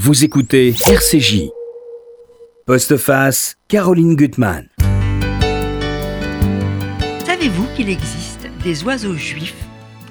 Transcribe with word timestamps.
Vous 0.00 0.22
écoutez 0.22 0.76
RCJ. 0.86 1.48
Postface, 2.66 3.56
Caroline 3.66 4.14
Gutmann. 4.14 4.68
Savez-vous 7.26 7.66
qu'il 7.74 7.88
existe 7.88 8.48
des 8.62 8.84
oiseaux 8.84 9.16
juifs? 9.16 9.66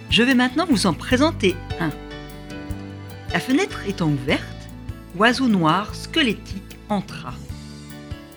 Je 0.09 0.23
vais 0.23 0.35
maintenant 0.35 0.65
vous 0.69 0.87
en 0.87 0.93
présenter 0.93 1.55
un. 1.79 1.91
La 3.31 3.39
fenêtre 3.39 3.79
étant 3.87 4.09
ouverte, 4.09 4.43
oiseau 5.17 5.47
noir 5.47 5.95
squelettique 5.95 6.77
entra. 6.89 7.33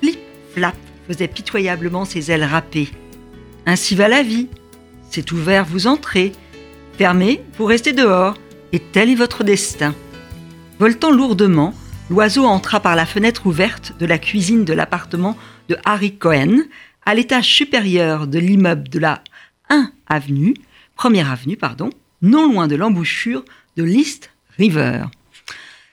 Flip, 0.00 0.20
flap 0.54 0.76
faisait 1.08 1.26
pitoyablement 1.26 2.04
ses 2.04 2.30
ailes 2.30 2.44
râpées. 2.44 2.90
Ainsi 3.66 3.96
va 3.96 4.06
la 4.06 4.22
vie. 4.22 4.46
C'est 5.10 5.32
ouvert, 5.32 5.64
vous 5.64 5.88
entrez. 5.88 6.30
Fermé, 6.96 7.42
vous 7.58 7.64
restez 7.64 7.92
dehors. 7.92 8.36
Et 8.72 8.78
tel 8.78 9.10
est 9.10 9.16
votre 9.16 9.42
destin. 9.42 9.96
Voltant 10.80 11.10
lourdement, 11.10 11.74
l'oiseau 12.08 12.46
entra 12.46 12.80
par 12.80 12.96
la 12.96 13.04
fenêtre 13.04 13.44
ouverte 13.44 13.92
de 14.00 14.06
la 14.06 14.16
cuisine 14.16 14.64
de 14.64 14.72
l'appartement 14.72 15.36
de 15.68 15.76
Harry 15.84 16.16
Cohen, 16.16 16.62
à 17.04 17.14
l'étage 17.14 17.44
supérieur 17.44 18.26
de 18.26 18.38
l'immeuble 18.38 18.88
de 18.88 18.98
la 18.98 19.22
1 19.68 19.92
avenue, 20.06 20.54
première 20.96 21.30
avenue, 21.30 21.58
pardon, 21.58 21.90
non 22.22 22.50
loin 22.50 22.66
de 22.66 22.76
l'embouchure 22.76 23.44
de 23.76 23.84
l'East 23.84 24.30
River. 24.56 25.04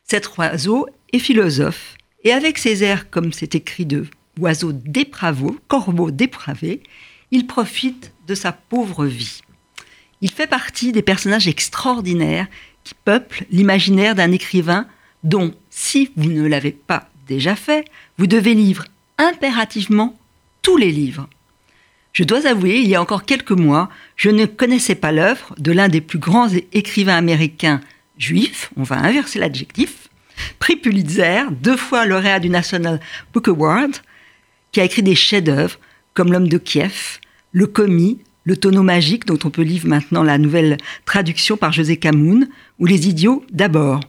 Cet 0.05 0.37
oiseau 0.37 0.87
est 1.11 1.19
philosophe, 1.19 1.97
et 2.23 2.31
avec 2.31 2.57
ses 2.57 2.81
airs 2.81 3.09
comme 3.09 3.33
c'est 3.33 3.55
écrit 3.55 3.85
de 3.85 4.05
oiseau 4.39 4.71
dépravo, 4.71 5.57
corbeau 5.67 6.11
dépravé, 6.11 6.81
il 7.31 7.45
profite 7.45 8.13
de 8.25 8.35
sa 8.35 8.53
pauvre 8.53 9.05
vie. 9.05 9.41
Il 10.21 10.31
fait 10.31 10.47
partie 10.47 10.93
des 10.93 11.01
personnages 11.01 11.49
extraordinaires 11.49 12.47
qui 12.87 12.93
peuplent 12.93 13.43
l'imaginaire 13.51 14.15
d'un 14.15 14.31
écrivain 14.31 14.87
dont, 15.23 15.53
si 15.69 16.09
vous 16.15 16.31
ne 16.31 16.47
l'avez 16.47 16.71
pas 16.71 17.09
déjà 17.27 17.57
fait, 17.57 17.83
vous 18.17 18.27
devez 18.27 18.53
lire 18.53 18.85
impérativement 19.17 20.17
tous 20.61 20.77
les 20.77 20.91
livres. 20.91 21.27
Je 22.13 22.23
dois 22.23 22.47
avouer, 22.47 22.79
il 22.79 22.87
y 22.87 22.95
a 22.95 23.01
encore 23.01 23.25
quelques 23.25 23.51
mois, 23.51 23.89
je 24.15 24.29
ne 24.29 24.45
connaissais 24.45 24.95
pas 24.95 25.11
l'œuvre 25.11 25.53
de 25.57 25.73
l'un 25.73 25.89
des 25.89 25.99
plus 25.99 26.17
grands 26.17 26.47
écrivains 26.71 27.17
américains 27.17 27.81
juifs, 28.17 28.71
on 28.77 28.83
va 28.83 28.95
inverser 28.99 29.37
l'adjectif, 29.37 30.07
prix 30.57 30.77
Pulitzer, 30.77 31.43
deux 31.51 31.75
fois 31.75 32.05
lauréat 32.05 32.39
du 32.39 32.49
National 32.49 33.01
Book 33.33 33.49
Award, 33.49 33.97
qui 34.71 34.79
a 34.79 34.85
écrit 34.85 35.03
des 35.03 35.15
chefs-d'œuvre 35.15 35.77
comme 36.13 36.31
L'homme 36.31 36.47
de 36.47 36.57
Kiev, 36.57 37.19
Le 37.51 37.67
commis, 37.67 38.19
Le 38.47 38.55
tonneau 38.55 38.81
magique, 38.81 39.25
dont 39.25 39.37
on 39.43 39.49
peut 39.49 39.61
lire 39.61 39.85
maintenant 39.85 40.23
la 40.23 40.37
nouvelle 40.37 40.77
traduction 41.03 41.57
par 41.57 41.73
José 41.73 41.97
Camoun, 41.97 42.47
ou 42.79 42.85
Les 42.85 43.09
idiots 43.09 43.43
d'abord. 43.51 43.99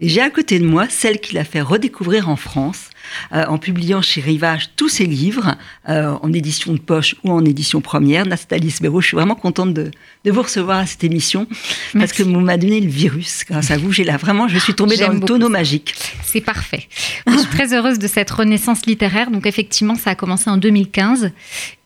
Et 0.00 0.08
j'ai 0.08 0.20
à 0.20 0.30
côté 0.30 0.58
de 0.58 0.66
moi 0.66 0.88
celle 0.88 1.20
qui 1.20 1.36
l'a 1.36 1.44
fait 1.44 1.60
redécouvrir 1.60 2.28
en 2.28 2.34
France, 2.34 2.90
euh, 3.32 3.44
en 3.46 3.58
publiant 3.58 4.02
chez 4.02 4.20
Rivage 4.20 4.70
tous 4.76 4.88
ses 4.88 5.06
livres, 5.06 5.56
euh, 5.88 6.14
en 6.22 6.32
édition 6.32 6.72
de 6.72 6.78
poche 6.78 7.14
ou 7.24 7.30
en 7.30 7.44
édition 7.44 7.80
première. 7.80 8.26
Nathalie 8.26 8.70
Sbero, 8.70 9.00
je 9.00 9.08
suis 9.08 9.16
vraiment 9.16 9.34
contente 9.34 9.74
de, 9.74 9.90
de, 10.24 10.30
vous 10.30 10.42
recevoir 10.42 10.78
à 10.78 10.86
cette 10.86 11.04
émission, 11.04 11.46
parce 11.92 12.12
que 12.12 12.22
vous 12.22 12.40
m'avez 12.40 12.58
donné 12.58 12.80
le 12.80 12.90
virus. 12.90 13.44
Grâce 13.48 13.70
à 13.70 13.78
vous, 13.78 13.92
j'ai 13.92 14.04
là 14.04 14.16
vraiment, 14.16 14.48
je 14.48 14.58
suis 14.58 14.74
tombée 14.74 14.96
dans 14.96 15.12
le 15.12 15.20
tonneau 15.20 15.48
magique. 15.48 15.94
C'est 16.22 16.40
parfait. 16.40 16.88
je 17.26 17.36
suis 17.36 17.48
très 17.48 17.74
heureuse 17.74 17.98
de 17.98 18.06
cette 18.06 18.30
renaissance 18.30 18.86
littéraire. 18.86 19.30
Donc 19.30 19.46
effectivement, 19.46 19.94
ça 19.94 20.10
a 20.10 20.14
commencé 20.14 20.50
en 20.50 20.56
2015. 20.56 21.30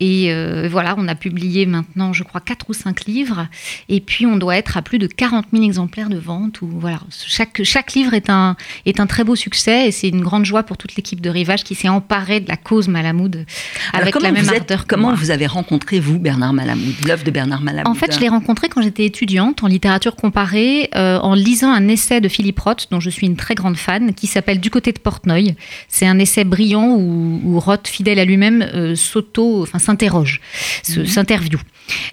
Et 0.01 0.33
euh, 0.33 0.69
voilà, 0.71 0.95
on 0.99 1.09
a 1.09 1.15
publié 1.15 1.67
maintenant, 1.67 2.13
je 2.13 2.23
crois, 2.23 2.41
quatre 2.41 2.71
ou 2.71 2.73
cinq 2.73 3.07
livres. 3.07 3.49
Et 3.89 4.01
puis, 4.01 4.27
on 4.27 4.37
doit 4.37 4.57
être 4.57 4.77
à 4.77 4.83
plus 4.83 4.99
de 4.99 5.07
40 5.07 5.47
000 5.53 5.65
exemplaires 5.65 6.09
de 6.09 6.19
vente. 6.19 6.63
Ou 6.63 6.69
voilà, 6.69 7.01
chaque, 7.11 7.63
chaque 7.65 7.93
livre 7.95 8.15
est 8.15 8.31
un, 8.31 8.57
est 8.87 9.01
un 9.01 9.07
très 9.07 9.25
beau 9.25 9.37
succès 9.37 9.89
et 9.89 9.91
c'est 9.91 10.09
une 10.09 10.21
grande 10.21 10.45
joie 10.45 10.63
pour 10.63 10.77
toute 10.77 10.97
l'équipe 10.97 11.08
de 11.17 11.31
Rivage 11.31 11.65
qui 11.65 11.75
s'est 11.75 11.89
emparée 11.89 12.41
de 12.41 12.49
la 12.49 12.57
cause 12.57 12.89
Malamoud 12.89 13.45
avec 13.93 14.21
la 14.21 14.33
même 14.33 14.49
ardeur. 14.49 14.87
comment 14.87 15.15
vous 15.15 15.31
avez 15.31 15.47
rencontré, 15.47 16.01
vous, 16.01 16.19
Bernard 16.19 16.53
Malamoud, 16.53 16.95
l'œuvre 17.07 17.25
de 17.25 17.31
Bernard 17.31 17.63
Malamoud 17.63 17.91
En 17.91 17.95
fait, 17.95 18.15
je 18.15 18.21
l'ai 18.21 18.29
rencontré 18.29 18.69
quand 18.69 18.83
j'étais 18.83 19.05
étudiante 19.05 19.63
en 19.63 19.67
littérature 19.67 20.17
comparée, 20.17 20.91
euh, 20.95 21.19
en 21.19 21.35
lisant 21.35 21.73
un 21.73 21.89
essai 21.89 22.21
de 22.21 22.29
Philippe 22.29 22.61
Roth, 22.61 22.89
dont 22.91 23.01
je 23.01 23.11
suis 23.11 23.27
une 23.27 23.37
très 23.37 23.55
grande 23.55 23.77
fan, 23.77 24.15
qui 24.15 24.27
s'appelle 24.27 24.61
Du 24.61 24.71
côté 24.71 24.93
de 24.93 24.99
Portnoy. 24.99 25.55
C'est 25.89 26.07
un 26.07 26.19
essai 26.19 26.45
brillant 26.45 26.95
où, 26.97 27.41
où 27.45 27.61
Roth, 27.61 27.89
fidèle 27.89 28.19
à 28.19 28.25
lui-même, 28.25 28.63
euh, 28.75 28.95
s'auto, 28.95 29.63
enfin 29.63 29.79
s'interroge, 29.79 30.41
mhm. 30.89 31.07
s'interview. 31.07 31.59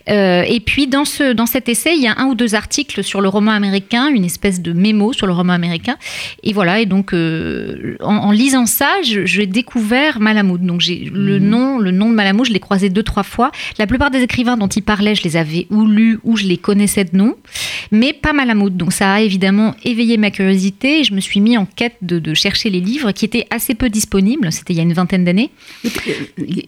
Euh, 0.09 0.43
et 0.47 0.59
puis 0.59 0.87
dans, 0.87 1.05
ce, 1.05 1.33
dans 1.33 1.45
cet 1.45 1.69
essai, 1.69 1.93
il 1.95 2.01
y 2.01 2.07
a 2.07 2.15
un 2.17 2.25
ou 2.25 2.35
deux 2.35 2.55
articles 2.55 3.03
sur 3.03 3.21
le 3.21 3.29
roman 3.29 3.51
américain, 3.51 4.07
une 4.07 4.25
espèce 4.25 4.61
de 4.61 4.73
mémo 4.73 5.13
sur 5.13 5.27
le 5.27 5.33
roman 5.33 5.53
américain. 5.53 5.97
Et 6.43 6.53
voilà, 6.53 6.79
et 6.79 6.85
donc 6.85 7.13
euh, 7.13 7.97
en, 8.01 8.31
lisant 8.31 8.65
ça, 8.65 8.89
j'ai 9.01 9.45
découvert 9.45 10.19
Malamud. 10.19 10.65
Donc 10.65 10.81
j'ai 10.81 11.09
le 11.13 11.39
mhm. 11.39 11.49
nom, 11.49 11.79
le 11.79 11.91
nom 11.91 12.09
de 12.09 12.15
Malamud, 12.15 12.45
je 12.45 12.53
l'ai 12.53 12.59
croisé 12.59 12.89
deux 12.89 13.03
trois 13.03 13.23
fois. 13.23 13.51
La 13.77 13.87
plupart 13.87 14.11
des 14.11 14.21
écrivains 14.21 14.57
dont 14.57 14.67
il 14.67 14.83
parlait, 14.83 15.15
je 15.15 15.23
les 15.23 15.37
avais 15.37 15.67
ou 15.69 15.85
lus 15.85 16.19
ou 16.23 16.37
je 16.37 16.45
les 16.45 16.57
connaissais 16.57 17.05
de 17.05 17.15
nom, 17.17 17.35
mais 17.91 18.13
pas 18.13 18.33
Malamud. 18.33 18.75
Donc 18.75 18.93
ça 18.93 19.13
a 19.13 19.21
évidemment 19.21 19.75
éveillé 19.83 20.17
ma 20.17 20.31
curiosité. 20.31 20.99
Et 20.99 21.03
je 21.03 21.13
me 21.13 21.19
suis 21.19 21.39
mis 21.39 21.57
en 21.57 21.65
quête 21.65 21.97
de, 22.01 22.33
chercher 22.33 22.69
les 22.69 22.81
livres 22.81 23.11
qui 23.11 23.25
étaient 23.25 23.47
assez 23.49 23.75
peu 23.75 23.89
disponibles. 23.89 24.51
C'était 24.51 24.73
il 24.73 24.77
y 24.77 24.79
a 24.79 24.83
une 24.83 24.93
vingtaine 24.93 25.23
d'années. 25.23 25.51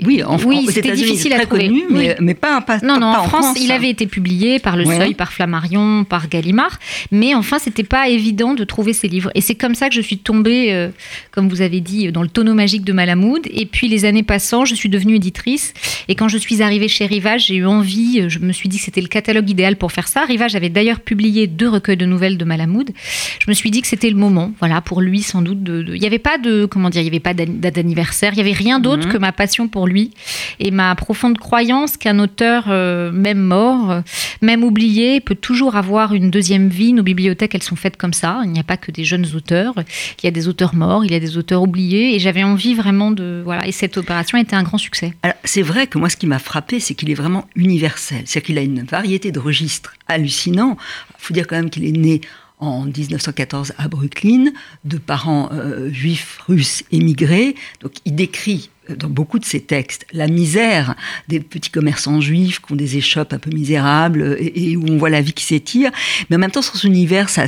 Oui, 0.05 0.23
en, 0.23 0.37
oui, 0.37 0.67
c'était 0.69 0.93
difficile 0.93 1.33
à 1.33 1.45
trouver, 1.45 1.67
connu, 1.67 1.83
mais, 1.89 2.15
mais, 2.19 2.33
pas, 2.33 2.61
pas 2.61 2.79
non, 2.83 2.96
non, 2.99 3.07
en, 3.07 3.23
France, 3.23 3.57
il 3.59 3.71
avait 3.71 3.89
été 3.89 4.07
publié 4.07 4.59
par 4.59 4.75
Le 4.75 4.85
Seuil, 4.85 5.13
par 5.13 5.31
Flammarion, 5.31 6.03
par 6.03 6.27
Gallimard, 6.29 6.79
mais 7.11 7.33
enfin, 7.35 7.59
c'était 7.59 7.83
pas 7.83 8.09
évident 8.09 8.53
de 8.53 8.63
trouver 8.63 8.93
ces 8.93 9.07
livres. 9.07 9.31
Et 9.35 9.41
c'est 9.41 9.55
comme 9.55 9.75
ça 9.75 9.89
que 9.89 9.95
je 9.95 10.01
suis 10.01 10.17
tombée, 10.17 10.73
euh, 10.73 10.89
comme 11.31 11.49
vous 11.49 11.61
avez 11.61 11.81
dit, 11.81 12.11
dans 12.11 12.21
le 12.21 12.29
tonneau 12.29 12.53
magique 12.53 12.83
de 12.83 12.93
Malamoud. 12.93 13.47
Et 13.51 13.65
puis, 13.65 13.87
les 13.87 14.05
années 14.05 14.23
passant, 14.23 14.65
je 14.65 14.75
suis 14.75 14.89
devenue 14.89 15.15
éditrice. 15.15 15.73
Et 16.07 16.15
quand 16.15 16.27
je 16.27 16.37
suis 16.37 16.61
arrivée 16.61 16.87
chez 16.87 17.05
Rivage, 17.05 17.47
j'ai 17.47 17.55
eu 17.55 17.65
envie, 17.65 18.21
euh, 18.21 18.29
je 18.29 18.39
me 18.39 18.51
suis 18.51 18.69
dit 18.69 18.77
que 18.77 18.83
c'était 18.83 19.01
le 19.01 19.07
catalogue 19.07 19.49
idéal 19.49 19.75
pour 19.75 19.91
faire 19.91 20.07
ça. 20.07 20.25
Rivage 20.25 20.55
avait 20.55 20.69
d'ailleurs 20.69 20.99
publié 20.99 21.47
deux 21.47 21.69
recueils 21.69 21.97
de 21.97 22.05
nouvelles 22.05 22.37
de 22.37 22.45
Malamoud. 22.45 22.91
Je 23.39 23.45
me 23.47 23.53
suis 23.53 23.71
dit 23.71 23.81
que 23.81 23.87
c'était 23.87 24.09
le 24.09 24.15
moment, 24.15 24.51
voilà, 24.59 24.81
pour 24.81 25.01
lui, 25.01 25.21
sans 25.21 25.41
doute. 25.41 25.63
De, 25.63 25.85
Il 25.93 25.99
n'y 25.99 26.07
avait 26.07 26.19
pas 26.19 26.37
de, 26.37 26.65
comment 26.65 26.89
dire, 26.89 27.01
il 27.01 27.05
n'y 27.05 27.09
avait 27.09 27.19
pas 27.19 27.33
date 27.33 27.75
d'anniversaire, 27.75 28.33
il 28.33 28.35
n'y 28.35 28.41
avait 28.41 28.51
rien 28.51 28.79
d'autre 28.79 29.07
mhm. 29.07 29.13
que 29.13 29.17
ma 29.17 29.31
passion 29.31 29.67
pour 29.67 29.87
lui 29.87 30.11
et 30.59 30.71
ma 30.71 30.95
profonde 30.95 31.37
croyance 31.37 31.97
qu'un 31.97 32.19
auteur 32.19 32.65
euh, 32.69 32.86
euh, 32.87 33.11
même 33.11 33.39
mort, 33.39 33.91
euh, 33.91 34.01
même 34.41 34.63
oublié, 34.63 35.21
peut 35.21 35.35
toujours 35.35 35.75
avoir 35.75 36.13
une 36.13 36.31
deuxième 36.31 36.69
vie. 36.69 36.93
Nos 36.93 37.03
bibliothèques, 37.03 37.53
elles 37.55 37.63
sont 37.63 37.75
faites 37.75 37.97
comme 37.97 38.13
ça. 38.13 38.41
Il 38.43 38.51
n'y 38.51 38.59
a 38.59 38.63
pas 38.63 38.77
que 38.77 38.91
des 38.91 39.03
jeunes 39.03 39.27
auteurs. 39.35 39.75
Il 40.21 40.25
y 40.25 40.27
a 40.27 40.31
des 40.31 40.47
auteurs 40.47 40.73
morts, 40.73 41.05
il 41.05 41.11
y 41.11 41.15
a 41.15 41.19
des 41.19 41.37
auteurs 41.37 41.61
oubliés. 41.61 42.15
Et 42.15 42.19
j'avais 42.19 42.43
envie 42.43 42.73
vraiment 42.73 43.11
de. 43.11 43.41
Voilà. 43.43 43.67
Et 43.67 43.71
cette 43.71 43.97
opération 43.97 44.37
était 44.37 44.55
un 44.55 44.63
grand 44.63 44.77
succès. 44.77 45.13
C'est 45.43 45.61
vrai 45.61 45.87
que 45.87 45.97
moi, 45.97 46.09
ce 46.09 46.17
qui 46.17 46.27
m'a 46.27 46.39
frappé, 46.39 46.79
c'est 46.79 46.95
qu'il 46.95 47.11
est 47.11 47.15
vraiment 47.15 47.47
universel. 47.55 48.21
C'est-à-dire 48.25 48.45
qu'il 48.47 48.57
a 48.57 48.61
une 48.61 48.83
variété 48.83 49.31
de 49.31 49.39
registres 49.39 49.93
hallucinants. 50.07 50.77
Il 51.11 51.15
faut 51.23 51.33
dire 51.33 51.47
quand 51.47 51.55
même 51.55 51.69
qu'il 51.69 51.85
est 51.85 51.91
né 51.91 52.21
en 52.59 52.85
1914 52.85 53.73
à 53.77 53.87
Brooklyn, 53.87 54.51
de 54.83 54.97
parents 54.97 55.49
euh, 55.51 55.91
juifs 55.91 56.39
russes 56.47 56.83
émigrés. 56.91 57.55
Donc 57.81 57.93
il 58.05 58.15
décrit 58.15 58.69
dans 58.93 59.09
beaucoup 59.09 59.39
de 59.39 59.45
ses 59.45 59.61
textes, 59.61 60.05
la 60.13 60.27
misère 60.27 60.95
des 61.27 61.39
petits 61.39 61.69
commerçants 61.69 62.21
juifs 62.21 62.59
qui 62.61 62.73
ont 62.73 62.75
des 62.75 62.97
échoppes 62.97 63.33
un 63.33 63.39
peu 63.39 63.51
misérables 63.51 64.37
et, 64.39 64.77
où 64.77 64.85
on 64.87 64.97
voit 64.97 65.09
la 65.09 65.21
vie 65.21 65.33
qui 65.33 65.43
s'étire. 65.43 65.91
Mais 66.29 66.35
en 66.35 66.39
même 66.39 66.51
temps, 66.51 66.61
son 66.61 66.87
univers, 66.87 67.29
ça, 67.29 67.45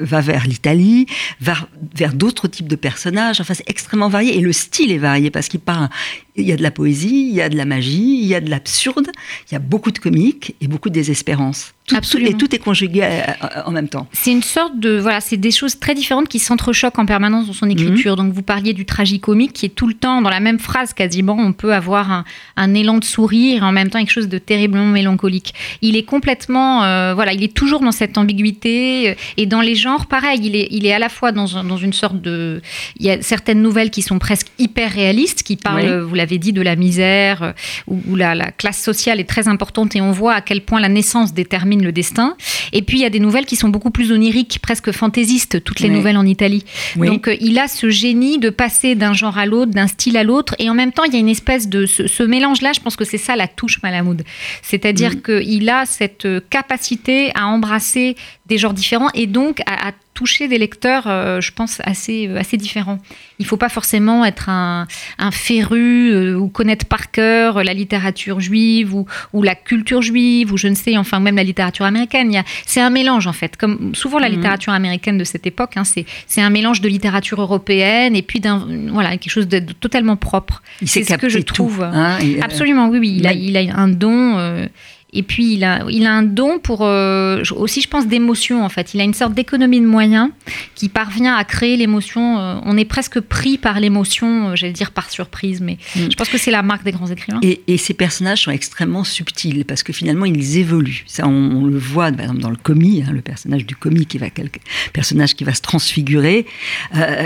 va 0.00 0.20
vers 0.20 0.46
l'Italie, 0.46 1.06
vers, 1.40 1.68
vers 1.94 2.14
d'autres 2.14 2.48
types 2.48 2.68
de 2.68 2.76
personnages. 2.76 3.40
Enfin, 3.40 3.54
c'est 3.54 3.68
extrêmement 3.68 4.08
varié 4.08 4.36
et 4.36 4.40
le 4.40 4.52
style 4.52 4.92
est 4.92 4.98
varié 4.98 5.30
parce 5.30 5.48
qu'il 5.48 5.60
parle, 5.60 5.88
il 6.36 6.46
y 6.46 6.52
a 6.52 6.56
de 6.56 6.62
la 6.62 6.70
poésie, 6.70 7.28
il 7.30 7.34
y 7.34 7.42
a 7.42 7.48
de 7.48 7.56
la 7.56 7.64
magie, 7.64 8.20
il 8.20 8.26
y 8.26 8.34
a 8.34 8.40
de 8.40 8.50
l'absurde, 8.50 9.10
il 9.50 9.54
y 9.54 9.56
a 9.56 9.60
beaucoup 9.60 9.90
de 9.90 9.98
comique 9.98 10.54
et 10.60 10.68
beaucoup 10.68 10.88
de 10.88 10.94
désespérance. 10.94 11.72
Tout, 11.88 12.18
et 12.18 12.34
tout 12.34 12.54
est 12.54 12.58
conjugué 12.58 13.02
euh, 13.02 13.22
euh, 13.42 13.62
en 13.64 13.70
même 13.70 13.88
temps. 13.88 14.06
C'est 14.12 14.30
une 14.30 14.42
sorte 14.42 14.78
de 14.78 14.98
voilà, 14.98 15.20
c'est 15.22 15.38
des 15.38 15.50
choses 15.50 15.78
très 15.78 15.94
différentes 15.94 16.28
qui 16.28 16.38
s'entrechoquent 16.38 16.98
en 16.98 17.06
permanence 17.06 17.46
dans 17.46 17.54
son 17.54 17.68
écriture. 17.70 18.12
Mhm. 18.12 18.24
Donc 18.24 18.34
vous 18.34 18.42
parliez 18.42 18.74
du 18.74 18.84
tragicomique 18.84 19.54
qui 19.54 19.66
est 19.66 19.70
tout 19.70 19.86
le 19.86 19.94
temps 19.94 20.20
dans 20.20 20.28
la 20.28 20.40
même 20.40 20.47
phrase 20.56 20.94
quasiment. 20.94 21.36
On 21.38 21.52
peut 21.52 21.74
avoir 21.74 22.24
un, 22.56 22.74
élan 22.74 22.98
de 22.98 23.04
sourire 23.04 23.62
et 23.62 23.66
en 23.66 23.72
même 23.72 23.90
temps 23.90 23.98
quelque 23.98 24.10
chose 24.10 24.28
de 24.28 24.38
terriblement 24.38 24.86
mélancolique. 24.86 25.52
Il 25.82 25.96
est 25.96 26.04
complètement 26.04 26.84
euh, 26.84 27.12
voilà, 27.14 27.32
il 27.32 27.42
est 27.42 27.54
toujours 27.54 27.80
dans 27.80 27.92
cette 27.92 28.16
ambiguïté 28.16 29.16
et 29.36 29.46
dans 29.46 29.60
les 29.60 29.74
genres 29.74 30.06
pareil. 30.06 30.40
Il 30.42 30.56
est 30.56 30.68
il 30.70 30.86
est 30.86 30.92
à 30.92 30.98
la 30.98 31.08
fois 31.08 31.32
dans, 31.32 31.62
dans 31.64 31.76
une 31.76 31.92
sorte 31.92 32.20
de 32.22 32.62
il 32.98 33.04
y 33.04 33.10
a 33.10 33.20
certaines 33.20 33.60
nouvelles 33.60 33.90
qui 33.90 34.02
sont 34.02 34.18
presque 34.18 34.48
hyper 34.58 34.90
réalistes 34.90 35.42
qui 35.42 35.56
parlent 35.56 35.98
vous 36.08 36.14
l'avez 36.14 36.38
dit, 36.38 36.52
de 36.52 36.62
la 36.62 36.76
misère, 36.76 37.42
euh, 37.42 37.52
où, 37.86 38.16
la, 38.16 38.50
classe 38.52 38.82
sociale 38.82 39.20
est 39.20 39.28
très 39.28 39.48
importante 39.48 39.94
et 39.96 40.00
on 40.00 40.12
voit 40.12 40.34
à 40.34 40.40
quel 40.40 40.62
point 40.62 40.80
la 40.80 40.88
naissance 40.88 41.34
détermine 41.34 41.82
le 41.82 41.92
destin. 41.92 42.36
Et 42.72 42.82
puis 42.82 42.98
il 42.98 43.02
y 43.02 43.06
a 43.06 43.10
des 43.10 43.20
nouvelles 43.20 43.46
qui 43.46 43.56
sont 43.56 43.68
beaucoup 43.68 43.90
plus 43.90 44.12
oniriques, 44.12 44.58
presque 44.62 44.92
fantaisistes, 44.92 45.62
toutes 45.62 45.80
les 45.80 45.88
nouvelles 45.88 46.16
en 46.16 46.26
Italie. 46.26 46.64
Donc 46.96 47.28
euh, 47.28 47.36
il 47.40 47.58
a 47.58 47.68
ce 47.68 47.90
génie 47.90 48.38
de 48.38 48.50
passer 48.50 48.94
d'un 48.94 49.12
genre 49.12 49.38
à 49.38 49.46
l'autre, 49.46 49.72
d'un 49.72 49.86
style 49.86 50.16
à 50.16 50.24
l'autre, 50.24 50.37
et 50.58 50.70
en 50.70 50.74
même 50.74 50.92
temps 50.92 51.04
il 51.04 51.12
y 51.12 51.16
a 51.16 51.20
une 51.20 51.28
espèce 51.28 51.68
de 51.68 51.86
ce, 51.86 52.22
mélange-là. 52.22 52.72
Je 52.72 52.80
pense 52.80 52.96
que 52.96 53.04
c'est 53.04 53.18
ça 53.18 53.36
la 53.36 53.48
touche 53.48 53.82
Malamoud, 53.82 54.22
c'est-à-dire 54.62 55.16
mm. 55.16 55.22
qu'il 55.22 55.68
a 55.68 55.86
cette 55.86 56.28
capacité 56.50 57.30
à 57.34 57.46
embrasser 57.46 58.16
des 58.48 58.58
genres 58.58 58.72
différents 58.72 59.10
et 59.14 59.26
donc 59.26 59.60
à, 59.66 59.92
toucher 60.14 60.48
des 60.48 60.58
lecteurs, 60.58 61.04
euh, 61.06 61.40
je 61.40 61.52
pense, 61.52 61.80
assez, 61.84 62.26
euh, 62.26 62.40
assez 62.40 62.56
différents. 62.56 62.98
Il 63.38 63.44
ne 63.44 63.46
faut 63.46 63.56
pas 63.56 63.68
forcément 63.68 64.24
être 64.24 64.48
un, 64.48 64.88
un 65.18 65.30
féru 65.30 66.10
euh, 66.10 66.34
ou 66.34 66.48
connaître 66.48 66.86
par 66.86 67.12
cœur 67.12 67.62
la 67.62 67.72
littérature 67.72 68.40
juive 68.40 68.96
ou, 68.96 69.06
ou, 69.32 69.44
la 69.44 69.54
culture 69.54 70.02
juive 70.02 70.52
ou 70.52 70.56
je 70.56 70.66
ne 70.66 70.74
sais, 70.74 70.96
enfin 70.96 71.20
même 71.20 71.36
la 71.36 71.44
littérature 71.44 71.84
américaine. 71.84 72.42
C'est 72.66 72.80
un 72.80 72.90
mélange 72.90 73.28
en 73.28 73.32
fait. 73.32 73.56
Comme 73.56 73.94
souvent 73.94 74.18
la 74.18 74.28
mhm. 74.28 74.34
littérature 74.34 74.72
américaine 74.72 75.18
de 75.18 75.24
cette 75.24 75.46
époque, 75.46 75.76
hein, 75.76 75.84
c'est 75.84 76.40
un 76.40 76.50
mélange 76.50 76.80
de 76.80 76.88
littérature 76.88 77.40
européenne 77.40 78.16
et 78.16 78.22
puis 78.22 78.40
d'un 78.40 78.66
voilà 78.90 79.10
quelque 79.18 79.30
chose 79.30 79.46
de, 79.46 79.60
totalement 79.60 80.16
propre. 80.16 80.64
C'est 80.84 81.04
ce 81.04 81.14
que 81.14 81.28
je 81.28 81.38
trouve. 81.38 81.84
Hein, 81.84 82.18
Absolument, 82.42 82.88
oui, 82.88 82.98
oui. 82.98 83.14
Il, 83.18 83.26
a, 83.28 83.32
il 83.32 83.56
a 83.56 83.76
un 83.78 83.86
don. 83.86 84.66
Et 85.14 85.22
puis, 85.22 85.54
il 85.54 85.64
a, 85.64 85.86
il 85.88 86.06
a 86.06 86.12
un 86.12 86.22
don 86.22 86.58
pour, 86.58 86.82
euh, 86.82 87.42
aussi, 87.56 87.80
je 87.80 87.88
pense, 87.88 88.06
d'émotion, 88.06 88.62
en 88.62 88.68
fait. 88.68 88.92
Il 88.92 89.00
a 89.00 89.04
une 89.04 89.14
sorte 89.14 89.32
d'économie 89.32 89.80
de 89.80 89.86
moyens 89.86 90.28
qui 90.74 90.90
parvient 90.90 91.34
à 91.34 91.44
créer 91.44 91.78
l'émotion. 91.78 92.38
Euh, 92.38 92.56
on 92.64 92.76
est 92.76 92.84
presque 92.84 93.18
pris 93.20 93.56
par 93.56 93.80
l'émotion, 93.80 94.50
euh, 94.50 94.56
j'allais 94.56 94.74
dire 94.74 94.90
par 94.90 95.10
surprise, 95.10 95.62
mais 95.62 95.78
mm. 95.96 96.10
je 96.10 96.16
pense 96.16 96.28
que 96.28 96.36
c'est 96.36 96.50
la 96.50 96.62
marque 96.62 96.84
des 96.84 96.92
grands 96.92 97.06
écrivains. 97.06 97.40
Et, 97.42 97.62
et, 97.68 97.78
ces 97.78 97.94
personnages 97.94 98.42
sont 98.42 98.50
extrêmement 98.50 99.02
subtils, 99.02 99.64
parce 99.64 99.82
que 99.82 99.94
finalement, 99.94 100.26
ils 100.26 100.58
évoluent. 100.58 101.04
Ça, 101.06 101.26
on, 101.26 101.64
le 101.64 101.78
voit, 101.78 102.12
par 102.12 102.20
exemple, 102.20 102.40
dans 102.40 102.50
le 102.50 102.56
commis, 102.56 103.02
hein, 103.02 103.12
le 103.12 103.22
personnage 103.22 103.64
du 103.64 103.76
commis, 103.76 104.04
qui 104.04 104.18
va, 104.18 104.28
quelque, 104.28 104.60
personnage 104.92 105.34
qui 105.34 105.44
va 105.44 105.54
se 105.54 105.62
transfigurer. 105.62 106.44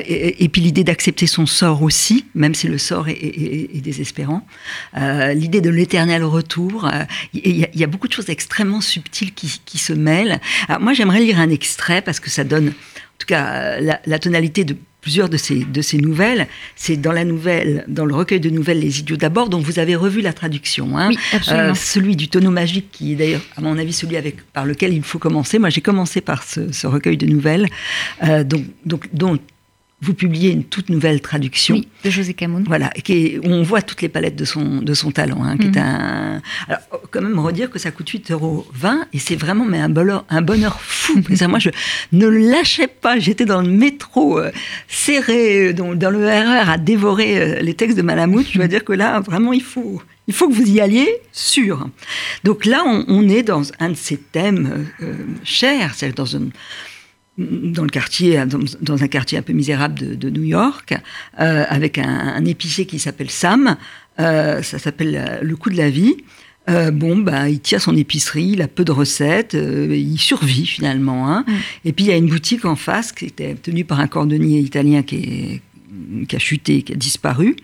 et, 0.06 0.48
puis, 0.48 0.62
l'idée 0.62 0.84
d'accepter 0.84 1.26
son 1.26 1.46
sort 1.46 1.82
aussi, 1.82 2.26
même 2.36 2.54
si 2.54 2.68
le 2.68 2.78
sort 2.78 3.08
est, 3.08 3.14
est 3.14 3.80
désespérant. 3.80 4.46
l'idée 5.34 5.60
de 5.60 5.70
l'éternel 5.70 6.22
retour. 6.22 6.88
Il 7.34 7.56
y 7.56 7.64
a 7.64 7.72
il 7.74 7.81
y 7.82 7.84
a 7.84 7.88
beaucoup 7.88 8.08
de 8.08 8.12
choses 8.12 8.30
extrêmement 8.30 8.80
subtiles 8.80 9.32
qui, 9.32 9.78
se 9.78 9.92
mêlent. 9.92 10.40
Alors 10.68 10.80
moi, 10.80 10.92
j'aimerais 10.92 11.20
lire 11.20 11.38
un 11.38 11.50
extrait 11.50 12.02
parce 12.02 12.20
que 12.20 12.30
ça 12.30 12.44
donne, 12.44 12.68
en 12.68 13.18
tout 13.18 13.26
cas, 13.26 13.80
la, 13.80 14.18
tonalité 14.18 14.64
de 14.64 14.76
plusieurs 15.00 15.28
de 15.28 15.36
ces, 15.36 15.64
de 15.64 15.82
ces 15.82 15.98
nouvelles. 15.98 16.46
C'est 16.76 16.96
dans 16.96 17.12
la 17.12 17.24
nouvelle, 17.24 17.84
dans 17.88 18.04
le 18.04 18.14
recueil 18.14 18.40
de 18.40 18.50
nouvelles 18.50 18.78
Les 18.78 19.00
Idiots 19.00 19.16
d'abord, 19.16 19.48
dont 19.48 19.58
vous 19.58 19.78
avez 19.78 19.96
revu 19.96 20.20
la 20.20 20.32
traduction. 20.32 20.96
Hein. 20.96 21.10
Euh, 21.50 21.74
celui 21.74 22.14
du 22.14 22.28
tonneau 22.28 22.50
magique, 22.50 22.90
qui 22.92 23.12
est 23.12 23.16
d'ailleurs, 23.16 23.42
à 23.56 23.60
mon 23.60 23.76
avis, 23.78 23.92
celui 23.92 24.16
avec, 24.16 24.42
par 24.52 24.64
lequel 24.64 24.94
il 24.94 25.02
faut 25.02 25.18
commencer. 25.18 25.58
Moi, 25.58 25.70
j'ai 25.70 25.80
commencé 25.80 26.20
par 26.20 26.44
ce, 26.44 26.86
recueil 26.86 27.16
de 27.16 27.26
nouvelles, 27.26 27.66
euh, 28.22 28.44
donc, 28.44 28.64
donc, 28.86 29.08
dont 29.12 29.38
vous 30.02 30.14
publiez 30.14 30.50
une 30.50 30.64
toute 30.64 30.88
nouvelle 30.88 31.20
traduction. 31.20 31.80
de 32.04 32.10
José 32.10 32.34
Camoun. 32.34 32.64
Voilà, 32.66 32.88
qui 32.88 33.38
où 33.38 33.46
on 33.46 33.62
voit 33.62 33.82
toutes 33.82 34.02
les 34.02 34.08
palettes 34.08 34.34
de 34.34 34.44
son, 34.44 34.82
de 34.82 34.94
son 34.94 35.12
talent. 35.12 35.44
Hein, 35.44 35.56
qui 35.56 35.68
est 35.68 35.70
mhm. 35.70 35.78
un... 35.78 36.42
Alors, 36.66 36.80
quand 37.12 37.22
même 37.22 37.38
redire 37.38 37.70
que 37.70 37.78
ça 37.78 37.92
coûte 37.92 38.10
8,20 38.10 38.32
euros, 38.32 38.66
et 39.12 39.20
c'est 39.20 39.36
vraiment 39.36 39.64
mais 39.64 39.78
un, 39.78 39.88
bonheur, 39.88 40.24
un 40.28 40.42
bonheur 40.42 40.80
fou. 40.80 41.22
Moi, 41.48 41.60
je 41.60 41.70
ne 42.10 42.26
lâchais 42.26 42.88
pas. 42.88 43.20
J'étais 43.20 43.44
dans 43.44 43.62
le 43.62 43.68
métro, 43.68 44.40
euh, 44.40 44.50
serré, 44.88 45.68
euh, 45.68 45.72
dans, 45.72 45.94
dans, 45.94 46.10
le 46.10 46.26
RR, 46.26 46.68
à 46.68 46.78
dévorer 46.78 47.40
euh, 47.40 47.60
les 47.60 47.74
textes 47.74 47.96
de 47.96 48.02
Malamud. 48.02 48.44
Je 48.50 48.58
dois 48.58 48.66
dire 48.68 48.84
que 48.84 48.92
là, 48.92 49.20
vraiment, 49.20 49.52
il 49.52 49.62
faut... 49.62 50.02
Il 50.28 50.34
faut 50.34 50.48
que 50.48 50.54
vous 50.54 50.70
y 50.70 50.80
alliez, 50.80 51.16
sûr. 51.32 51.88
Donc 52.44 52.64
là, 52.64 52.84
on, 52.86 53.28
est 53.28 53.42
dans 53.42 53.64
un 53.80 53.88
de 53.88 53.96
ces 53.96 54.16
thèmes 54.16 54.86
chers, 55.42 55.94
c'est 55.96 56.16
dans 56.16 56.26
une, 56.26 56.52
dans 57.38 57.84
le 57.84 57.88
quartier, 57.88 58.42
dans, 58.80 59.02
un 59.02 59.08
quartier 59.08 59.38
un 59.38 59.42
peu 59.42 59.52
misérable 59.52 60.18
de, 60.18 60.30
New 60.30 60.42
York, 60.42 60.94
euh, 61.40 61.64
avec 61.68 61.98
un, 61.98 62.44
épicier 62.44 62.84
qui 62.86 62.98
s'appelle 62.98 63.30
Sam. 63.30 63.76
Euh, 64.20 64.62
ça 64.62 64.78
s'appelle 64.78 65.16
euh, 65.16 65.38
le 65.42 65.56
coup 65.56 65.70
de 65.70 65.76
la 65.76 65.88
vie. 65.88 66.16
bon, 66.68 67.16
bah, 67.16 67.48
il 67.48 67.60
tient 67.60 67.78
son 67.78 67.96
épicerie, 67.96 68.50
il 68.52 68.62
a 68.62 68.68
peu 68.68 68.84
de 68.84 68.92
recettes, 68.92 69.54
il 69.54 70.18
survit 70.18 70.66
finalement. 70.66 71.30
Hein. 71.30 71.44
Mm. 71.46 71.52
Et 71.86 71.92
puis 71.92 72.04
il 72.04 72.08
y 72.08 72.12
a 72.12 72.16
une 72.16 72.28
boutique 72.28 72.64
en 72.64 72.76
face 72.76 73.12
qui 73.12 73.26
était 73.26 73.54
tenue 73.54 73.84
par 73.84 74.00
un 74.00 74.06
cordonnier 74.06 74.60
italien 74.60 75.02
qui, 75.02 75.62
qui 76.28 76.36
a 76.36 76.38
chuté, 76.38 76.82
qui 76.82 76.92
a 76.92 76.96
disparu. 76.96 77.56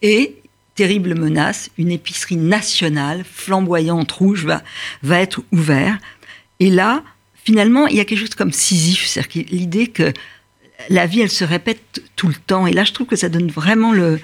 Et 0.00 0.36
terrible 0.74 1.14
menace, 1.14 1.70
une 1.76 1.90
épicerie 1.90 2.36
nationale, 2.36 3.22
flamboyante, 3.30 4.10
rouge, 4.12 4.46
va, 4.46 4.62
va 5.02 5.20
être 5.20 5.42
ouverte. 5.52 6.00
Et 6.58 6.70
là, 6.70 7.04
finalement, 7.44 7.86
il 7.86 7.96
y 7.96 8.00
a 8.00 8.04
quelque 8.04 8.20
chose 8.20 8.34
comme 8.34 8.52
Sisyphe, 8.52 9.06
c'est-à-dire 9.06 9.44
l'idée 9.50 9.86
que 9.88 10.12
la 10.88 11.06
vie, 11.06 11.20
elle 11.20 11.30
se 11.30 11.44
répète 11.44 12.02
tout 12.16 12.28
le 12.28 12.34
temps. 12.34 12.66
Et 12.66 12.72
là, 12.72 12.84
je 12.84 12.92
trouve 12.92 13.06
que 13.06 13.16
ça 13.16 13.28
donne 13.28 13.50
vraiment 13.50 13.92
le, 13.92 14.20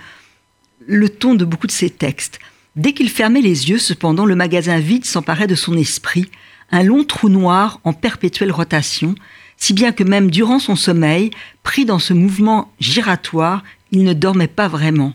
le 0.87 1.09
ton 1.09 1.35
de 1.35 1.45
beaucoup 1.45 1.67
de 1.67 1.73
ces 1.73 1.91
textes. 1.91 2.39
Dès 2.77 2.93
qu'il 2.93 3.11
fermait 3.11 3.41
les 3.41 3.71
yeux, 3.71 3.79
cependant, 3.79 4.27
le 4.27 4.37
magasin 4.37 4.79
vide 4.79 5.05
s'emparait 5.05 5.47
de 5.47 5.55
son 5.55 5.77
esprit, 5.77 6.31
un 6.71 6.83
long 6.83 7.05
trou 7.05 7.29
noir 7.29 7.81
en 7.85 7.93
perpétuelle 7.93 8.53
rotation, 8.53 9.15
si 9.57 9.73
bien 9.73 9.93
que 9.93 10.05
même 10.05 10.31
durant 10.31 10.59
son 10.59 10.77
sommeil, 10.77 11.31
pris 11.62 11.85
dans 11.85 11.99
ce 11.99 12.12
mouvement 12.12 12.71
giratoire, 12.81 13.62
il 13.93 14.05
ne 14.05 14.12
dormait 14.12 14.49
pas 14.49 14.69
vraiment. 14.69 15.15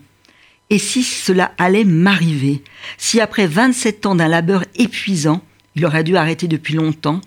Et 0.70 0.80
si 0.80 1.04
cela 1.04 1.54
allait 1.58 1.84
m'arriver, 1.84 2.64
si 2.98 3.20
après 3.20 3.46
27 3.46 4.06
ans 4.06 4.16
d'un 4.16 4.30
labeur 4.30 4.64
épuisant, 4.76 5.44
il 5.76 5.86
aurait 5.86 6.04
dû 6.04 6.16
arrêter 6.16 6.48
depuis 6.48 6.74
longtemps, 6.74 7.22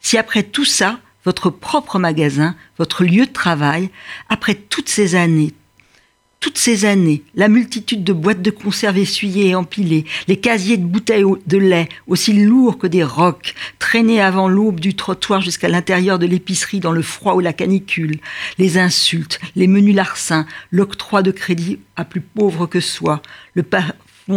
si 0.00 0.18
après 0.18 0.42
tout 0.42 0.64
ça, 0.64 1.00
votre 1.24 1.50
propre 1.50 1.98
magasin, 1.98 2.56
votre 2.78 3.04
lieu 3.04 3.26
de 3.26 3.32
travail, 3.32 3.90
après 4.28 4.54
toutes 4.54 4.88
ces 4.88 5.14
années, 5.14 5.52
toutes 6.40 6.56
ces 6.56 6.86
années, 6.86 7.22
la 7.34 7.48
multitude 7.48 8.02
de 8.02 8.14
boîtes 8.14 8.40
de 8.40 8.50
conserve 8.50 8.96
essuyées 8.96 9.48
et 9.48 9.54
empilées, 9.54 10.06
les 10.26 10.38
casiers 10.38 10.78
de 10.78 10.86
bouteilles 10.86 11.24
de 11.46 11.58
lait, 11.58 11.90
aussi 12.06 12.32
lourds 12.32 12.78
que 12.78 12.86
des 12.86 13.04
rocs, 13.04 13.54
traînés 13.78 14.22
avant 14.22 14.48
l'aube 14.48 14.80
du 14.80 14.94
trottoir 14.94 15.42
jusqu'à 15.42 15.68
l'intérieur 15.68 16.18
de 16.18 16.24
l'épicerie 16.24 16.80
dans 16.80 16.92
le 16.92 17.02
froid 17.02 17.34
ou 17.34 17.40
la 17.40 17.52
canicule, 17.52 18.20
les 18.56 18.78
insultes, 18.78 19.38
les 19.54 19.66
menus 19.66 19.94
larcins, 19.94 20.46
l'octroi 20.70 21.22
de 21.22 21.30
crédit 21.30 21.78
à 21.96 22.06
plus 22.06 22.22
pauvre 22.22 22.66
que 22.66 22.80
soi, 22.80 23.20
le, 23.52 23.62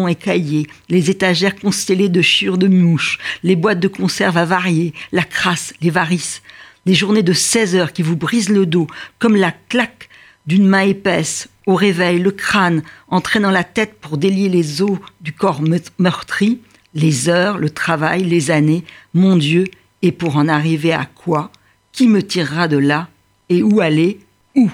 écaillés, 0.07 0.67
les 0.89 1.09
étagères 1.09 1.55
constellées 1.55 2.09
de 2.09 2.21
chiures 2.21 2.57
de 2.57 2.67
mouches, 2.67 3.19
les 3.43 3.55
boîtes 3.55 3.79
de 3.79 3.87
conserve 3.87 4.37
avariées, 4.37 4.93
la 5.11 5.23
crasse, 5.23 5.73
les 5.81 5.89
varices, 5.89 6.41
les 6.85 6.95
journées 6.95 7.23
de 7.23 7.33
16 7.33 7.75
heures 7.75 7.93
qui 7.93 8.01
vous 8.01 8.15
brisent 8.15 8.49
le 8.49 8.65
dos, 8.65 8.87
comme 9.19 9.35
la 9.35 9.51
claque 9.69 10.09
d'une 10.47 10.67
main 10.67 10.81
épaisse, 10.81 11.47
au 11.65 11.75
réveil, 11.75 12.19
le 12.19 12.31
crâne, 12.31 12.83
entraînant 13.07 13.51
la 13.51 13.63
tête 13.63 13.99
pour 14.01 14.17
délier 14.17 14.49
les 14.49 14.81
os 14.81 14.97
du 15.21 15.31
corps 15.31 15.61
meurtri, 15.97 16.59
les 16.93 17.29
heures, 17.29 17.57
le 17.57 17.69
travail, 17.69 18.23
les 18.23 18.51
années, 18.51 18.83
mon 19.13 19.37
Dieu, 19.37 19.65
et 20.01 20.11
pour 20.11 20.35
en 20.35 20.47
arriver 20.47 20.91
à 20.91 21.05
quoi? 21.05 21.51
Qui 21.93 22.07
me 22.07 22.21
tirera 22.21 22.67
de 22.67 22.77
là? 22.77 23.07
Et 23.49 23.63
où 23.63 23.79
aller? 23.79 24.19
Où? 24.55 24.69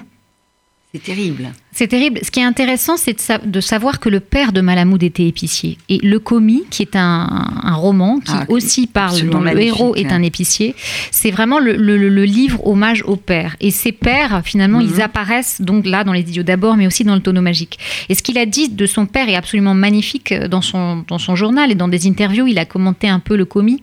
C'est 0.92 1.02
terrible. 1.02 1.52
C'est 1.72 1.86
terrible. 1.86 2.18
Ce 2.22 2.30
qui 2.30 2.40
est 2.40 2.44
intéressant, 2.44 2.96
c'est 2.96 3.16
de, 3.44 3.60
savoir 3.60 4.00
que 4.00 4.08
le 4.08 4.20
père 4.20 4.52
de 4.52 4.60
Malamoud 4.60 5.02
était 5.02 5.26
épicier. 5.26 5.78
Et 5.88 5.98
Le 6.02 6.18
Commis, 6.18 6.64
qui 6.68 6.82
est 6.82 6.96
un, 6.96 7.28
roman 7.72 8.18
qui 8.18 8.32
ah, 8.34 8.44
aussi 8.48 8.86
parle, 8.86 9.20
dont 9.28 9.40
le 9.40 9.58
héros 9.60 9.94
est 9.94 10.12
un 10.12 10.22
épicier, 10.22 10.74
c'est 11.10 11.30
vraiment 11.30 11.58
le, 11.58 11.74
livre 12.24 12.66
hommage 12.66 13.02
au 13.06 13.16
père. 13.16 13.56
Et 13.60 13.70
ces 13.70 13.92
pères, 13.92 14.42
finalement, 14.44 14.80
ils 14.80 14.94
mhm. 14.94 15.00
apparaissent 15.00 15.60
donc 15.60 15.86
là 15.86 16.04
dans 16.04 16.12
les 16.12 16.20
idiots 16.20 16.42
d'abord, 16.42 16.76
mais 16.76 16.86
aussi 16.86 17.04
dans 17.04 17.14
le 17.14 17.20
tonneau 17.20 17.40
magique. 17.40 17.78
Et 18.08 18.14
ce 18.14 18.22
qu'il 18.22 18.38
a 18.38 18.46
dit 18.46 18.68
de 18.68 18.86
son 18.86 19.06
père 19.06 19.28
est 19.28 19.36
absolument 19.36 19.74
magnifique 19.74 20.34
dans 20.34 20.62
son, 20.62 21.04
dans 21.06 21.18
son 21.18 21.36
journal 21.36 21.70
et 21.70 21.74
dans 21.74 21.88
des 21.88 22.06
interviews. 22.06 22.46
Il 22.46 22.58
a 22.58 22.64
commenté 22.64 23.08
un 23.08 23.20
peu 23.20 23.36
Le 23.36 23.44
Commis. 23.44 23.82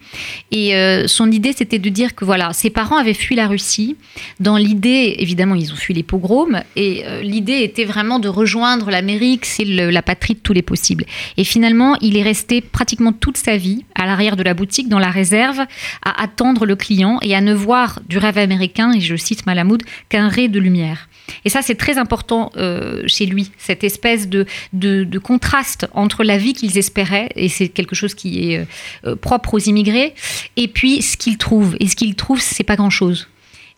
Et 0.52 0.76
euh, 0.76 1.08
son 1.08 1.32
idée, 1.32 1.54
c'était 1.54 1.80
de 1.80 1.90
dire 1.90 2.16
que 2.16 2.26
voilà, 2.26 2.54
ses 2.54 2.70
parents 2.70 2.98
avaient 2.98 3.14
fui 3.14 3.36
la 3.36 3.48
Russie. 3.48 3.96
Dans 4.40 4.58
l'idée, 4.58 5.16
évidemment, 5.20 5.56
ils 5.56 5.72
ont 5.72 5.76
fui 5.76 5.94
les 5.94 6.04
pogroms. 6.04 6.62
Et 6.76 7.04
euh, 7.06 7.22
l'idée 7.22 7.62
était 7.64 7.77
vraiment 7.86 8.20
de 8.20 8.30
rejoindre 8.30 8.90
l'Amérique, 8.92 9.46
c'est 9.46 9.66
la 9.66 10.02
patrie 10.02 10.36
de 10.36 10.40
tous 10.40 10.54
les 10.54 10.62
possibles. 10.62 11.06
Et 11.38 11.44
finalement, 11.44 11.96
il 12.02 12.18
est 12.18 12.24
resté 12.24 12.62
pratiquement 12.62 13.14
toute 13.14 13.38
sa 13.38 13.58
vie 13.58 13.86
à 13.96 14.06
l'arrière 14.06 14.36
de 14.36 14.44
la 14.44 14.54
boutique, 14.54 14.90
dans 14.90 15.00
la 15.00 15.10
réserve, 15.10 15.60
à 16.04 16.22
attendre 16.22 16.66
le 16.66 16.76
client 16.76 17.20
et 17.22 17.36
à 17.36 17.42
ne 17.42 17.54
voir 17.54 18.00
du 18.08 18.18
rêve 18.18 18.38
américain, 18.38 18.92
et 18.94 19.02
je 19.02 19.16
cite 19.16 19.46
Malamoud, 19.46 19.84
qu'un 20.10 20.28
ray 20.28 20.50
de 20.50 20.60
lumière. 20.60 21.08
Et 21.46 21.50
ça, 21.50 21.62
c'est 21.62 21.76
très 21.76 21.98
important 21.98 22.52
euh, 22.58 23.04
chez 23.08 23.26
lui, 23.26 23.52
cette 23.58 23.84
espèce 23.84 24.30
de, 24.30 24.46
de, 24.74 25.20
contraste 25.20 25.88
entre 25.94 26.24
la 26.24 26.38
vie 26.38 26.54
qu'ils 26.54 26.78
espéraient, 26.78 27.30
et 27.36 27.50
c'est 27.50 27.68
quelque 27.70 27.96
chose 27.96 28.14
qui 28.14 28.54
est 28.54 28.68
euh, 29.06 29.16
propre 29.16 29.56
aux 29.56 29.60
immigrés, 29.60 30.14
et 30.56 30.68
puis 30.68 31.02
ce 31.02 31.18
qu'ils 31.18 31.38
trouvent. 31.38 31.76
Et 31.80 31.88
ce 31.88 31.96
qu'ils 31.96 32.16
trouvent, 32.16 32.42
c'est 32.42 32.64
pas 32.64 32.76
grand-chose. 32.76 33.28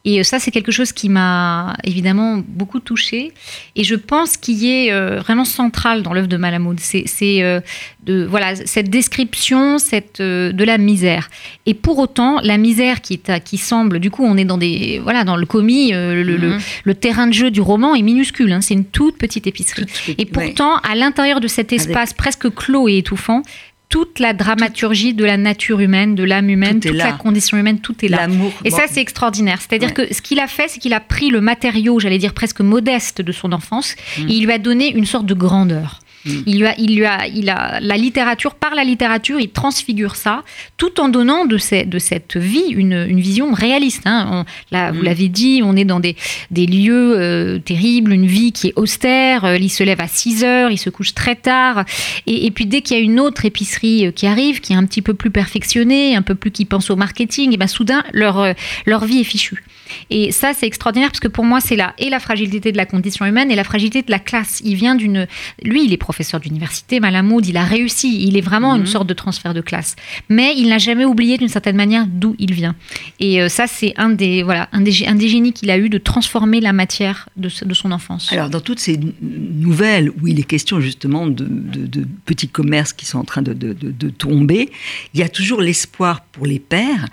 Et 0.05 0.19
euh, 0.19 0.23
ça, 0.23 0.39
c'est 0.39 0.51
quelque 0.51 0.71
chose 0.71 0.93
qui 0.93 1.09
m'a 1.09 1.75
évidemment 1.83 2.41
beaucoup 2.47 2.79
touchée. 2.79 3.33
Et 3.75 3.83
je 3.83 3.95
pense 3.95 4.37
qu'il 4.37 4.65
est 4.65 4.91
euh, 4.91 5.19
vraiment 5.19 5.43
central 5.43 6.03
dans 6.03 6.13
l'œuvre 6.13 6.27
de 6.27 6.37
Malamoud. 6.37 6.79
C'est 6.79 7.43
euh, 7.43 7.59
de 8.03 8.23
voilà 8.23 8.55
cette 8.55 8.89
description 8.89 9.77
cette, 9.77 10.21
de 10.21 10.63
la 10.63 10.77
misère. 10.77 11.29
Et 11.65 11.73
pour 11.73 11.99
autant, 11.99 12.39
la 12.41 12.57
misère 12.57 13.01
qui, 13.01 13.15
est, 13.15 13.43
qui 13.43 13.57
semble, 13.57 13.99
du 13.99 14.09
coup, 14.09 14.23
on 14.23 14.37
est 14.37 14.45
dans 14.45 14.57
des 14.57 14.99
voilà 15.03 15.25
dans 15.25 15.35
le 15.35 15.45
commis, 15.45 15.91
le, 15.91 16.23
le, 16.23 16.37
mhm. 16.37 16.95
terrain 16.95 17.27
de 17.27 17.33
jeu 17.33 17.51
du 17.51 17.61
roman 17.61 17.93
est 17.93 18.01
minuscule. 18.01 18.51
Hein. 18.53 18.61
c'est 18.61 18.73
une 18.73 18.85
toute 18.85 19.17
petite 19.17 19.47
épicerie. 19.47 19.85
et 20.17 20.25
pourtant, 20.25 20.77
à 20.77 20.95
l'intérieur 20.95 21.41
de 21.41 21.47
cet 21.47 21.73
espace 21.73 22.13
presque 22.13 22.49
clos 22.49 22.87
et 22.87 22.97
étouffant, 22.97 23.43
toute 23.89 24.19
la 24.19 24.33
dramaturgie 24.33 25.15
de 25.15 25.25
la 25.25 25.35
nature 25.35 25.79
humaine, 25.79 26.13
de 26.13 26.23
l'âme 26.23 26.49
humaine, 26.49 26.79
toute 26.79 26.93
la 26.93 27.13
condition 27.13 27.57
humaine, 27.57 27.79
tout 27.79 28.05
est 28.05 28.07
là. 28.07 28.27
Et 28.63 28.69
ça, 28.69 28.83
c'est 28.87 29.01
extraordinaire. 29.01 29.59
C'est-à-dire 29.59 29.95
que 29.95 30.13
ce 30.13 30.21
qu'il 30.21 30.39
a 30.39 30.47
fait, 30.47 30.67
c'est 30.67 30.79
qu'il 30.79 30.93
a 30.93 30.99
pris 30.99 31.29
le 31.29 31.41
matériau, 31.41 31.99
j'allais 31.99 32.19
dire 32.19 32.33
presque 32.33 32.61
modeste 32.61 33.21
de 33.21 33.31
son 33.31 33.51
enfance, 33.51 33.95
mm. 34.19 34.29
et 34.29 34.33
il 34.33 34.45
lui 34.45 34.51
a 34.51 34.59
donné 34.59 34.93
une 34.93 35.07
sorte 35.07 35.25
de 35.25 35.33
grandeur. 35.33 35.99
Il 36.25 36.59
lui 36.59 36.67
a, 36.67 36.77
il 36.77 36.95
lui 36.97 37.05
a, 37.05 37.27
il 37.27 37.49
a 37.49 37.79
la 37.79 37.95
littérature 37.95 38.55
par 38.55 38.75
la 38.75 38.83
littérature, 38.83 39.39
il 39.39 39.49
transfigure 39.49 40.15
ça, 40.15 40.43
tout 40.77 40.99
en 40.99 41.07
donnant 41.07 41.45
de, 41.45 41.57
de 41.85 41.99
cette 41.99 42.37
vie 42.37 42.69
une, 42.71 43.05
une 43.07 43.19
vision 43.19 43.53
réaliste. 43.53 44.01
Hein. 44.05 44.45
là, 44.71 44.91
vous 44.91 45.01
mm. 45.01 45.05
l'avez 45.05 45.29
dit, 45.29 45.61
on 45.63 45.75
est 45.75 45.85
dans 45.85 45.99
des, 45.99 46.15
des 46.51 46.65
lieux 46.65 47.15
euh, 47.17 47.59
terribles, 47.59 48.11
une 48.11 48.27
vie 48.27 48.51
qui 48.51 48.67
est 48.67 48.73
austère. 48.75 49.45
Euh, 49.45 49.57
il 49.57 49.69
se 49.69 49.83
lève 49.83 50.01
à 50.01 50.07
6 50.07 50.43
heures, 50.43 50.71
il 50.71 50.77
se 50.77 50.89
couche 50.89 51.13
très 51.13 51.35
tard, 51.35 51.85
et, 52.27 52.45
et 52.45 52.51
puis 52.51 52.65
dès 52.65 52.81
qu'il 52.81 52.97
y 52.97 52.99
a 52.99 53.03
une 53.03 53.19
autre 53.19 53.45
épicerie 53.45 54.07
euh, 54.07 54.11
qui 54.11 54.27
arrive, 54.27 54.59
qui 54.59 54.73
est 54.73 54.77
un 54.77 54.85
petit 54.85 55.01
peu 55.01 55.13
plus 55.13 55.31
perfectionnée, 55.31 56.15
un 56.15 56.21
peu 56.21 56.35
plus 56.35 56.51
qui 56.51 56.65
pense 56.65 56.89
au 56.89 56.95
marketing, 56.95 57.53
et 57.53 57.57
ben 57.57 57.67
soudain 57.67 58.03
leur 58.13 58.53
leur 58.85 59.05
vie 59.05 59.19
est 59.19 59.23
fichue. 59.23 59.63
Et 60.09 60.31
ça, 60.31 60.53
c'est 60.53 60.67
extraordinaire 60.67 61.09
parce 61.09 61.19
que 61.19 61.27
pour 61.27 61.45
moi, 61.45 61.59
c'est 61.59 61.75
là 61.75 61.93
et 61.97 62.09
la 62.09 62.19
fragilité 62.19 62.71
de 62.71 62.77
la 62.77 62.85
condition 62.85 63.25
humaine 63.25 63.51
et 63.51 63.55
la 63.55 63.63
fragilité 63.63 64.01
de 64.01 64.11
la 64.11 64.19
classe. 64.19 64.61
Il 64.63 64.75
vient 64.75 64.95
d'une. 64.95 65.27
Lui, 65.63 65.85
il 65.85 65.93
est 65.93 65.97
professeur 65.97 66.39
d'université, 66.39 66.99
Malamoud, 66.99 67.45
il 67.45 67.57
a 67.57 67.63
réussi. 67.63 68.25
Il 68.25 68.37
est 68.37 68.41
vraiment 68.41 68.75
une 68.75 68.81
mhm. 68.81 68.87
sorte 68.87 69.07
de 69.07 69.13
transfert 69.13 69.53
de 69.53 69.61
classe. 69.61 69.95
Mais 70.29 70.53
il 70.57 70.69
n'a 70.69 70.77
jamais 70.77 71.05
oublié 71.05 71.37
d'une 71.37 71.47
certaine 71.47 71.75
manière 71.75 72.05
d'où 72.07 72.35
il 72.39 72.53
vient. 72.53 72.75
Et 73.19 73.41
euh, 73.41 73.49
ça, 73.49 73.67
c'est 73.67 73.93
un 73.97 74.09
des, 74.09 74.43
voilà, 74.43 74.69
un 74.71 74.81
des, 74.81 75.05
un 75.05 75.15
des 75.15 75.29
génies 75.29 75.53
qu'il 75.53 75.69
a 75.71 75.77
eu 75.77 75.89
de 75.89 75.97
transformer 75.97 76.61
la 76.61 76.73
matière 76.73 77.29
de, 77.37 77.49
de, 77.65 77.73
son 77.73 77.91
enfance. 77.91 78.31
Alors, 78.31 78.49
dans 78.49 78.61
toutes 78.61 78.79
ces 78.79 78.99
nouvelles 79.21 80.09
où 80.21 80.27
il 80.27 80.39
est 80.39 80.43
question 80.43 80.79
justement 80.79 81.27
de, 81.27 81.45
de 81.45 82.07
petits 82.25 82.47
commerces 82.47 82.93
qui 82.93 83.05
sont 83.05 83.19
en 83.19 83.23
train 83.23 83.41
de, 83.41 84.09
tomber, 84.09 84.69
il 85.13 85.19
y 85.19 85.23
a 85.23 85.29
toujours 85.29 85.61
l'espoir 85.61 86.21
pour 86.21 86.45
les 86.45 86.59
pères 86.59 87.07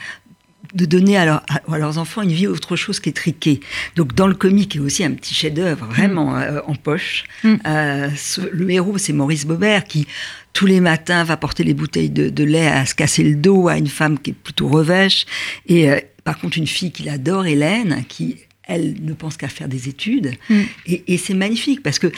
de 0.76 0.84
donner 0.84 1.16
à, 1.16 1.42
leurs 1.68 1.98
enfants 1.98 2.22
une 2.22 2.32
vie 2.32 2.46
autre 2.46 2.76
chose 2.76 3.00
qu'étriquée. 3.00 3.60
Donc 3.96 4.14
dans 4.14 4.26
le 4.26 4.34
comique, 4.34 4.74
il 4.74 4.78
y 4.78 4.80
a 4.80 4.84
aussi 4.84 5.04
un 5.04 5.12
petit 5.12 5.34
chef-d'œuvre 5.34 5.86
vraiment 5.86 6.32
mm. 6.32 6.42
euh, 6.42 6.60
en 6.66 6.74
poche. 6.74 7.24
Mm. 7.42 7.54
Euh, 7.66 8.08
le 8.52 8.70
héros, 8.70 8.98
c'est 8.98 9.12
Maurice 9.12 9.46
Bobert 9.46 9.84
qui 9.84 10.06
tous 10.52 10.66
les 10.66 10.80
matins 10.80 11.24
va 11.24 11.36
porter 11.36 11.64
les 11.64 11.74
bouteilles 11.74 12.10
de, 12.10 12.44
lait 12.44 12.68
à 12.68 12.86
se 12.86 12.94
casser 12.94 13.22
le 13.22 13.36
dos 13.36 13.68
à 13.68 13.76
une 13.76 13.88
femme 13.88 14.18
qui 14.18 14.30
est 14.30 14.34
plutôt 14.34 14.68
revêche. 14.68 15.26
Et 15.66 15.90
euh, 15.90 15.98
par 16.24 16.38
contre, 16.38 16.58
une 16.58 16.66
fille 16.66 16.92
qu'il 16.92 17.08
adore, 17.08 17.46
Hélène, 17.46 18.04
qui 18.08 18.36
elle 18.66 18.96
ne 19.00 19.12
pense 19.12 19.36
qu'à 19.36 19.48
faire 19.48 19.68
des 19.68 19.88
études. 19.88 20.32
Mm. 20.50 20.62
Et, 20.86 21.18
c'est 21.18 21.34
magnifique 21.34 21.82
parce 21.82 21.98
que 21.98 22.08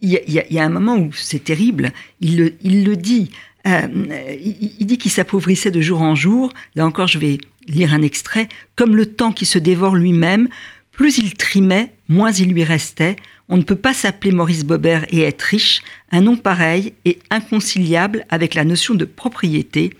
il 0.00 0.18
y, 0.26 0.58
a 0.58 0.64
un 0.64 0.68
moment 0.68 0.96
où 0.96 1.12
c'est 1.12 1.44
terrible. 1.44 1.92
Il 2.20 2.36
le, 2.36 2.54
il 2.62 2.84
le 2.84 2.96
dit. 2.96 3.30
Il, 3.64 4.86
dit 4.86 4.98
qu'il 4.98 5.10
s'appauvrissait 5.10 5.70
de 5.70 5.80
jour 5.80 6.02
en 6.02 6.14
jour. 6.14 6.52
Là 6.74 6.86
encore, 6.86 7.06
je 7.06 7.18
vais 7.18 7.38
lire 7.68 7.94
un 7.94 8.02
extrait, 8.02 8.48
comme 8.76 8.96
le 8.96 9.06
temps 9.06 9.32
qui 9.32 9.46
se 9.46 9.58
dévore 9.58 9.94
lui-même, 9.94 10.48
plus 10.90 11.18
il 11.18 11.34
trimait, 11.34 11.92
moins 12.08 12.32
il 12.32 12.52
lui 12.52 12.64
restait. 12.64 13.16
On 13.48 13.56
ne 13.56 13.62
peut 13.62 13.76
pas 13.76 13.94
s'appeler 13.94 14.32
Maurice 14.32 14.64
Bobert 14.64 15.06
et 15.10 15.22
être 15.22 15.42
riche. 15.42 15.82
Un 16.10 16.22
nom 16.22 16.36
pareil 16.36 16.94
est 17.04 17.18
inconciliable 17.30 18.24
avec 18.30 18.54
la 18.54 18.64
notion 18.64 18.94
de 18.94 19.04
propriété, 19.04 19.90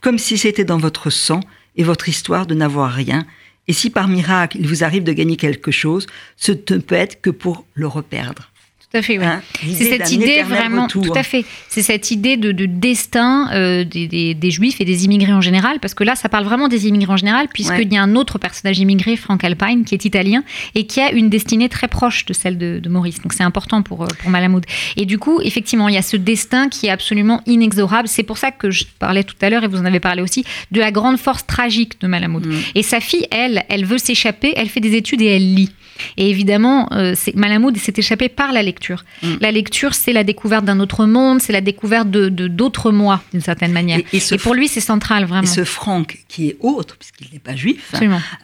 comme 0.00 0.18
si 0.18 0.38
c'était 0.38 0.64
dans 0.64 0.78
votre 0.78 1.10
sang 1.10 1.40
et 1.76 1.84
votre 1.84 2.08
histoire 2.08 2.46
de 2.46 2.54
n'avoir 2.54 2.92
rien. 2.92 3.24
Et 3.66 3.72
si 3.72 3.90
par 3.90 4.08
miracle 4.08 4.56
il 4.58 4.66
vous 4.66 4.84
arrive 4.84 5.04
de 5.04 5.12
gagner 5.12 5.36
quelque 5.36 5.70
chose, 5.70 6.06
ce 6.36 6.52
ne 6.52 6.78
peut 6.78 6.94
être 6.94 7.20
que 7.20 7.30
pour 7.30 7.66
le 7.74 7.86
reperdre. 7.86 8.50
Tout 8.90 8.96
à 8.96 9.02
fait, 9.02 9.18
oui. 9.18 9.24
Hein, 9.26 9.42
c'est 9.60 9.84
cette 9.84 10.12
idée 10.12 10.42
vraiment, 10.42 10.86
tout 10.86 11.12
à 11.14 11.22
fait. 11.22 11.44
C'est 11.68 11.82
cette 11.82 12.10
idée 12.10 12.38
de, 12.38 12.52
destin 12.64 13.50
euh, 13.52 13.84
des, 13.84 14.50
juifs 14.50 14.80
et 14.80 14.86
des 14.86 15.04
immigrés 15.04 15.34
en 15.34 15.42
général, 15.42 15.78
parce 15.78 15.92
que 15.92 16.04
là, 16.04 16.14
ça 16.14 16.30
parle 16.30 16.44
vraiment 16.44 16.68
des 16.68 16.88
immigrés 16.88 17.12
en 17.12 17.18
général, 17.18 17.48
puisqu'il 17.52 17.92
y 17.92 17.98
a 17.98 18.02
un 18.02 18.16
autre 18.16 18.38
personnage 18.38 18.78
immigré, 18.78 19.16
Frank 19.16 19.44
Alpine, 19.44 19.84
qui 19.84 19.94
est 19.94 20.06
italien 20.06 20.42
et 20.74 20.86
qui 20.86 21.00
a 21.00 21.12
une 21.12 21.28
destinée 21.28 21.68
très 21.68 21.86
proche 21.86 22.24
de 22.24 22.32
celle 22.32 22.56
de, 22.56 22.88
Maurice. 22.88 23.20
Donc 23.20 23.34
c'est 23.34 23.42
important 23.42 23.82
pour, 23.82 24.04
euh, 24.04 24.08
pour 24.20 24.30
Malamoud. 24.30 24.64
Et 24.96 25.04
du 25.04 25.18
coup, 25.18 25.42
effectivement, 25.42 25.88
il 25.88 25.94
y 25.94 25.98
a 25.98 26.02
ce 26.02 26.16
destin 26.16 26.70
qui 26.70 26.86
est 26.86 26.90
absolument 26.90 27.42
inexorable. 27.44 28.08
C'est 28.08 28.22
pour 28.22 28.38
ça 28.38 28.52
que 28.52 28.70
je 28.70 28.84
parlais 28.98 29.22
tout 29.22 29.36
à 29.42 29.50
l'heure, 29.50 29.64
et 29.64 29.68
vous 29.68 29.80
en 29.80 29.84
avez 29.84 30.00
parlé 30.00 30.22
aussi, 30.22 30.44
de 30.70 30.80
la 30.80 30.92
grande 30.92 31.18
force 31.18 31.46
tragique 31.46 32.00
de 32.00 32.06
Malamoud. 32.06 32.46
Mm. 32.46 32.54
Et 32.74 32.82
sa 32.82 33.00
fille, 33.00 33.26
elle, 33.30 33.64
elle 33.68 33.84
veut 33.84 33.98
s'échapper, 33.98 34.54
elle 34.56 34.70
fait 34.70 34.80
des 34.80 34.94
études 34.96 35.20
et 35.20 35.26
elle 35.26 35.54
lit. 35.54 35.72
Et 36.16 36.30
évidemment, 36.30 36.88
euh, 36.92 37.14
Malamoud 37.34 37.76
s'est 37.76 37.94
échappé 37.96 38.28
par 38.28 38.52
la 38.52 38.62
lecture. 38.62 38.77
Mm. 39.22 39.34
La 39.40 39.50
lecture, 39.50 39.94
c'est 39.94 40.12
la 40.12 40.24
découverte 40.24 40.64
d'un 40.64 40.80
autre 40.80 41.06
monde, 41.06 41.40
c'est 41.40 41.52
la 41.52 41.60
découverte 41.60 42.10
de 42.10 42.28
d'autres 42.48 42.90
moi, 42.90 43.22
d'une 43.32 43.40
certaine 43.40 43.72
manière. 43.72 44.00
Et, 44.12 44.20
pour 44.38 44.54
lui, 44.54 44.68
c'est 44.68 44.80
central, 44.80 45.24
vraiment. 45.24 45.42
Et 45.42 45.46
ce 45.46 45.64
Franck, 45.64 46.18
qui 46.28 46.48
est 46.48 46.56
autre, 46.60 46.96
puisqu'il 46.96 47.28
n'est 47.32 47.38
pas 47.38 47.56
juif, 47.56 47.94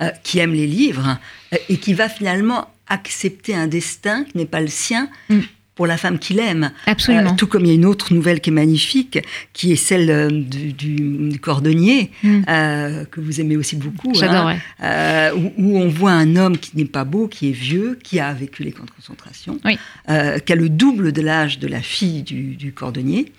euh, 0.01 0.11
qui 0.23 0.39
aime 0.39 0.53
les 0.53 0.67
livres, 0.67 1.19
euh, 1.53 1.57
et 1.69 1.77
qui 1.79 1.95
va 1.95 2.09
finalement 2.09 2.69
accepter 2.89 3.55
un 3.55 3.67
destin 3.67 4.25
qui 4.25 4.37
n'est 4.37 4.47
pas 4.47 4.61
le 4.61 4.69
sien, 4.69 5.09
mm 5.29 5.41
pour 5.75 5.87
la 5.87 5.97
femme 5.97 6.19
qu'il 6.19 6.39
aime. 6.39 6.71
Absolument. 6.87 7.33
Euh, 7.33 7.37
tout 7.37 7.47
comme 7.47 7.65
il 7.65 7.69
y 7.69 7.71
a 7.73 7.75
une 7.75 7.85
autre 7.85 8.15
nouvelle 8.15 8.41
qui 8.41 8.51
est 8.51 8.53
magnifique, 8.53 9.19
qui 9.53 9.73
est 9.73 9.77
celle 9.77 10.11
euh, 10.11 10.31
du, 10.31 11.39
cordonnier, 11.41 12.11
mm. 12.23 12.43
euh, 12.49 13.05
que 13.05 13.21
vous 13.21 13.41
aimez 13.41 13.57
aussi 13.57 13.77
beaucoup. 13.77 14.15
J'adore, 14.15 14.53
hein, 14.81 15.33
où, 15.35 15.79
on 15.79 15.89
voit 15.89 16.13
un 16.13 16.37
homme 16.37 16.59
qui 16.59 16.77
n'est 16.77 16.85
pas 16.85 17.05
beau, 17.05 17.27
qui 17.27 17.49
est 17.49 17.53
vieux, 17.53 17.99
qui 18.03 18.21
a 18.21 18.33
vécu 18.33 18.63
les 18.63 18.73
camps 18.73 18.85
de 18.85 18.91
concentration, 18.91 19.59
qui 19.59 20.53
a 20.53 20.57
le 20.57 20.69
double 20.69 21.13
de 21.13 21.23
l'âge 21.23 21.59
de 21.59 21.67
la 21.67 21.81
fille 21.81 22.23
du, 22.23 22.73
cordonnier, 22.73 23.33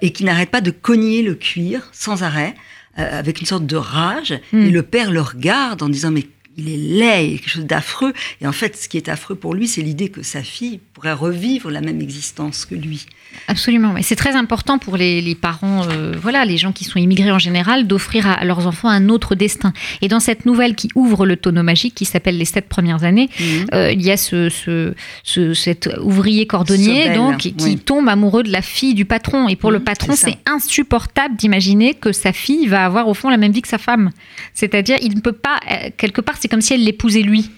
et 0.00 0.12
qui 0.12 0.24
n'arrête 0.24 0.50
pas 0.50 0.60
de 0.60 0.70
cogner 0.70 1.22
le 1.22 1.34
cuir 1.34 1.88
sans 1.92 2.22
arrêt. 2.22 2.54
avec 2.94 3.40
une 3.40 3.46
sorte 3.46 3.66
de 3.66 3.76
rage, 3.76 4.34
mm. 4.52 4.66
et 4.66 4.70
le 4.70 4.82
père 4.82 5.10
le 5.10 5.22
regarde 5.22 5.82
en 5.82 5.88
disant 5.88 6.10
mais 6.10 6.26
il 6.56 6.68
est 6.68 6.76
laid, 6.76 7.32
il 7.32 7.40
quelque 7.40 7.50
chose 7.50 7.66
d'affreux. 7.66 8.12
Et 8.40 8.46
en 8.46 8.52
fait, 8.52 8.76
ce 8.76 8.88
qui 8.88 8.96
est 8.96 9.08
affreux 9.08 9.34
pour 9.34 9.54
lui, 9.54 9.68
c'est 9.68 9.82
l'idée 9.82 10.08
que 10.08 10.22
sa 10.22 10.42
fille 10.42 10.80
pourrait 10.94 11.12
revivre 11.12 11.70
la 11.70 11.80
même 11.80 12.00
existence 12.00 12.64
que 12.64 12.74
lui. 12.74 13.06
Absolument, 13.48 13.96
et 13.96 14.02
c'est 14.02 14.16
très 14.16 14.36
important 14.36 14.78
pour 14.78 14.96
les, 14.96 15.34
parents, 15.34 15.88
euh, 15.88 16.12
voilà, 16.20 16.44
les 16.44 16.58
gens 16.58 16.72
qui 16.72 16.84
sont 16.84 16.98
immigrés 16.98 17.32
en 17.32 17.38
général, 17.38 17.86
d'offrir 17.86 18.26
à, 18.26 18.44
leurs 18.44 18.66
enfants 18.66 18.88
un 18.88 19.08
autre 19.08 19.34
destin. 19.34 19.72
Et 20.02 20.08
dans 20.08 20.20
cette 20.20 20.44
nouvelle 20.44 20.74
qui 20.74 20.90
ouvre 20.94 21.24
le 21.24 21.36
tonneau 21.36 21.62
magique, 21.62 21.94
qui 21.94 22.04
s'appelle 22.04 22.36
Les 22.36 22.44
sept 22.44 22.68
premières 22.68 23.04
années, 23.04 23.30
mhm. 23.40 23.66
euh, 23.74 23.92
il 23.92 24.02
y 24.02 24.10
a 24.10 24.18
ce, 24.18 24.48
ce, 24.50 25.54
cet 25.54 25.88
ouvrier 26.02 26.46
cordonnier 26.46 27.14
donc 27.14 27.38
qui 27.38 27.78
tombe 27.78 28.08
amoureux 28.08 28.42
de 28.42 28.52
la 28.52 28.62
fille 28.62 28.94
du 28.94 29.04
patron. 29.06 29.48
Et 29.48 29.56
pour 29.56 29.70
le 29.70 29.78
mhm, 29.78 29.84
patron, 29.84 30.12
c'est 30.14 30.38
insupportable 30.46 31.36
d'imaginer 31.36 31.94
que 31.94 32.12
sa 32.12 32.32
fille 32.32 32.66
va 32.66 32.84
avoir 32.84 33.08
au 33.08 33.14
fond 33.14 33.30
la 33.30 33.38
même 33.38 33.52
vie 33.52 33.62
que 33.62 33.68
sa 33.68 33.78
femme. 33.78 34.10
C'est-à-dire, 34.54 34.98
il 35.02 35.16
ne 35.16 35.20
peut 35.20 35.32
pas, 35.32 35.58
euh, 35.70 35.88
quelque 35.96 36.20
part, 36.20 36.36
c'est 36.42 36.48
comme 36.48 36.60
si 36.60 36.74
elle 36.74 36.82
l'épousait 36.82 37.22
lui. 37.22 37.48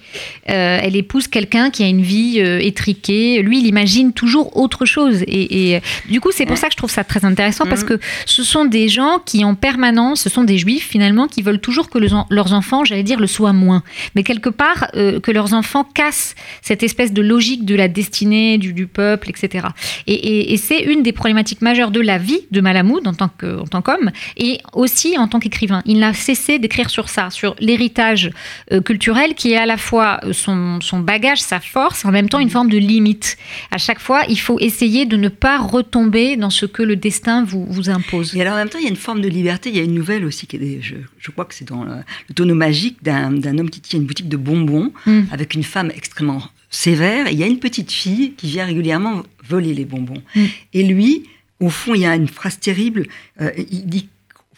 Elle 0.47 0.97
épouse 0.97 1.29
quelqu'un 1.29 1.71
qui 1.71 1.83
a 1.83 1.89
une 1.89 2.03
vie 2.03 2.39
étriquée. 2.39 3.43
Lui, 3.43 3.61
il 3.61 3.67
imagine 3.67 4.13
toujours 4.13 4.57
autre 4.57 4.85
chose. 4.85 5.23
et 5.27 5.45
et 5.55 5.77
euh, 5.77 5.81
du 6.09 6.21
coup, 6.21 6.31
c'est 6.33 6.47
pour 6.47 6.59
ça 6.59 6.67
que 6.67 6.73
je 6.73 6.77
trouve 6.77 6.91
ça 6.91 7.05
très 7.05 7.25
intéressant 7.25 7.65
parce 7.67 7.83
mm. 7.83 7.87
que 7.87 8.01
ce 8.27 8.43
sont 8.43 8.65
des 8.65 8.89
gens 8.89 9.19
qui 9.25 9.45
en 9.45 9.55
permanence, 9.55 10.23
ce 10.23 10.31
sont 10.31 10.45
des 10.45 10.59
juifs 10.59 10.89
finalement 10.89 11.29
qui 11.29 11.43
veulent 11.43 11.61
toujours 11.61 11.89
que 11.89 11.99
leurs 11.99 12.53
enfants, 12.53 12.85
j'allais 12.85 13.03
dire, 13.03 13.21
le 13.21 13.27
soient 13.27 13.53
moins. 13.53 13.83
Mais 14.15 14.23
quelque 14.23 14.49
part, 14.49 14.89
euh, 14.97 15.21
que 15.21 15.31
leurs 15.31 15.55
enfants 15.55 15.85
cassent 15.85 16.35
cette 16.63 16.83
espèce 16.83 17.13
de 17.13 17.23
logique 17.23 17.65
de 17.65 17.75
la 17.75 17.89
destinée, 17.89 18.59
du, 18.59 18.87
peuple, 18.87 19.31
etc. 19.31 19.69
Et, 20.07 20.57
c'est 20.59 20.81
une 20.81 21.03
des 21.03 21.13
problématiques 21.13 21.63
majeures 21.63 21.91
de 21.91 22.01
la 22.01 22.19
vie 22.19 22.41
de 22.51 22.61
Malamoud 22.61 23.07
en 23.07 23.15
tant 23.15 23.29
qu'homme 23.29 24.11
et 24.37 24.61
aussi 24.73 25.19
en 25.19 25.29
tant 25.29 25.41
qu'écrivain. 25.41 25.83
Il 25.85 25.99
n'a 25.99 26.13
cessé 26.15 26.59
d'écrire 26.59 26.91
sur 26.91 27.09
ça, 27.09 27.31
sur 27.31 27.55
l'héritage 27.61 28.31
euh, 28.73 28.81
culturel 28.81 29.35
qui 29.35 29.53
est 29.53 29.57
à 29.57 29.67
la 29.67 29.77
fois 29.77 30.04
son, 30.33 30.81
son 30.81 31.01
bagage, 31.01 31.41
sa 31.41 31.61
force, 31.61 32.05
en 32.05 32.11
même 32.11 32.29
temps 32.29 32.39
une 32.39 32.51
forme 32.51 32.69
de 32.69 32.79
limite. 32.79 33.37
À 33.71 33.79
chaque 33.79 34.01
fois, 34.01 34.23
il 34.29 34.39
faut 34.39 34.59
essayer 34.61 35.07
de 35.07 35.17
ne 35.17 35.29
pas 35.29 35.59
retomber 35.59 36.37
dans 36.37 36.51
ce 36.51 36.67
que 36.67 36.83
le 36.83 36.97
destin 36.97 37.45
vous, 37.45 37.65
vous 37.69 37.91
impose. 37.91 38.35
Et 38.37 38.41
alors 38.41 38.55
en 38.55 38.57
même 38.57 38.69
temps, 38.69 38.79
il 38.79 38.85
y 38.85 38.87
a 38.87 38.91
une 38.91 38.97
forme 38.97 39.21
de 39.21 39.29
liberté. 39.29 39.71
Il 39.71 39.77
y 39.77 39.81
a 39.81 39.83
une 39.83 39.95
nouvelle 39.95 40.25
aussi, 40.25 40.47
qui 40.47 40.57
est, 40.57 40.83
je, 40.83 40.97
je 41.19 41.31
crois 41.31 41.45
que 41.45 41.55
c'est 41.55 41.69
dans 41.69 41.85
le, 41.85 42.03
tonneau 42.35 42.55
magique 42.55 43.03
d'un 43.03 43.59
homme 43.59 43.71
qui 43.71 43.81
tient 43.81 43.99
une 43.99 44.07
boutique 44.07 44.29
de 44.29 44.37
bonbons 44.37 44.93
hmm. 45.07 45.23
avec 45.31 45.55
une 45.55 45.65
femme 45.65 45.91
extrêmement 45.95 46.43
sévère. 46.71 47.27
Et 47.29 47.33
il 47.33 47.39
y 47.39 47.43
a 47.43 47.47
une 47.47 47.61
petite 47.61 47.93
fille 47.93 48.35
qui 48.35 48.49
vient 48.49 48.67
régulièrement 48.67 49.23
voler 49.49 49.75
les 49.75 49.85
bonbons. 49.85 50.23
Hmm. 50.35 50.47
Et 50.73 50.83
lui, 50.83 51.25
au 51.61 51.71
fond, 51.71 51.95
il 51.95 52.03
y 52.03 52.07
a 52.07 52.15
une 52.15 52.29
phrase 52.29 52.59
terrible. 52.59 53.07
Euh, 53.41 53.51
il 53.57 53.87
dit 53.87 54.09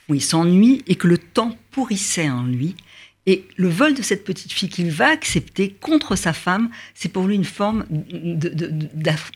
qu'il 0.06 0.22
s'ennuie 0.22 0.82
et 0.86 0.94
que 0.94 1.06
le 1.06 1.18
temps 1.18 1.56
pourrissait 1.70 2.30
en 2.30 2.44
lui. 2.44 2.74
Et 3.26 3.44
le 3.56 3.68
vol 3.68 3.94
de 3.94 4.02
cette 4.02 4.24
petite 4.24 4.52
fille 4.52 4.68
qu'il 4.68 4.90
va 4.90 5.08
accepter 5.08 5.74
contre 5.80 6.14
sa 6.14 6.32
femme, 6.32 6.70
c'est 6.94 7.08
pour 7.08 7.26
lui 7.26 7.34
une 7.34 7.44
forme 7.44 7.84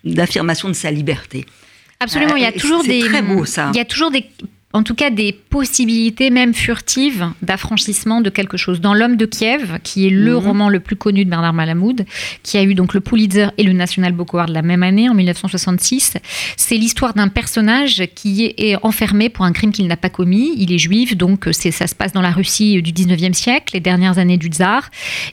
d'affirmation 0.04 0.68
de, 0.68 0.74
sa 0.74 0.92
liberté. 0.92 1.44
Absolument, 1.98 2.36
il 2.36 2.42
y 2.42 2.46
a 2.46 2.50
euh, 2.50 2.58
toujours 2.58 2.84
des. 2.84 3.00
Très 3.00 3.22
beau 3.22 3.44
ça. 3.44 3.70
Il 3.74 3.76
y 3.76 3.80
a 3.80 3.84
toujours 3.84 4.10
des 4.10 4.24
en 4.72 4.84
tout 4.84 4.94
cas 4.94 5.10
des 5.10 5.32
possibilités 5.32 6.30
même 6.30 6.54
furtives 6.54 7.28
d'affranchissement 7.42 8.20
de 8.20 8.30
quelque 8.30 8.56
chose. 8.56 8.80
Dans 8.80 8.94
L'homme 8.94 9.16
de 9.16 9.26
Kiev, 9.26 9.78
qui 9.82 10.06
est 10.06 10.10
le 10.10 10.32
mhm. 10.32 10.38
roman 10.38 10.68
le 10.68 10.78
plus 10.78 10.96
connu 10.96 11.24
de 11.24 11.30
Bernard 11.30 11.52
Malamud, 11.52 12.04
qui 12.44 12.56
a 12.56 12.62
eu 12.62 12.74
donc 12.74 12.94
le 12.94 13.00
Pulitzer 13.00 13.48
et 13.58 13.64
le 13.64 13.72
National 13.72 14.12
Book 14.12 14.28
Award 14.32 14.50
la 14.50 14.62
même 14.62 14.84
année, 14.84 15.08
en 15.08 15.14
1966, 15.14 16.18
c'est 16.56 16.76
l'histoire 16.76 17.14
d'un 17.14 17.28
personnage 17.28 18.04
qui 18.14 18.54
est 18.56 18.76
enfermé 18.82 19.28
pour 19.28 19.44
un 19.44 19.52
crime 19.52 19.72
qu'il 19.72 19.88
n'a 19.88 19.96
pas 19.96 20.08
commis. 20.08 20.52
Il 20.56 20.72
est 20.72 20.78
juif, 20.78 21.16
donc 21.16 21.48
ça 21.52 21.86
se 21.86 21.94
passe 21.94 22.12
dans 22.12 22.22
la 22.22 22.30
Russie 22.30 22.80
du 22.80 22.92
19e 22.92 23.32
siècle, 23.32 23.74
les 23.74 23.80
dernières 23.80 24.18
années 24.18 24.38
du 24.38 24.48
tsar, 24.48 24.90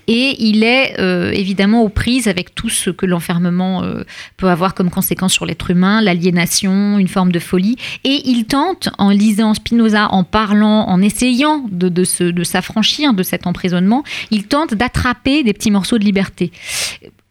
et 0.08 0.36
il 0.40 0.64
est 0.64 1.00
euh, 1.00 1.32
évidemment 1.32 1.84
aux 1.84 1.90
prises 1.90 2.28
avec 2.28 2.56
tout 2.56 2.70
ce 2.70 2.90
que 2.90 3.06
l'enfermement 3.06 3.84
euh, 3.84 4.04
peut 4.38 4.50
avoir 4.50 4.74
comme 4.74 4.90
conséquence 4.90 5.34
sur 5.34 5.46
l'être 5.46 5.70
humain, 5.70 6.02
l'aliénation, 6.02 6.98
une 6.98 7.08
forme 7.08 7.32
de 7.32 7.40
folie, 7.40 7.78
et 8.04 8.22
il 8.26 8.46
tente 8.46 8.90
en 8.98 9.12
en 9.42 9.54
Spinoza, 9.54 10.08
en 10.12 10.24
parlant, 10.24 10.88
en 10.88 11.02
essayant 11.02 11.66
de, 11.72 11.90
de 11.90 12.44
s'affranchir 12.44 13.14
de 13.14 13.24
cet 13.24 13.48
emprisonnement, 13.48 14.04
il 14.32 14.48
tente 14.48 14.74
d'attraper 14.74 15.44
des 15.44 15.54
petits 15.54 15.72
morceaux 15.72 15.98
de 15.98 16.04
liberté 16.04 16.52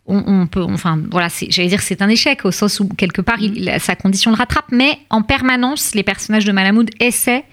on, 0.08 0.46
peut, 0.46 0.62
enfin 0.62 1.00
voilà, 1.10 1.28
j'allais 1.48 1.68
dire 1.68 1.80
c'est 1.80 2.00
un 2.00 2.08
échec 2.08 2.44
au 2.44 2.52
sens 2.52 2.78
où 2.80 2.88
quelque 2.88 3.20
part 3.20 3.38
sa 3.78 3.96
condition 3.96 4.30
le 4.30 4.36
rattrape, 4.36 4.66
mais 4.70 4.98
en 5.10 5.22
permanence 5.22 5.94
les 5.94 6.02
personnages 6.02 6.44
de 6.44 6.52
Malamoud 6.52 6.90
essaient 7.00 7.44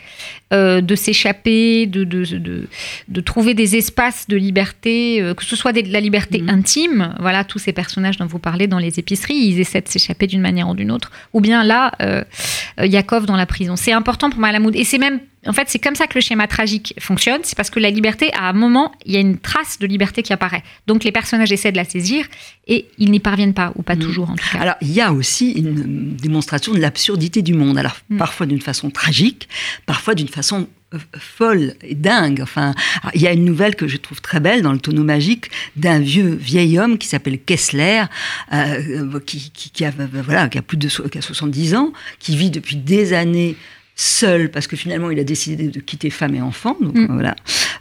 euh, 0.53 0.81
de 0.81 0.95
s'échapper, 0.95 1.87
de 1.87 2.03
de, 2.03 3.21
trouver 3.21 3.55
des 3.55 3.75
espaces 3.75 4.27
de 4.27 4.37
liberté, 4.37 5.19
euh, 5.19 5.33
que 5.33 5.43
ce 5.43 5.55
soit 5.55 5.73
de 5.73 5.91
la 5.91 5.99
liberté 5.99 6.41
mm. 6.41 6.49
intime, 6.49 7.15
voilà 7.19 7.43
tous 7.43 7.57
ces 7.59 7.73
personnages 7.73 8.17
dont 8.17 8.27
vous 8.27 8.39
parlez 8.39 8.67
dans 8.67 8.79
les 8.79 8.99
épiceries, 8.99 9.35
ils 9.35 9.59
essaient 9.59 9.81
de 9.81 9.87
s'échapper 9.87 10.27
d'une 10.27 10.41
manière 10.41 10.69
ou 10.69 10.75
d'une 10.75 10.91
autre, 10.91 11.11
ou 11.33 11.41
bien 11.41 11.63
là, 11.63 11.91
euh, 12.01 12.23
Yakov 12.77 13.25
dans 13.25 13.35
la 13.35 13.47
prison. 13.47 13.75
C'est 13.75 13.93
important 13.93 14.29
pour 14.29 14.39
Malamoud 14.39 14.75
et 14.75 14.83
c'est 14.83 14.99
même 14.99 15.19
en 15.45 15.53
fait, 15.53 15.69
c'est 15.69 15.79
comme 15.79 15.95
ça 15.95 16.07
que 16.07 16.15
le 16.15 16.21
schéma 16.21 16.47
tragique 16.47 16.93
fonctionne. 16.99 17.41
C'est 17.43 17.55
parce 17.55 17.69
que 17.69 17.79
la 17.79 17.89
liberté, 17.89 18.31
à 18.33 18.49
un 18.49 18.53
moment, 18.53 18.93
il 19.05 19.13
y 19.13 19.17
a 19.17 19.19
une 19.19 19.37
trace 19.37 19.79
de 19.79 19.87
liberté 19.87 20.23
qui 20.23 20.33
apparaît. 20.33 20.63
Donc 20.87 21.03
les 21.03 21.11
personnages 21.11 21.51
essaient 21.51 21.71
de 21.71 21.77
la 21.77 21.85
saisir 21.85 22.25
et 22.67 22.87
ils 22.97 23.11
n'y 23.11 23.19
parviennent 23.19 23.53
pas, 23.53 23.73
ou 23.75 23.81
pas 23.81 23.95
mm. 23.95 23.99
toujours 23.99 24.29
en 24.29 24.35
tout 24.35 24.45
cas. 24.51 24.59
Alors, 24.59 24.75
il 24.81 24.91
y 24.91 25.01
a 25.01 25.11
aussi 25.11 25.51
une 25.51 26.15
démonstration 26.15 26.73
de 26.73 26.79
l'absurdité 26.79 27.41
du 27.41 27.53
monde. 27.53 27.77
Alors, 27.77 27.97
mm. 28.09 28.17
parfois 28.17 28.45
d'une 28.45 28.61
façon 28.61 28.89
tragique, 28.89 29.49
parfois 29.85 30.15
d'une 30.15 30.29
façon 30.29 30.67
euh, 30.93 30.97
folle 31.17 31.73
et 31.81 31.95
dingue. 31.95 32.39
Enfin, 32.41 32.73
il 33.13 33.21
y 33.21 33.27
a 33.27 33.33
une 33.33 33.45
nouvelle 33.45 33.75
que 33.75 33.87
je 33.87 33.97
trouve 33.97 34.21
très 34.21 34.39
belle 34.39 34.61
dans 34.61 34.71
le 34.71 34.79
tonneau 34.79 35.03
magique 35.03 35.51
d'un 35.75 35.99
vieux 35.99 36.33
vieil 36.35 36.79
homme 36.79 36.97
qui 36.97 37.07
s'appelle 37.07 37.39
Kessler, 37.39 38.03
euh, 38.53 39.19
qui, 39.25 39.85
a, 39.85 39.91
voilà, 40.23 40.47
qui 40.47 40.57
a 40.57 40.61
plus 40.61 40.77
de 40.77 40.87
qui 40.87 41.17
a 41.17 41.21
70 41.21 41.75
ans, 41.75 41.91
qui 42.19 42.37
vit 42.37 42.49
depuis 42.49 42.77
des 42.77 43.13
années 43.13 43.57
seul, 43.95 44.49
parce 44.49 44.67
que 44.67 44.75
finalement 44.75 45.11
il 45.11 45.19
a 45.19 45.23
décidé 45.23 45.67
de 45.67 45.79
quitter 45.79 46.09
femme 46.09 46.35
et 46.35 46.41
enfant, 46.41 46.75
donc 46.81 46.95
mm. 46.95 47.07
voilà, 47.11 47.35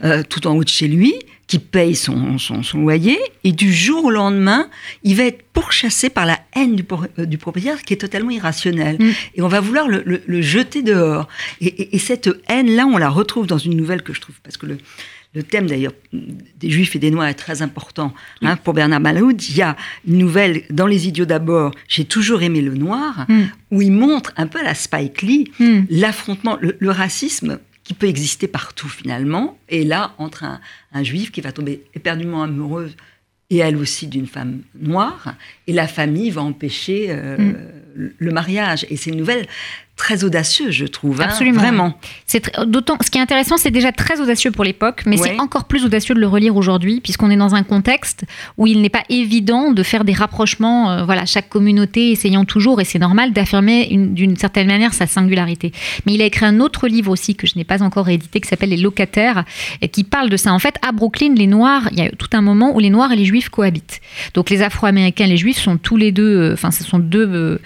euh, 0.04 0.22
tout 0.28 0.46
en 0.46 0.56
haut 0.56 0.64
de 0.64 0.68
chez 0.68 0.88
lui, 0.88 1.14
qui 1.46 1.58
paye 1.58 1.94
son, 1.94 2.38
son, 2.38 2.78
loyer, 2.78 3.18
et 3.44 3.52
du 3.52 3.72
jour 3.72 4.06
au 4.06 4.10
lendemain, 4.10 4.68
il 5.02 5.16
va 5.16 5.24
être 5.24 5.42
pourchassé 5.52 6.08
par 6.08 6.24
la 6.24 6.38
haine 6.54 6.76
du, 6.76 6.84
euh, 7.18 7.26
du 7.26 7.36
propriétaire 7.36 7.82
qui 7.82 7.92
est 7.92 7.98
totalement 7.98 8.30
irrationnelle. 8.30 8.96
Mm. 8.98 9.10
Et 9.34 9.42
on 9.42 9.48
va 9.48 9.60
vouloir 9.60 9.86
le, 9.88 10.02
le, 10.04 10.42
jeter 10.42 10.82
dehors. 10.82 11.28
Et, 11.60 11.94
et 11.94 11.98
cette 11.98 12.30
haine-là, 12.48 12.86
on 12.86 12.96
la 12.96 13.10
retrouve 13.10 13.46
dans 13.46 13.58
une 13.58 13.76
nouvelle 13.76 14.02
que 14.02 14.14
je 14.14 14.20
trouve, 14.20 14.36
parce 14.42 14.56
que 14.56 14.64
le, 14.64 14.78
le 15.34 15.42
thème 15.42 15.66
d'ailleurs 15.66 15.92
des 16.12 16.70
Juifs 16.70 16.94
et 16.94 16.98
des 16.98 17.10
Noirs 17.10 17.28
est 17.28 17.34
très 17.34 17.62
important 17.62 18.12
hein, 18.42 18.56
pour 18.56 18.74
Bernard 18.74 19.00
Malaoud. 19.00 19.42
Il 19.48 19.56
y 19.56 19.62
a 19.62 19.76
une 20.06 20.18
nouvelle 20.18 20.64
dans 20.70 20.86
Les 20.86 21.08
Idiots 21.08 21.24
d'abord, 21.24 21.72
J'ai 21.88 22.04
toujours 22.04 22.42
aimé 22.42 22.60
le 22.60 22.74
noir, 22.74 23.24
mm. 23.28 23.42
où 23.70 23.82
il 23.82 23.92
montre 23.92 24.32
un 24.36 24.46
peu 24.46 24.60
à 24.60 24.62
la 24.62 24.74
Spike 24.74 25.22
Lee 25.22 25.50
mm. 25.58 25.80
l'affrontement, 25.90 26.58
le, 26.60 26.90
racisme 26.90 27.58
qui 27.82 27.94
peut 27.94 28.06
exister 28.06 28.46
partout 28.46 28.88
finalement, 28.88 29.58
et 29.68 29.84
là 29.84 30.14
entre 30.18 30.44
un, 30.44 31.02
juif 31.02 31.32
qui 31.32 31.40
va 31.40 31.50
tomber 31.50 31.82
éperdument 31.94 32.42
amoureux 32.42 32.90
et 33.48 33.58
elle 33.58 33.76
aussi 33.76 34.06
d'une 34.06 34.26
femme 34.26 34.60
noire, 34.78 35.34
et 35.66 35.72
la 35.72 35.86
famille 35.86 36.30
va 36.30 36.42
empêcher 36.42 37.06
euh, 37.08 37.38
mm. 37.38 38.10
le 38.18 38.32
mariage. 38.32 38.86
Et 38.90 38.96
c'est 38.96 39.10
une 39.10 39.18
nouvelle 39.18 39.46
très 40.02 40.24
audacieux, 40.24 40.72
je 40.72 40.84
trouve. 40.84 41.20
Hein, 41.20 41.26
Absolument. 41.28 41.60
Vraiment. 41.60 41.94
C'est 42.26 42.50
d'autant. 42.66 42.96
Ce 43.04 43.08
qui 43.08 43.18
est 43.18 43.20
intéressant, 43.20 43.56
c'est 43.56 43.70
déjà 43.70 43.92
très 43.92 44.20
audacieux 44.20 44.50
pour 44.50 44.64
l'époque, 44.64 45.04
mais 45.06 45.16
c'est 45.16 45.38
encore 45.38 45.66
plus 45.66 45.84
audacieux 45.84 46.16
de 46.16 46.18
le 46.18 46.26
relire 46.26 46.56
aujourd'hui, 46.56 47.00
puisqu'on 47.00 47.30
est 47.30 47.36
dans 47.36 47.54
un 47.54 47.62
contexte 47.62 48.24
où 48.58 48.66
il 48.66 48.80
n'est 48.82 48.88
pas 48.88 49.04
évident 49.08 49.70
de 49.70 49.82
faire 49.84 50.02
des 50.02 50.12
rapprochements. 50.12 50.90
Euh, 50.90 51.04
voilà, 51.04 51.24
chaque 51.24 51.48
communauté 51.48 52.10
essayant 52.10 52.44
toujours, 52.44 52.80
et 52.80 52.84
c'est 52.84 52.98
normal, 52.98 53.32
d'affirmer 53.32 53.88
d'une 53.92 54.36
certaine 54.36 54.66
manière 54.66 54.92
sa 54.92 55.06
singularité. 55.06 55.70
Mais 56.04 56.14
il 56.14 56.22
a 56.22 56.24
écrit 56.24 56.46
un 56.46 56.58
autre 56.58 56.88
livre 56.88 57.12
aussi 57.12 57.36
que 57.36 57.46
je 57.46 57.56
n'ai 57.56 57.64
pas 57.64 57.80
encore 57.80 58.08
édité, 58.08 58.40
qui 58.40 58.48
s'appelle 58.48 58.70
Les 58.70 58.78
Locataires, 58.78 59.44
et 59.82 59.88
qui 59.88 60.02
parle 60.02 60.30
de 60.30 60.36
ça. 60.36 60.52
En 60.52 60.58
fait, 60.58 60.74
à 60.82 60.90
Brooklyn, 60.90 61.34
les 61.36 61.46
Noirs, 61.46 61.88
il 61.92 61.98
y 61.98 62.02
a 62.02 62.10
tout 62.10 62.30
un 62.32 62.42
moment 62.42 62.74
où 62.74 62.80
les 62.80 62.90
Noirs 62.90 63.12
et 63.12 63.16
les 63.16 63.24
Juifs 63.24 63.50
cohabitent. 63.50 64.00
Donc 64.34 64.50
les 64.50 64.62
Afro-Américains 64.62 65.26
et 65.26 65.28
les 65.28 65.36
Juifs 65.36 65.58
sont 65.58 65.76
tous 65.76 65.96
les 65.96 66.10
deux, 66.10 66.36
euh, 66.38 66.54
enfin, 66.54 66.72
ce 66.72 66.82
sont 66.82 66.98
deux, 66.98 67.60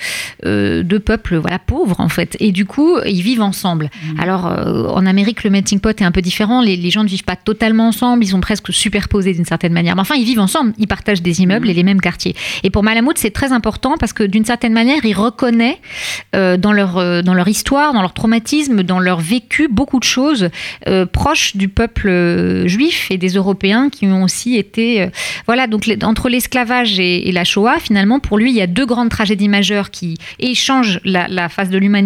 euh, 0.44 0.82
deux 0.82 1.00
peuples, 1.00 1.36
voilà, 1.36 1.58
pauvres 1.58 1.98
en 1.98 2.10
fait 2.10 2.25
et 2.40 2.52
du 2.52 2.64
coup, 2.64 2.98
ils 3.04 3.22
vivent 3.22 3.42
ensemble. 3.42 3.90
Mmh. 4.02 4.20
Alors, 4.20 4.46
euh, 4.46 4.88
en 4.88 5.06
Amérique, 5.06 5.44
le 5.44 5.50
melting 5.50 5.80
pot 5.80 6.00
est 6.00 6.04
un 6.04 6.12
peu 6.12 6.22
différent. 6.22 6.60
Les, 6.60 6.90
gens 6.90 7.04
ne 7.04 7.08
vivent 7.08 7.24
pas 7.24 7.36
totalement 7.36 7.88
ensemble. 7.88 8.24
Ils 8.24 8.28
sont 8.28 8.40
presque 8.40 8.72
superposés 8.72 9.32
d'une 9.32 9.44
certaine 9.44 9.72
manière. 9.72 9.94
Mais 9.94 10.02
enfin, 10.02 10.14
ils 10.16 10.24
vivent 10.24 10.40
ensemble. 10.40 10.72
Ils 10.78 10.86
partagent 10.86 11.22
des 11.22 11.42
immeubles 11.42 11.66
mmh. 11.66 11.70
et 11.70 11.74
les 11.74 11.82
mêmes 11.82 12.00
quartiers. 12.00 12.34
Et 12.62 12.70
pour 12.70 12.82
Malamud, 12.82 13.16
c'est 13.16 13.30
très 13.30 13.52
important 13.52 13.96
parce 13.98 14.12
que 14.12 14.22
d'une 14.22 14.44
certaine 14.44 14.72
manière, 14.72 15.04
il 15.04 15.14
reconnaît 15.14 15.78
euh, 16.34 16.56
dans, 16.56 16.72
leur, 16.72 16.98
euh, 16.98 17.22
dans 17.22 17.34
leur 17.34 17.48
histoire, 17.48 17.92
dans 17.92 18.02
leur 18.02 18.14
traumatisme, 18.14 18.82
dans 18.82 19.00
leur 19.00 19.20
vécu, 19.20 19.68
beaucoup 19.68 19.98
de 19.98 20.04
choses 20.04 20.50
proches 21.12 21.56
du 21.56 21.68
peuple 21.68 22.66
juif 22.66 23.08
et 23.10 23.18
des 23.18 23.30
Européens 23.30 23.88
qui 23.90 24.06
ont 24.06 24.22
aussi 24.22 24.56
été. 24.56 25.08
voilà, 25.46 25.66
donc 25.66 25.90
entre 26.02 26.28
l'esclavage 26.28 26.98
et, 27.00 27.30
la 27.32 27.44
Shoah, 27.44 27.78
finalement, 27.80 28.20
pour 28.20 28.38
lui, 28.38 28.50
il 28.50 28.56
y 28.56 28.60
a 28.60 28.66
deux 28.66 28.86
grandes 28.86 29.10
tragédies 29.10 29.48
majeures 29.48 29.90
qui 29.90 30.16
échangent 30.38 31.00
la, 31.04 31.28
la 31.28 31.48
face 31.48 31.70
de 31.70 31.78
l'humanité 31.78 32.05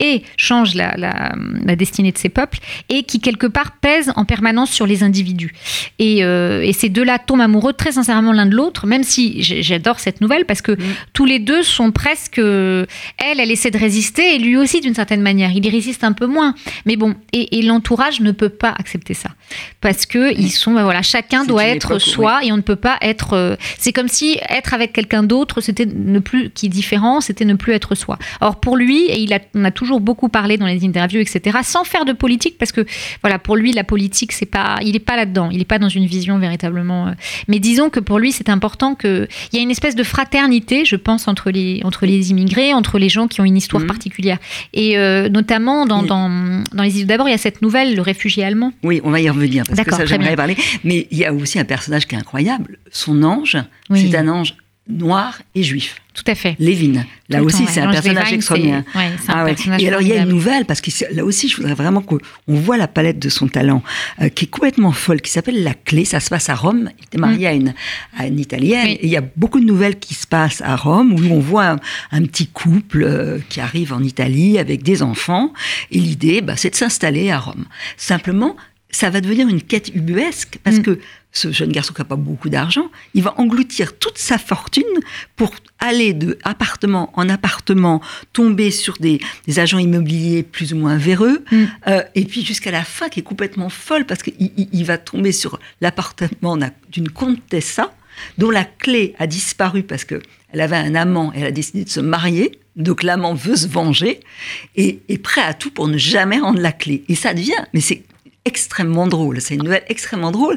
et 0.00 0.22
change 0.36 0.74
la, 0.74 1.32
destinée 1.76 2.12
de 2.12 2.18
ces 2.18 2.28
peuples 2.28 2.58
et 2.88 3.02
qui 3.02 3.20
quelque 3.20 3.46
part 3.46 3.72
pèse 3.80 4.12
en 4.16 4.24
permanence 4.24 4.70
sur 4.70 4.86
les 4.86 5.02
individus. 5.02 5.52
Et, 5.98 6.24
euh, 6.24 6.70
ces 6.72 6.88
deux-là 6.88 7.18
tombent 7.18 7.40
amoureux 7.40 7.72
très 7.72 7.92
sincèrement 7.92 8.32
l'un 8.32 8.46
de 8.46 8.54
l'autre, 8.54 8.86
même 8.86 9.02
si 9.02 9.42
j'adore 9.42 9.98
cette 9.98 10.20
nouvelle 10.20 10.44
parce 10.44 10.60
que 10.60 10.72
mm. 10.72 10.78
tous 11.12 11.24
les 11.24 11.38
deux 11.38 11.62
sont 11.62 11.90
presque... 11.90 12.38
Elle, 12.38 12.86
elle 13.40 13.50
essaie 13.50 13.70
de 13.70 13.78
résister 13.78 14.34
et 14.34 14.38
lui 14.38 14.56
aussi 14.56 14.80
d'une 14.80 14.94
certaine 14.94 15.22
manière. 15.22 15.50
Il 15.54 15.64
y 15.64 15.70
résiste 15.70 16.04
un 16.04 16.12
peu 16.12 16.26
moins. 16.26 16.54
Mais 16.84 16.96
bon, 16.96 17.14
et, 17.32 17.62
l'entourage 17.62 18.20
ne 18.20 18.32
peut 18.32 18.48
pas 18.48 18.74
accepter 18.78 19.14
ça. 19.14 19.30
Parce 19.80 20.06
que 20.06 20.32
ils 20.38 20.50
sont, 20.50 20.72
ben 20.72 20.84
voilà, 20.84 21.02
chacun 21.02 21.44
doit 21.44 21.64
être 21.64 21.98
soi 21.98 22.44
et 22.44 22.52
on 22.52 22.56
ne 22.56 22.62
peut 22.62 22.76
pas 22.76 22.98
être... 23.00 23.34
Euh, 23.34 23.56
c'est 23.78 23.92
comme 23.92 24.08
si 24.08 24.38
être 24.48 24.74
avec 24.74 24.92
quelqu'un 24.92 25.22
d'autre, 25.22 25.60
c'était 25.60 25.86
ne 25.86 26.18
plus, 26.18 26.50
qui 26.50 26.66
est 26.66 26.70
différent, 26.70 27.20
c'était 27.20 27.44
ne 27.44 27.54
plus 27.54 27.72
être 27.72 27.94
soi. 27.94 28.18
Or 28.40 28.60
pour 28.60 28.76
lui, 28.76 29.04
et 29.06 29.20
il 29.20 29.32
a 29.32 29.35
on 29.54 29.64
a 29.64 29.70
toujours 29.70 30.00
beaucoup 30.00 30.28
parlé 30.28 30.56
dans 30.56 30.66
les 30.66 30.84
interviews, 30.84 31.20
etc., 31.20 31.58
sans 31.62 31.84
faire 31.84 32.04
de 32.04 32.12
politique, 32.12 32.58
parce 32.58 32.72
que 32.72 32.84
voilà, 33.22 33.38
pour 33.38 33.56
lui, 33.56 33.72
la 33.72 33.84
politique, 33.84 34.32
c'est 34.32 34.46
pas, 34.46 34.78
il 34.82 34.92
n'est 34.92 34.98
pas 34.98 35.16
là-dedans, 35.16 35.50
il 35.50 35.58
n'est 35.58 35.64
pas 35.64 35.78
dans 35.78 35.88
une 35.88 36.06
vision 36.06 36.38
véritablement. 36.38 37.08
Euh. 37.08 37.10
mais 37.48 37.58
disons 37.58 37.90
que 37.90 38.00
pour 38.00 38.18
lui, 38.18 38.32
c'est 38.32 38.48
important 38.48 38.94
qu'il 38.94 39.28
y 39.52 39.58
a 39.58 39.60
une 39.60 39.70
espèce 39.70 39.94
de 39.94 40.02
fraternité, 40.02 40.84
je 40.84 40.96
pense, 40.96 41.28
entre 41.28 41.50
les, 41.50 41.80
entre 41.84 42.06
les 42.06 42.30
immigrés, 42.30 42.74
entre 42.74 42.98
les 42.98 43.08
gens 43.08 43.28
qui 43.28 43.40
ont 43.40 43.44
une 43.44 43.56
histoire 43.56 43.82
mhm. 43.82 43.88
particulière. 43.88 44.38
Et 44.72 44.98
euh, 44.98 45.28
notamment 45.28 45.86
dans, 45.86 46.02
dans, 46.02 46.62
dans, 46.72 46.82
les 46.82 47.00
îles 47.00 47.06
d'abord, 47.06 47.28
il 47.28 47.32
y 47.32 47.34
a 47.34 47.38
cette 47.38 47.62
nouvelle, 47.62 47.94
le 47.94 48.02
réfugié 48.02 48.44
allemand. 48.44 48.72
Oui, 48.82 49.00
on 49.04 49.10
va 49.10 49.20
y 49.20 49.28
revenir, 49.28 49.64
parce 49.66 49.80
que 49.80 49.94
ça, 49.94 50.06
j'aimerais 50.06 50.36
parler. 50.36 50.56
Mais 50.84 51.06
il 51.10 51.18
y 51.18 51.24
a 51.24 51.32
aussi 51.32 51.58
un 51.58 51.64
personnage 51.64 52.06
qui 52.06 52.14
est 52.14 52.18
incroyable. 52.18 52.78
Son 52.90 53.22
ange, 53.22 53.56
c'est 53.94 54.14
un 54.14 54.28
ange 54.28 54.54
noir 54.88 55.40
et 55.54 55.62
juif. 55.62 56.00
Tout 56.14 56.24
à 56.28 56.34
fait. 56.34 56.56
Lévin. 56.58 57.04
Là 57.28 57.42
aussi, 57.42 57.66
c'est 57.66 57.80
un 57.80 57.90
personnage 57.90 58.32
extraordinaire. 58.32 58.84
ah 59.28 59.46
et 59.78 59.88
alors, 59.88 60.00
il 60.00 60.08
y 60.08 60.12
a 60.12 60.22
une 60.22 60.28
nouvelle, 60.28 60.64
parce 60.64 60.80
que 60.80 60.90
là 61.14 61.24
aussi, 61.24 61.48
je 61.48 61.56
voudrais 61.56 61.74
vraiment 61.74 62.00
qu'on 62.00 62.18
voit 62.46 62.78
la 62.78 62.88
palette 62.88 63.18
de 63.18 63.28
son 63.28 63.48
talent, 63.48 63.82
euh, 64.22 64.28
qui 64.28 64.46
est 64.46 64.48
complètement 64.48 64.92
folle, 64.92 65.20
qui 65.20 65.30
s'appelle 65.30 65.62
La 65.62 65.74
Clé. 65.74 66.04
Ça 66.04 66.20
se 66.20 66.30
passe 66.30 66.48
à 66.48 66.54
Rome. 66.54 66.90
Il 66.98 67.04
était 67.04 67.18
marié 67.18 67.46
mm. 67.46 67.50
à, 67.50 67.54
une, 67.54 67.74
à 68.16 68.26
une 68.28 68.38
Italienne. 68.38 68.86
Et 68.86 69.00
il 69.02 69.10
y 69.10 69.16
a 69.16 69.24
beaucoup 69.36 69.60
de 69.60 69.66
nouvelles 69.66 69.98
qui 69.98 70.14
se 70.14 70.26
passent 70.26 70.62
à 70.62 70.76
Rome, 70.76 71.12
où 71.12 71.32
on 71.32 71.40
voit 71.40 71.76
un, 72.12 72.22
petit 72.24 72.46
couple 72.46 73.02
euh, 73.02 73.38
qui 73.48 73.60
arrive 73.60 73.92
en 73.92 74.02
Italie 74.02 74.58
avec 74.58 74.82
des 74.82 75.02
enfants. 75.02 75.52
Et 75.90 75.98
l'idée, 75.98 76.40
bah, 76.40 76.54
c'est 76.56 76.70
de 76.70 76.76
s'installer 76.76 77.30
à 77.30 77.40
Rome. 77.40 77.66
Simplement, 77.98 78.56
ça 78.90 79.10
va 79.10 79.20
devenir 79.20 79.48
une 79.48 79.60
quête 79.60 79.94
ubuesque, 79.94 80.58
parce 80.64 80.78
mm. 80.78 80.82
que 80.82 80.98
ce 81.36 81.52
jeune 81.52 81.70
garçon 81.70 81.92
qui 81.92 82.00
n'a 82.00 82.06
pas 82.06 82.16
beaucoup 82.16 82.48
d'argent, 82.48 82.90
il 83.14 83.22
va 83.22 83.34
engloutir 83.38 83.98
toute 83.98 84.18
sa 84.18 84.38
fortune 84.38 84.84
pour 85.36 85.54
aller 85.78 86.14
de 86.14 86.38
appartement 86.44 87.10
en 87.14 87.28
appartement, 87.28 88.00
tomber 88.32 88.70
sur 88.70 88.96
des, 88.98 89.20
agents 89.56 89.78
immobiliers 89.78 90.42
plus 90.42 90.72
ou 90.72 90.76
moins 90.76 90.96
véreux, 90.96 91.44
mm. 91.50 91.64
euh, 91.88 92.02
et 92.14 92.24
puis 92.24 92.44
jusqu'à 92.44 92.70
la 92.70 92.84
fin 92.84 93.08
qui 93.08 93.20
est 93.20 93.24
complètement 93.24 93.68
folle 93.68 94.06
parce 94.06 94.22
qu'il 94.22 94.34
il, 94.38 94.84
va 94.84 94.98
tomber 94.98 95.32
sur 95.32 95.58
l'appartement 95.80 96.56
d'une 96.90 97.10
comtesse 97.10 97.80
dont 98.38 98.50
la 98.50 98.64
clé 98.64 99.14
a 99.18 99.26
disparu 99.26 99.82
parce 99.82 100.04
qu'elle 100.04 100.60
avait 100.60 100.76
un 100.76 100.94
amant 100.94 101.32
et 101.34 101.40
elle 101.40 101.46
a 101.46 101.50
décidé 101.50 101.84
de 101.84 101.90
se 101.90 102.00
marier 102.00 102.58
Donc 102.76 103.02
l'amant 103.02 103.34
veut 103.34 103.56
se 103.56 103.66
venger 103.66 104.20
et 104.74 105.00
est 105.08 105.18
prêt 105.18 105.42
à 105.42 105.52
tout 105.52 105.70
pour 105.70 105.88
ne 105.88 105.98
jamais 105.98 106.38
rendre 106.38 106.60
la 106.60 106.72
clé. 106.72 107.04
Et 107.08 107.14
ça 107.14 107.34
devient, 107.34 107.52
mais 107.74 107.80
c'est 107.80 108.02
extrêmement 108.46 109.06
drôle. 109.06 109.40
C'est 109.40 109.54
une 109.56 109.64
nouvelle 109.64 109.84
extrêmement 109.88 110.30
drôle 110.30 110.56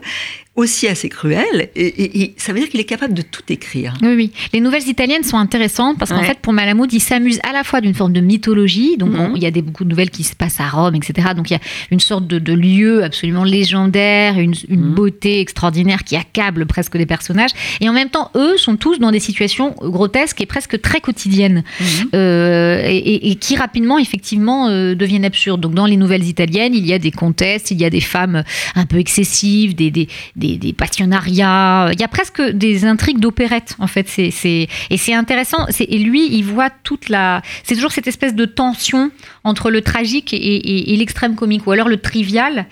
aussi 0.60 0.88
assez 0.88 1.10
cruel. 1.10 1.70
Et, 1.76 2.34
ça 2.38 2.52
veut 2.52 2.60
dire 2.60 2.70
qu'il 2.70 2.80
est 2.80 2.86
capable 2.86 3.14
de 3.14 3.22
tout 3.22 3.42
écrire. 3.50 3.94
Oui, 4.02 4.14
oui. 4.16 4.32
Les 4.54 4.60
nouvelles 4.60 4.88
italiennes 4.88 5.24
sont 5.24 5.38
intéressantes 5.38 5.98
parce 5.98 6.12
qu'en 6.12 6.24
fait, 6.24 6.40
pour 6.40 6.54
Malamud, 6.54 6.92
il 6.92 7.00
s'amuse 7.00 7.40
à 7.48 7.54
la 7.54 7.64
fois 7.64 7.82
d'une 7.82 7.94
forme 7.94 8.14
de 8.14 8.20
mythologie. 8.20 8.98
Donc, 8.98 9.12
mhm. 9.12 9.34
il 9.36 9.44
y 9.44 9.46
a 9.46 9.52
des, 9.52 9.62
beaucoup 9.62 9.86
de 9.86 9.90
nouvelles 9.90 10.10
qui 10.10 10.24
se 10.24 10.36
passent 10.36 10.60
à 10.60 10.68
Rome, 10.68 10.96
etc. 10.96 11.30
Donc, 11.36 11.50
il 11.50 11.54
y 11.54 11.56
a 11.56 11.62
une 11.92 12.00
sorte 12.00 12.28
de, 12.28 12.54
lieu 12.54 13.04
absolument 13.04 13.44
légendaire, 13.44 14.38
une, 14.38 14.54
une 14.68 14.82
mhm. 14.82 14.94
beauté 14.96 15.40
extraordinaire 15.40 16.04
qui 16.04 16.16
accable 16.16 16.66
presque 16.66 16.98
des 16.98 17.06
personnages. 17.06 17.52
Et 17.80 17.88
en 17.88 17.94
même 17.94 18.10
temps, 18.10 18.32
eux 18.36 18.58
sont 18.58 18.76
tous 18.76 19.00
dans 19.00 19.12
des 19.12 19.20
situations 19.20 19.76
grotesques 19.80 20.42
et 20.42 20.46
presque 20.46 20.82
très 20.82 21.00
quotidiennes. 21.00 21.64
Mhm. 21.80 22.10
Euh, 22.16 22.82
et, 22.86 23.36
qui 23.36 23.56
rapidement, 23.56 23.98
effectivement, 23.98 24.68
euh, 24.68 24.96
deviennent 24.96 25.26
absurdes. 25.26 25.62
Donc, 25.62 25.74
dans 25.74 25.86
les 25.86 25.96
nouvelles 25.96 26.26
italiennes, 26.26 26.74
il 26.74 26.86
y 26.86 26.94
a 26.94 27.00
des 27.00 27.12
comtesses, 27.12 27.72
il 27.72 27.80
y 27.80 27.86
a 27.86 27.90
des 27.90 28.02
femmes 28.02 28.44
un 28.76 28.86
peu 28.86 28.98
excessives, 28.98 29.76
des, 29.76 29.92
des 29.92 30.08
des, 30.40 30.74
passionnariats. 30.74 31.90
Il 31.94 32.00
y 32.00 32.04
a 32.04 32.08
presque 32.08 32.42
des 32.42 32.86
intrigues 32.86 33.20
d'opérette, 33.20 33.76
en 33.80 33.88
fait. 33.88 34.08
C'est, 34.08 34.68
et 34.90 34.98
c'est 34.98 35.14
intéressant. 35.14 35.66
et 35.80 35.98
lui, 36.00 36.28
il 36.36 36.44
voit 36.44 36.70
toute 36.70 37.10
la. 37.10 37.42
C'est 37.64 37.76
toujours 37.76 37.92
cette 37.92 38.08
espèce 38.08 38.34
de 38.34 38.46
tension 38.46 39.12
entre 39.44 39.72
le 39.72 39.82
tragique 39.82 40.34
et, 40.34 40.96
l'extrême 40.98 41.36
comique, 41.36 41.66
ou 41.68 41.72
alors 41.72 41.88
le 41.88 41.98
trivial. 41.98 42.66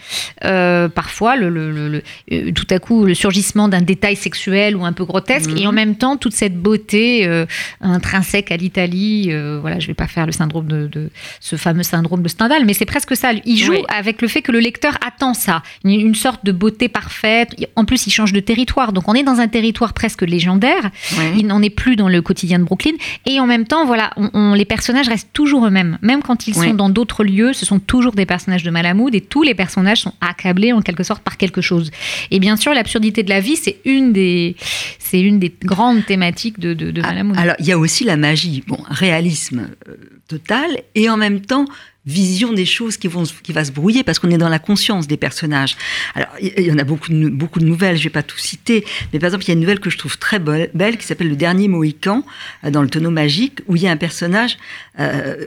Euh, 0.43 0.89
parfois, 0.89 1.35
le, 1.35 2.01
euh, 2.31 2.51
tout 2.51 2.67
à 2.69 2.79
coup, 2.79 3.05
le 3.05 3.13
surgissement 3.13 3.67
d'un 3.67 3.81
détail 3.81 4.15
sexuel 4.15 4.75
ou 4.75 4.85
un 4.85 4.93
peu 4.93 5.05
grotesque, 5.05 5.51
et 5.57 5.65
en 5.65 5.71
mhm. 5.71 5.75
même 5.75 5.95
temps, 5.95 6.17
toute 6.17 6.33
cette 6.33 6.57
beauté 6.57 7.25
euh, 7.25 7.45
intrinsèque 7.81 8.51
à 8.51 8.57
l'Italie. 8.57 9.31
voilà, 9.61 9.79
je 9.79 9.85
ne 9.85 9.87
vais 9.87 9.93
pas 9.93 10.07
faire 10.07 10.25
le 10.25 10.31
syndrome 10.31 10.67
de, 10.67 11.09
ce 11.39 11.55
fameux 11.55 11.83
syndrome 11.83 12.21
de 12.21 12.27
Stendhal, 12.27 12.65
mais 12.65 12.73
c'est 12.73 12.85
presque 12.85 13.15
ça. 13.15 13.31
Il 13.45 13.57
joue 13.57 13.83
avec 13.87 14.21
le 14.21 14.27
fait 14.27 14.41
que 14.41 14.51
le 14.51 14.59
lecteur 14.59 14.97
attend 15.05 15.33
ça, 15.33 15.63
une, 15.83 15.91
une 15.91 16.15
sorte 16.15 16.45
de 16.45 16.51
beauté 16.51 16.89
parfaite 16.89 17.53
en 17.75 17.85
plus, 17.85 18.07
il 18.07 18.11
change 18.11 18.33
de 18.33 18.39
territoire. 18.39 18.93
Donc, 18.93 19.07
on 19.07 19.13
est 19.13 19.23
dans 19.23 19.39
un 19.39 19.47
territoire 19.47 19.93
presque 19.93 20.21
légendaire. 20.21 20.91
Il 21.37 21.47
n'en 21.47 21.61
est 21.61 21.69
plus 21.69 21.95
dans 21.95 22.09
le 22.09 22.21
quotidien 22.21 22.59
de 22.59 22.63
Brooklyn. 22.63 22.93
Et 23.25 23.39
en 23.39 23.47
même 23.47 23.65
temps, 23.65 23.85
voilà, 23.85 24.11
on, 24.17 24.53
les 24.53 24.65
personnages 24.65 25.07
restent 25.07 25.33
toujours 25.33 25.65
eux-mêmes. 25.65 25.97
Même 26.01 26.21
quand 26.21 26.47
ils 26.47 26.55
sont 26.55 26.73
dans 26.73 26.89
d'autres 26.89 27.23
lieux, 27.23 27.53
ce 27.53 27.65
sont 27.65 27.79
toujours 27.79 28.13
des 28.13 28.25
personnages 28.25 28.63
de 28.63 28.69
Malamud 28.69 29.13
et 29.13 29.21
tous 29.21 29.43
les 29.43 29.55
personnages 29.55 30.01
sont 30.01 30.13
accablés 30.21 30.73
en 30.73 30.81
quelque 30.81 31.03
sorte 31.03 31.23
par 31.23 31.37
quelque 31.37 31.61
chose. 31.61 31.91
Et 32.31 32.39
bien 32.39 32.57
sûr, 32.57 32.73
l'absurdité 32.73 33.23
de 33.23 33.29
la 33.29 33.39
vie, 33.39 33.55
c'est 33.55 33.77
une 33.85 34.13
des, 34.13 34.55
c'est 34.99 35.21
une 35.21 35.39
des 35.39 35.53
grandes 35.63 36.05
thématiques 36.05 36.59
de, 36.59 36.73
de, 36.73 37.01
ah, 37.03 37.09
Alors, 37.39 37.55
il 37.59 37.65
y 37.65 37.71
a 37.71 37.77
aussi 37.77 38.03
la 38.03 38.17
magie, 38.17 38.63
bon, 38.67 38.79
réalisme 38.89 39.69
euh, 39.87 39.95
total 40.27 40.69
et 40.95 41.09
en 41.09 41.17
même 41.17 41.41
temps 41.41 41.65
vision 42.07 42.53
des 42.53 42.65
choses 42.65 42.97
qui, 42.97 43.07
vont, 43.07 43.23
qui 43.43 43.51
va 43.51 43.65
se 43.65 43.71
brouiller 43.71 44.03
parce 44.03 44.17
qu'on 44.17 44.31
est 44.31 44.37
dans 44.37 44.49
la 44.49 44.59
conscience 44.59 45.07
des 45.07 45.17
personnages. 45.17 45.75
Alors, 46.15 46.29
il 46.41 46.63
y 46.63 46.71
en 46.71 46.77
a 46.77 46.85
beaucoup 46.85 47.11
de, 47.11 47.29
beaucoup 47.29 47.59
de 47.59 47.65
nouvelles, 47.65 47.97
je 47.97 48.05
vais 48.05 48.09
pas 48.09 48.23
tout 48.23 48.37
citer, 48.37 48.85
mais 49.11 49.19
par 49.19 49.27
exemple, 49.27 49.43
il 49.43 49.49
y 49.49 49.51
a 49.51 49.53
une 49.53 49.59
nouvelle 49.59 49.81
que 49.81 49.89
je 49.89 49.97
trouve 49.97 50.17
très 50.17 50.39
belle 50.39 50.97
qui 50.97 51.05
s'appelle 51.05 51.29
Le 51.29 51.35
Dernier 51.35 51.67
Mohican, 51.67 52.23
euh, 52.63 52.71
dans 52.71 52.81
le 52.81 52.89
tonneau 52.89 53.11
magique, 53.11 53.59
où 53.67 53.75
il 53.75 53.81
y 53.81 53.87
a 53.87 53.91
un 53.91 53.97
personnage, 53.97 54.57
euh, 54.99 55.45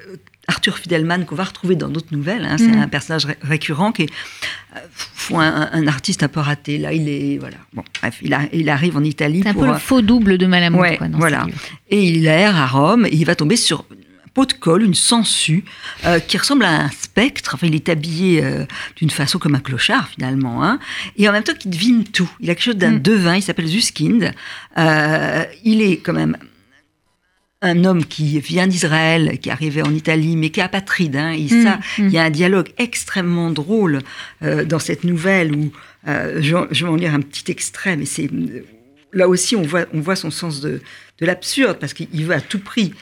Arthur 0.49 0.79
Fidelman, 0.79 1.25
qu'on 1.25 1.35
va 1.35 1.45
retrouver 1.45 1.77
dans 1.77 1.89
d'autres 1.89 2.13
nouvelles. 2.13 2.45
Hein, 2.45 2.57
c'est 2.59 2.67
mm. 2.67 2.83
un 2.83 2.89
personnage 2.89 3.27
récurrent 3.41 3.93
qui 3.93 4.03
est 4.03 4.11
euh, 4.77 5.37
un, 5.37 5.87
artiste 5.87 6.23
un 6.23 6.29
peu 6.29 6.41
raté. 6.41 6.77
Là, 6.77 6.93
il 6.93 7.09
est. 7.09 7.39
Voilà. 7.39 7.57
Bon, 7.73 7.85
bref, 8.01 8.19
il, 8.21 8.37
il 8.53 8.69
arrive 8.69 8.97
en 8.97 9.05
Italie. 9.05 9.41
C'est 9.43 9.51
un 9.51 9.55
peu 9.55 9.67
le 9.67 9.75
faux 9.75 10.03
double 10.03 10.39
de 10.39 10.47
Malamud. 10.47 10.81
Ouais, 10.81 10.99
voilà. 11.13 11.47
Et 11.89 12.03
il 12.05 12.27
erre 12.27 12.57
à 12.57 12.67
Rome 12.67 13.07
et 13.07 13.15
il 13.15 13.25
va 13.25 13.37
tomber 13.37 13.57
sur 13.57 13.85
pot 14.35 14.47
de 14.47 14.53
colle, 14.53 14.83
une 14.83 14.95
sangsue, 14.95 15.65
euh, 16.05 16.21
qui 16.21 16.39
ressemble 16.39 16.65
à 16.65 16.85
un 16.85 16.91
spectre. 16.91 17.53
Enfin, 17.55 17.67
il 17.67 17.75
est 17.75 17.89
habillé 17.89 18.45
euh, 18.45 18.65
d'une 18.97 19.11
façon 19.11 19.39
comme 19.39 19.55
un 19.55 19.61
clochard, 19.61 20.09
finalement. 20.09 20.65
Hein, 20.65 20.79
et 21.17 21.29
en 21.29 21.33
même 21.33 21.43
temps, 21.43 21.55
qui 21.55 21.69
devine 21.69 22.05
tout. 22.05 22.31
Il 22.41 22.51
a 22.51 22.55
quelque 22.55 22.65
chose 22.65 22.77
d'un 22.77 22.93
mm. 22.93 23.03
devin, 23.03 23.37
il 23.37 23.43
s'appelle 23.43 23.67
Zuskind. 23.67 24.33
Euh, 24.79 25.45
il 25.65 25.83
est 25.83 25.99
quand 25.99 26.13
même 26.13 26.37
un 27.63 27.85
homme 27.85 28.05
qui 28.05 28.41
vient 28.41 28.67
d'Israël, 28.67 29.39
qui 29.39 29.51
est 29.51 29.53
arrivé 29.53 29.83
en 29.83 29.93
Italie, 29.93 30.37
mais 30.37 30.51
qui 30.51 30.61
est 30.61 30.65
apatride. 30.65 31.17
Hein, 31.17 31.33
et 31.33 31.45
mm, 31.45 31.63
ça, 31.63 31.77
mm. 31.99 32.07
il 32.07 32.11
y 32.11 32.19
a 32.19 32.23
un 32.23 32.31
dialogue 32.31 32.71
extrêmement 32.79 33.51
drôle 33.51 34.01
dans 34.41 34.79
cette 34.79 35.05
nouvelle 35.05 35.55
où 35.55 35.73
je, 36.07 36.85
vais 36.85 36.89
en 36.89 36.97
lire 36.97 37.15
un 37.15 37.21
petit 37.21 37.51
extrait, 37.51 37.97
mais 37.97 38.07
c'est 38.07 38.31
là 39.13 39.29
aussi 39.29 39.57
on 39.57 39.63
voit, 39.63 39.87
on 39.93 40.01
voit 40.01 40.17
son 40.17 40.31
sens 40.31 40.61
de, 40.61 40.81
de 41.19 41.27
l'absurde 41.27 41.79
parce 41.79 41.93
qu'il 41.93 42.25
veut 42.25 42.35
à 42.35 42.41
tout 42.41 42.61
prix 42.61 42.95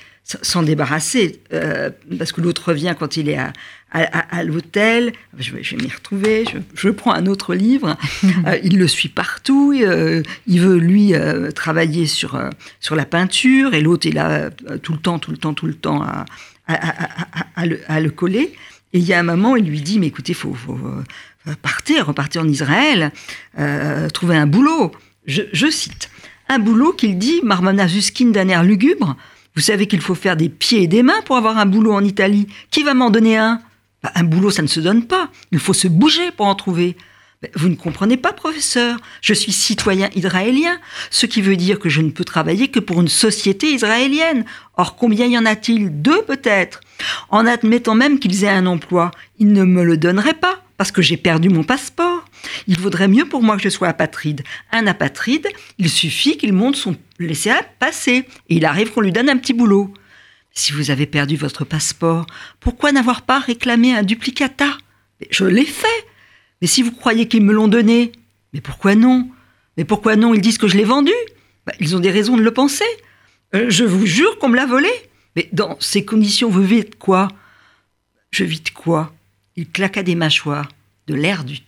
s'en 0.43 0.63
débarrasser, 0.63 1.41
euh, 1.55 1.91
parce 2.19 2.33
que 2.33 2.41
l'autre 2.41 2.69
revient 2.69 2.95
quand 2.99 3.17
il 3.17 3.31
est 3.31 3.39
à, 3.39 3.53
à, 3.91 4.45
l'hôtel, 4.45 5.15
je 5.39 5.53
vais, 5.53 5.63
m'y 5.83 5.89
retrouver, 5.89 6.45
je, 6.75 6.91
prends 6.91 7.13
un 7.13 7.27
autre 7.27 7.55
livre, 7.55 7.97
euh, 8.47 8.59
il 8.63 8.79
le 8.79 8.87
suit 8.87 9.09
partout, 9.09 9.73
euh, 9.75 10.23
il 10.47 10.61
veut 10.61 10.77
lui 10.77 11.15
travailler 11.55 12.07
sur, 12.07 12.39
sur 12.81 12.95
la 12.95 13.07
peinture, 13.07 13.73
et 13.73 13.81
l'autre 13.81 14.07
est 14.07 14.13
là 14.13 14.51
tout 14.83 14.93
le 14.93 14.99
temps, 14.99 15.19
tout 15.19 15.31
le 15.31 15.39
temps, 15.39 15.55
tout 15.55 15.67
le 15.67 15.75
temps 15.75 16.05
à, 16.67 17.65
le, 17.65 18.09
coller. 18.11 18.53
Et 18.93 18.99
il 18.99 19.05
y 19.05 19.15
a 19.15 19.19
un 19.19 19.23
moment, 19.23 19.57
il 19.57 19.65
lui 19.65 19.81
dit, 19.81 19.99
mais 19.99 20.09
écoutez, 20.09 20.33
il 20.33 20.37
faut, 20.37 20.53
faut, 20.53 20.79
partir, 21.63 22.07
repartir 22.07 22.43
en 22.43 22.49
Israël, 22.49 23.13
trouver 24.13 24.37
un 24.37 24.47
boulot. 24.47 24.93
Je, 25.27 25.43
je 25.55 25.71
cite, 25.71 26.11
un 26.51 26.59
boulot 26.59 26.93
qu'il 26.93 27.17
dit, 27.17 27.41
Marmana 27.43 27.89
Zuskin 27.89 28.27
d'un 28.27 28.49
air 28.49 28.63
lugubre, 28.63 29.17
vous 29.59 29.65
savez 29.65 29.89
qu'il 29.89 30.01
faut 30.01 30.15
faire 30.15 30.37
des 30.37 30.49
pieds 30.49 30.85
et 30.85 30.87
des 30.87 31.03
mains 31.03 31.21
pour 31.25 31.37
avoir 31.37 31.59
un 31.59 31.67
boulot 31.67 31.93
en 31.93 32.05
Italie. 32.05 32.47
Qui 32.71 32.85
va 32.85 32.95
m'en 32.95 33.11
donner 33.11 33.37
un? 33.39 33.61
Bah, 34.05 34.13
Un 34.15 34.23
boulot, 34.23 34.53
ça 34.53 34.63
ne 34.63 34.69
se 34.69 34.79
donne 34.79 35.05
pas. 35.05 35.31
Il 35.51 35.59
faut 35.59 35.73
se 35.73 35.89
bouger 35.89 36.31
pour 36.31 36.47
en 36.47 36.55
trouver. 36.55 36.97
Vous 37.57 37.69
ne 37.69 37.75
comprenez 37.75 38.17
pas, 38.17 38.33
professeur. 38.33 38.99
Je 39.21 39.35
suis 39.35 39.51
citoyen 39.51 40.11
israélien, 40.15 40.79
ce 41.11 41.27
qui 41.27 41.43
veut 41.43 41.57
dire 41.57 41.81
que 41.81 41.89
je 41.89 42.01
ne 42.03 42.11
peux 42.11 42.23
travailler 42.23 42.69
que 42.69 42.79
pour 42.79 43.01
une 43.01 43.09
société 43.09 43.73
israélienne. 43.73 44.45
Or, 44.77 44.95
combien 44.95 45.27
y 45.27 45.37
en 45.37 45.45
a-t-il? 45.45 46.03
Deux 46.03 46.23
peut-être. 46.23 46.79
En 47.29 47.45
admettant 47.45 47.97
même 47.97 48.21
qu'ils 48.21 48.45
aient 48.45 48.49
un 48.49 48.67
emploi, 48.67 49.11
ils 49.41 49.53
ne 49.53 49.65
me 49.65 49.83
le 49.83 49.97
donneraient 49.97 50.35
pas 50.35 50.63
parce 50.77 50.93
que 50.93 51.03
j'ai 51.03 51.17
perdu 51.17 51.49
mon 51.49 51.65
passeport. 51.65 52.18
Il 52.69 52.79
vaudrait 52.79 53.09
mieux 53.09 53.25
pour 53.25 53.43
moi 53.43 53.57
que 53.57 53.63
je 53.63 53.71
sois 53.71 53.89
apatride. 53.89 54.43
Un 54.71 54.87
apatride, 54.87 55.49
il 55.79 55.89
suffit 55.89 56.37
qu'il 56.37 56.53
monte 56.53 56.77
son 56.77 56.95
laisser 57.19 57.51
passer 57.79 58.29
et 58.49 58.57
il 58.57 58.65
arrive 58.67 58.93
qu'on 58.93 59.01
lui 59.01 59.11
donne 59.11 59.31
un 59.31 59.39
petit 59.39 59.55
boulot. 59.55 59.93
Si 60.53 60.73
vous 60.73 60.91
avez 60.91 61.07
perdu 61.07 61.37
votre 61.37 61.65
passeport, 61.65 62.27
pourquoi 62.61 62.93
n'avoir 62.93 63.23
pas 63.23 63.39
réclamé 63.39 63.95
un 63.95 64.03
duplicata? 64.03 64.77
Je 65.31 65.45
l'ai 65.45 65.65
fait. 65.65 66.07
Mais 66.61 66.67
si 66.67 66.83
vous 66.83 66.93
croyez 66.93 67.27
qu'ils 67.27 67.43
me 67.43 67.55
l'ont 67.55 67.69
donné, 67.69 68.13
mais 68.53 68.61
pourquoi 68.61 68.95
non? 68.95 69.31
Mais 69.77 69.85
pourquoi 69.85 70.17
non? 70.17 70.35
Ils 70.35 70.41
disent 70.41 70.59
que 70.59 70.69
je 70.69 70.77
l'ai 70.77 70.85
vendu. 70.85 71.13
Bah, 71.67 71.73
ils 71.81 71.97
ont 71.97 72.01
des 72.01 72.11
raisons 72.11 72.37
de 72.37 72.43
le 72.43 72.53
penser. 72.53 72.85
Euh, 73.55 73.67
je 73.71 73.85
vous 73.85 74.05
jure 74.05 74.39
qu'on 74.39 74.49
me 74.49 74.57
l'a 74.57 74.67
volé. 74.67 74.91
Mais 75.37 75.49
dans 75.53 75.77
ces 75.81 76.05
conditions, 76.05 76.51
vous 76.51 76.63
vivez 76.63 76.85
quoi? 76.99 77.29
Je 78.31 78.45
vis 78.45 78.61
de 78.61 78.71
quoi? 78.71 79.15
Il 79.57 79.69
claqua 79.69 80.03
des 80.03 80.15
mâchoires, 80.15 80.69
de 81.07 81.15
l'air 81.15 81.45
du. 81.45 81.59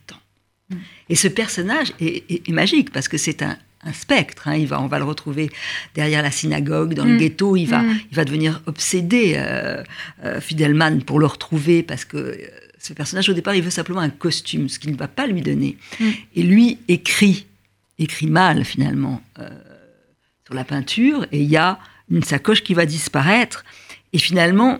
Et 1.10 1.16
ce 1.16 1.28
personnage 1.28 1.92
est, 2.00 2.48
magique 2.48 2.92
parce 2.92 3.08
que 3.08 3.18
c'est 3.18 3.42
un, 3.42 3.58
spectre. 3.92 4.46
Hein. 4.46 4.56
Il 4.56 4.66
va, 4.66 4.80
on 4.80 4.86
va 4.86 4.98
le 4.98 5.04
retrouver 5.04 5.50
derrière 5.94 6.22
la 6.22 6.30
synagogue, 6.30 6.94
dans 6.94 7.04
le 7.04 7.14
mm. 7.14 7.18
ghetto. 7.18 7.56
Il 7.56 7.66
va, 7.66 7.80
mm. 7.80 8.00
il 8.10 8.16
va 8.16 8.24
devenir 8.24 8.62
obsédé, 8.66 9.34
euh, 9.36 9.82
euh, 10.24 10.40
Fidelman, 10.40 11.02
pour 11.02 11.18
le 11.18 11.26
retrouver 11.26 11.82
parce 11.82 12.04
que 12.04 12.16
euh, 12.16 12.36
ce 12.78 12.92
personnage, 12.92 13.28
au 13.28 13.32
départ, 13.32 13.54
il 13.54 13.62
veut 13.62 13.70
simplement 13.70 14.00
un 14.00 14.10
costume, 14.10 14.68
ce 14.68 14.78
qu'il 14.78 14.92
ne 14.92 14.96
va 14.96 15.08
pas 15.08 15.26
lui 15.26 15.40
donner. 15.40 15.78
Mm. 15.98 16.10
Et 16.36 16.42
lui 16.42 16.78
écrit, 16.88 17.46
écrit 17.98 18.26
mal 18.26 18.64
finalement, 18.64 19.22
sur 20.44 20.54
la 20.54 20.64
peinture. 20.64 21.26
Et 21.32 21.40
il 21.40 21.50
y 21.50 21.56
a 21.56 21.78
une 22.10 22.22
sacoche 22.22 22.62
qui 22.62 22.74
va 22.74 22.86
disparaître. 22.86 23.64
Et 24.12 24.18
finalement, 24.18 24.78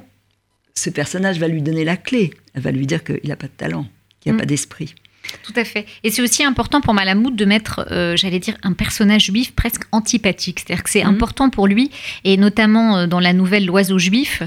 ce 0.75 0.91
personnage 0.91 1.39
va 1.39 1.49
lui 1.49 1.63
donner 1.63 1.85
la 1.85 1.97
clé. 1.97 2.33
Elle 2.55 2.63
va 2.63 2.71
lui 2.71 2.87
dire 2.87 3.03
qu'il 3.03 3.29
n'a 3.29 3.37
pas 3.37 3.47
de 3.47 3.53
talent, 3.57 3.89
qu'il 4.21 4.33
n'a 4.33 4.39
pas 4.39 4.47
d'esprit. 4.47 4.95
Tout 5.43 5.53
à 5.57 5.65
fait. 5.65 5.87
Et 6.03 6.11
c'est 6.11 6.23
aussi 6.23 6.45
important 6.45 6.81
pour 6.81 6.95
Malamud 6.95 7.35
de 7.35 7.45
mettre, 7.45 7.87
euh, 7.91 8.17
j'allais 8.17 8.39
dire, 8.39 8.57
un 8.63 8.73
personnage 8.73 9.27
juif 9.27 9.53
presque 9.53 9.83
antipathique. 9.93 10.61
C'est-à-dire 10.61 10.83
que 10.83 10.91
c'est 10.91 11.05
mm. 11.05 11.09
important 11.09 11.51
pour 11.51 11.67
lui, 11.67 11.91
et 12.25 12.37
notamment 12.37 12.99
euh, 12.99 13.07
dans 13.07 13.21
la 13.21 13.33
nouvelle 13.33 13.67
L'oiseau 13.67 13.99
juif, 13.99 14.43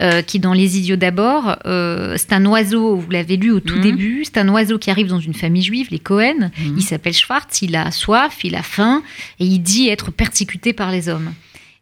euh, 0.00 0.22
qui 0.22 0.38
dans 0.38 0.52
Les 0.52 0.78
idiots 0.78 0.96
d'abord, 0.96 1.56
c'est 1.64 2.32
un 2.32 2.44
oiseau, 2.46 2.96
vous 2.96 3.10
l'avez 3.10 3.36
lu 3.36 3.50
au 3.50 3.60
tout 3.60 3.76
mm. 3.76 3.80
début, 3.80 4.24
c'est 4.24 4.38
un 4.38 4.48
oiseau 4.48 4.78
qui 4.78 4.90
arrive 4.90 5.08
dans 5.08 5.20
une 5.20 5.34
famille 5.34 5.62
juive, 5.62 5.88
les 5.90 5.98
Cohen. 5.98 6.50
Il 6.76 6.82
s'appelle 6.82 7.14
Schwartz, 7.14 7.62
il 7.62 7.76
a 7.76 7.90
soif, 7.90 8.38
il 8.44 8.54
a 8.56 8.62
faim, 8.62 9.02
et 9.38 9.44
il 9.44 9.60
dit 9.60 9.88
être 9.88 10.10
persécuté 10.10 10.72
par 10.72 10.90
les 10.90 11.08
hommes. 11.08 11.32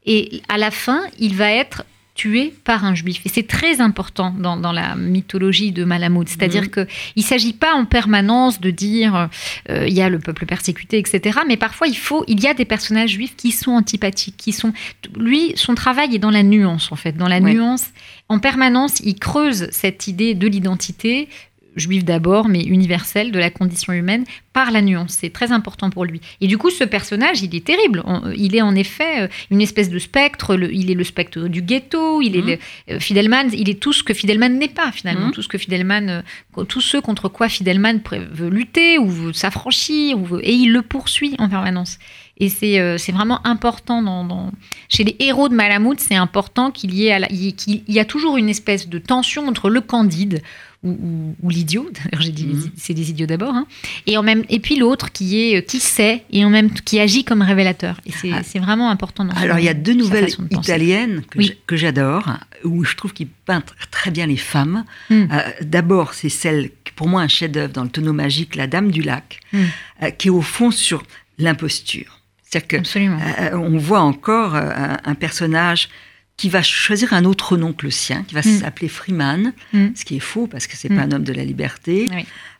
Et 0.07 0.43
à 0.49 0.59
la 0.59 0.71
fin, 0.71 1.03
il 1.19 1.35
va 1.35 1.51
être 1.51 1.85
tué 2.15 2.55
par 2.65 2.85
un 2.85 2.95
juif. 2.95 3.21
Et 3.25 3.29
c'est 3.29 3.47
très 3.47 3.81
important 3.81 4.35
dans, 4.39 4.73
la 4.73 4.95
mythologie 4.95 5.73
de 5.73 5.85
Malamud. 5.85 6.29
C'est-à-dire 6.29 6.63
mhm. 6.63 6.71
qu'il 6.71 6.87
ne 7.17 7.23
s'agit 7.23 7.53
pas 7.53 7.75
en 7.75 7.85
permanence 7.85 8.61
de 8.61 8.71
dire 8.71 9.29
euh, 9.69 9.87
il 9.87 9.95
y 9.95 10.01
a 10.01 10.09
le 10.09 10.21
peuple 10.21 10.47
persécuté, 10.47 10.99
etc. 10.99 11.41
Mais 11.47 11.57
parfois, 11.57 11.89
il, 11.89 11.97
faut, 11.97 12.25
il 12.29 12.41
y 12.41 12.47
a 12.47 12.55
des 12.55 12.65
personnages 12.65 13.11
juifs 13.11 13.35
qui 13.37 13.51
sont 13.51 13.73
antipathiques. 13.73 14.37
Qui 14.37 14.53
sont, 14.53 14.73
lui, 15.17 15.53
son 15.57 15.75
travail 15.75 16.15
est 16.15 16.19
dans 16.21 16.31
la 16.31 16.43
nuance, 16.43 16.93
en 16.93 16.97
fait. 16.97 17.17
Dans 17.17 17.29
la 17.29 17.41
nuance, 17.41 17.87
en 18.29 18.39
permanence, 18.39 19.01
il 19.01 19.19
creuse 19.19 19.69
cette 19.73 20.07
idée 20.07 20.35
de 20.35 20.47
l'identité, 20.47 21.29
juif 21.77 22.05
d'abord, 22.05 22.49
mais 22.49 22.63
universel 22.63 23.33
de 23.33 23.39
la 23.39 23.51
condition 23.51 23.93
humaine 23.93 24.25
par 24.53 24.71
la 24.71 24.83
nuance. 24.83 25.19
C'est 25.21 25.33
très 25.33 25.53
important 25.53 25.91
pour 25.91 26.05
lui. 26.05 26.21
Et 26.41 26.47
du 26.47 26.59
coup, 26.59 26.71
ce 26.71 26.85
personnage, 26.85 27.43
il 27.43 27.55
est 27.55 27.65
terrible. 27.65 28.03
Il 28.37 28.55
est 28.55 28.63
en 28.63 28.75
effet 28.75 29.23
euh, 29.23 29.29
une 29.51 29.61
espèce 29.61 29.91
de 29.91 29.99
spectre. 29.99 30.57
il 30.73 30.91
est 30.91 30.95
le 30.95 31.05
spectre 31.05 31.49
du 31.49 31.63
ghetto. 31.63 32.23
Il 32.23 32.37
est 32.37 32.41
le, 32.41 32.59
euh, 32.91 33.01
Fidelman. 33.01 33.51
Il 33.53 33.69
est 33.69 33.81
tout 33.81 33.93
ce 33.93 34.03
que 34.03 34.15
Fidelman 34.15 34.57
n'est 34.59 34.69
pas 34.69 34.93
finalement. 34.93 35.29
Mmh. 35.29 35.33
Tout 35.33 35.43
ce 35.43 35.49
que 35.49 35.59
Fidelman, 35.59 36.23
euh, 36.57 36.65
tous 36.65 36.81
ceux 36.81 37.01
contre 37.01 37.29
quoi 37.29 37.49
Fidelman 37.49 38.01
veut 38.33 38.49
lutter 38.49 38.99
ou 38.99 39.09
veut 39.09 39.33
s'affranchir, 39.33 40.17
et 40.43 40.53
il 40.53 40.73
le 40.73 40.83
poursuit 40.83 41.35
en 41.39 41.49
permanence. 41.49 41.99
Et 42.39 42.49
c'est 42.49 43.13
vraiment 43.13 43.47
important 43.47 44.03
dans, 44.03 44.51
chez 44.89 45.05
les 45.05 45.17
héros 45.21 45.49
de 45.49 45.55
Malamud, 45.55 46.01
c'est 46.01 46.17
important 46.17 46.73
qu'il 46.73 46.93
y 46.93 47.07
ait 47.07 47.53
qu'il 47.53 47.83
y 47.87 48.01
a 48.01 48.05
toujours 48.05 48.37
une 48.37 48.49
espèce 48.49 48.89
de 48.89 48.99
tension 48.99 49.47
entre 49.47 49.71
le 49.71 49.81
candide 49.81 50.43
ou, 50.85 51.49
l'idiot. 51.49 51.91
D'ailleurs, 51.95 52.23
j'ai 52.23 52.33
dit 52.33 52.47
mhm. 52.47 52.71
c'est 52.77 52.95
des 52.95 53.11
idiots 53.11 53.27
d'abord. 53.27 53.55
Hein. 53.55 53.67
Et 54.07 54.17
en 54.17 54.23
même 54.23 54.45
et 54.49 54.61
puis 54.61 54.77
l'autre 54.77 55.11
qui 55.11 55.41
est 55.41 55.57
euh, 55.57 55.61
qui 55.61 55.81
sait 55.81 56.25
et 56.31 56.45
en 56.45 56.51
même 56.51 56.71
qui 56.73 57.01
agit 57.01 57.25
comme 57.25 57.43
révélateur. 57.43 58.01
Et 58.07 58.13
c'est 58.13 58.31
ah. 58.33 58.61
vraiment 58.61 58.91
important. 58.91 59.29
Alors 59.37 59.59
il 59.59 59.65
y 59.65 59.69
a 59.69 59.75
deux 59.75 59.95
nouvelles 59.95 60.31
italiennes 60.51 61.23
que 61.67 61.77
j'adore 61.77 62.29
où 62.65 62.85
je 62.85 62.95
trouve 62.97 63.13
qu'il 63.13 63.29
peint 63.29 63.63
très 63.91 64.11
bien 64.11 64.27
les 64.27 64.37
femmes. 64.37 64.85
Hmm. 65.11 65.27
Euh, 65.33 65.41
d'abord, 65.63 66.15
c'est 66.15 66.29
celle 66.29 66.71
pour 66.97 67.09
moi 67.09 67.23
un 67.23 67.29
chef-d'œuvre 67.29 67.73
dans 67.73 67.83
le 67.83 67.89
tonneau 67.89 68.13
magique, 68.13 68.55
La 68.55 68.67
Dame 68.67 68.91
du 68.91 69.03
Lac, 69.03 69.41
hmm. 69.53 69.63
euh, 70.03 70.11
qui 70.11 70.29
est 70.29 70.31
au 70.31 70.43
fond 70.43 70.71
sur 70.71 71.03
l'imposture. 71.39 72.21
C'est-à-dire 72.43 72.69
que 72.69 73.55
on 73.57 73.79
voit 73.79 74.01
encore 74.01 74.55
un 74.55 75.15
personnage 75.17 75.89
qui 76.37 76.49
va 76.49 76.63
choisir 76.63 77.13
un 77.13 77.25
autre 77.25 77.57
nom 77.57 77.73
que 77.73 77.87
le 77.87 77.91
sien, 77.91 78.25
qui 78.25 78.35
va 78.35 78.41
mm. 78.41 78.61
s'appeler 78.61 78.89
Freeman, 78.89 79.53
mm. 79.73 79.89
ce 79.95 80.05
qui 80.05 80.17
est 80.17 80.21
faux 80.21 80.47
parce 80.47 80.67
que 80.67 80.77
c'est 80.77 80.89
n'est 80.89 80.97
pas 80.97 81.07
mm. 81.07 81.13
un 81.13 81.17
homme 81.17 81.25
de 81.25 81.33
la 81.33 81.45
liberté. 81.45 82.09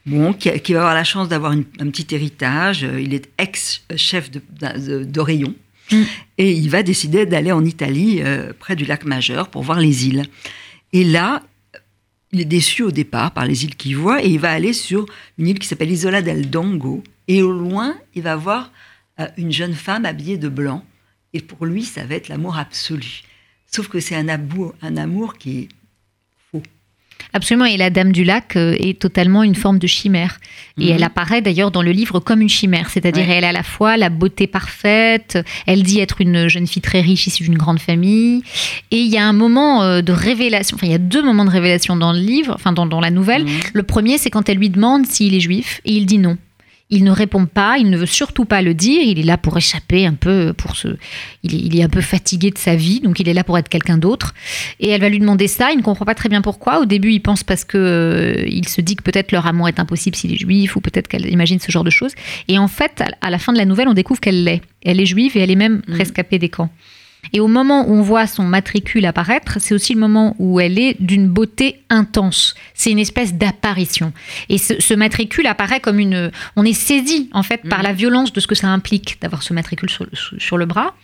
Bon, 0.07 0.33
qui, 0.35 0.51
va 0.75 0.81
avoir 0.81 0.95
la 0.95 1.05
chance 1.05 1.29
d'avoir 1.29 1.53
un 1.53 1.91
petit 1.91 2.15
héritage. 2.15 2.85
Euh, 2.85 3.01
il 3.01 3.15
est 3.15 3.31
ex-chef 3.39 4.31
d'Oreillon. 4.31 5.55
Et 6.39 6.53
il 6.53 6.69
va 6.71 6.83
décider 6.83 7.27
d'aller 7.27 7.53
en 7.53 7.65
Italie, 7.65 8.21
euh, 8.23 8.53
près 8.59 8.77
du 8.77 8.85
lac 8.85 9.05
Majeur, 9.05 9.49
pour 9.49 9.63
voir 9.63 9.81
les 9.81 10.07
îles. 10.07 10.25
Et 10.93 11.05
là, 11.05 11.43
il 12.33 12.41
est 12.41 12.47
déçu 12.47 12.83
au 12.83 12.91
départ 12.91 13.33
par 13.33 13.47
les 13.47 13.65
îles 13.65 13.77
qu'il 13.77 13.97
voit 13.97 14.23
et 14.23 14.29
il 14.29 14.41
va 14.41 14.51
aller 14.51 14.73
sur 14.73 15.07
une 15.39 15.49
île 15.49 15.59
qui 15.59 15.69
s'appelle 15.69 15.91
Isola 15.91 16.21
del 16.21 16.51
Dongo. 16.51 17.03
Et 17.29 17.43
au 17.43 17.53
loin, 17.53 17.97
il 18.15 18.23
va 18.23 18.37
voir 18.37 18.73
euh, 19.21 19.27
une 19.37 19.53
jeune 19.53 19.75
femme 19.75 20.05
habillée 20.05 20.39
de 20.39 20.49
blanc. 20.49 20.85
Et 21.33 21.41
pour 21.41 21.67
lui, 21.67 21.85
ça 21.85 22.05
va 22.05 22.15
être 22.15 22.29
l'amour 22.29 22.59
absolu. 22.59 23.23
Sauf 23.75 23.89
que 23.89 23.99
c'est 23.99 24.15
un 24.15 24.29
amour, 24.29 24.73
un 24.83 24.97
amour 24.97 25.37
qui 25.37 25.59
est 25.59 25.69
faux. 26.53 26.63
Absolument, 27.33 27.65
et 27.65 27.77
la 27.77 27.91
Dame 27.91 28.13
du 28.13 28.23
Lac 28.23 28.55
euh, 28.55 28.77
est 28.79 29.01
totalement 29.01 29.43
une 29.43 29.57
forme 29.57 29.81
de 29.81 29.89
chimère. 29.89 30.39
Et 30.79 30.91
elle 30.91 30.99
mhm. 30.99 31.03
apparaît 31.03 31.43
d'ailleurs 31.43 31.73
dans 31.73 31.83
le 31.83 31.91
livre 31.91 32.21
comme 32.21 32.41
une 32.41 32.49
chimère, 32.49 32.89
c'est-à-dire 32.89 33.29
elle 33.29 33.43
a 33.43 33.49
à 33.49 33.53
la 33.53 33.65
fois 33.65 33.97
la 33.97 34.11
beauté 34.11 34.47
parfaite, 34.47 35.41
elle 35.67 35.83
dit 35.83 35.99
être 35.99 36.21
une 36.21 36.47
jeune 36.47 36.69
fille 36.69 36.83
très 36.83 37.01
riche 37.01 37.27
issue 37.27 37.43
d'une 37.43 37.59
grande 37.59 37.81
famille, 37.81 38.45
et 38.93 38.99
il 38.99 39.09
y 39.09 39.19
a 39.19 39.27
un 39.27 39.33
moment 39.33 39.83
euh, 39.83 40.03
de 40.03 40.13
révélation, 40.13 40.77
enfin 40.77 40.87
il 40.87 40.93
y 40.93 40.97
a 40.97 40.99
deux 40.99 41.25
moments 41.25 41.45
de 41.45 41.51
révélation 41.51 41.97
dans 41.97 42.13
le 42.13 42.21
livre, 42.21 42.55
enfin 42.55 42.71
dans, 42.71 42.87
dans 42.87 43.01
la 43.01 43.11
nouvelle. 43.11 43.45
Mhm. 43.45 43.51
Le 43.73 43.83
premier, 43.83 44.19
c'est 44.19 44.31
quand 44.31 44.49
elle 44.49 44.59
lui 44.59 44.71
demande 44.71 45.05
s'il 45.05 45.35
est 45.35 45.41
juif, 45.41 45.81
et 45.85 45.95
il 45.95 46.07
dit 46.07 46.19
non. 46.19 46.39
Il 46.91 47.03
ne 47.03 47.11
répond 47.11 47.47
pas, 47.47 47.79
il 47.79 47.89
ne 47.89 47.97
veut 47.97 48.07
surtout 48.07 48.45
pas 48.45 48.61
le 48.61 48.75
dire, 48.75 49.01
il 49.03 49.19
est 49.19 49.25
là 49.25 49.39
pour 49.39 49.57
échapper 49.57 50.07
un 50.07 50.13
peu, 50.13 50.53
pour 50.53 50.77
ce, 50.77 50.89
il 51.43 51.79
est, 51.79 51.83
un 51.83 51.89
peu 51.89 52.03
fatigué 52.03 52.51
de 52.51 52.59
sa 52.59 52.77
vie, 52.77 53.01
donc 53.01 53.19
il 53.21 53.29
est 53.29 53.33
là 53.33 53.43
pour 53.43 53.57
être 53.57 53.71
quelqu'un 53.71 53.97
d'autre. 53.97 54.35
Et 54.81 54.91
elle 54.91 55.01
va 55.01 55.09
lui 55.09 55.19
demander 55.19 55.49
ça, 55.49 55.73
il 55.73 55.79
ne 55.79 55.83
comprend 55.83 56.05
pas 56.05 56.15
très 56.15 56.29
bien 56.29 56.43
pourquoi. 56.43 56.81
Au 56.81 56.85
début, 56.85 57.11
il 57.11 57.21
pense 57.21 57.43
parce 57.43 57.65
que 57.65 57.79
euh, 57.79 58.45
il 58.47 58.69
se 58.69 58.83
dit 58.83 58.97
que 58.97 59.03
peut-être 59.03 59.33
leur 59.33 59.47
amour 59.47 59.69
est 59.69 59.81
impossible 59.81 60.15
s'il 60.15 60.35
est 60.35 60.39
juif, 60.39 60.77
ou 60.77 60.81
peut-être 60.81 61.09
qu'elle 61.09 61.27
imagine 61.27 61.59
ce 61.59 61.73
genre 61.73 61.85
de 61.85 61.91
choses. 61.91 62.13
Et 62.49 62.59
en 62.59 62.69
fait, 62.69 63.03
à 63.21 63.31
la 63.31 63.39
fin 63.39 63.53
de 63.53 63.59
la 63.59 63.65
nouvelle, 63.65 63.89
on 63.89 63.95
découvre 63.95 64.21
qu'elle 64.21 64.45
l'est. 64.45 64.61
Elle 64.85 65.01
est 65.01 65.07
juive 65.07 65.37
et 65.37 65.41
elle 65.41 65.51
est 65.51 65.57
même 65.57 65.83
mmh. 65.89 65.95
rescapée 65.95 66.39
des 66.39 66.51
camps. 66.51 66.71
Et 67.33 67.41
au 67.41 67.49
moment 67.49 67.89
où 67.89 67.95
on 67.95 68.03
voit 68.03 68.27
son 68.27 68.45
matricule 68.45 69.07
apparaître, 69.07 69.59
c'est 69.61 69.75
aussi 69.75 69.95
le 69.95 70.01
moment 70.01 70.37
où 70.39 70.61
elle 70.61 70.79
est 70.79 70.97
d'une 71.01 71.29
beauté 71.29 71.81
intense. 71.91 72.55
C'est 72.75 72.91
une 72.91 72.99
espèce 72.99 73.35
d'apparition. 73.35 74.13
Et 74.49 74.59
ce, 74.59 74.95
matricule 74.95 75.47
apparaît 75.47 75.81
comme 75.81 75.99
une... 75.99 76.31
On 76.57 76.65
est 76.65 76.73
saisi, 76.73 77.29
en 77.33 77.43
fait, 77.43 77.63
par 77.69 77.81
mm. 77.81 77.85
la 77.85 77.93
violence 77.93 78.33
de 78.33 78.41
ce 78.41 78.47
que 78.47 78.55
ça 78.55 78.69
implique 78.69 79.19
d'avoir 79.21 79.43
ce 79.43 79.53
matricule 79.53 79.91
sur, 80.39 80.57
le 80.57 80.67
bras. 80.67 80.95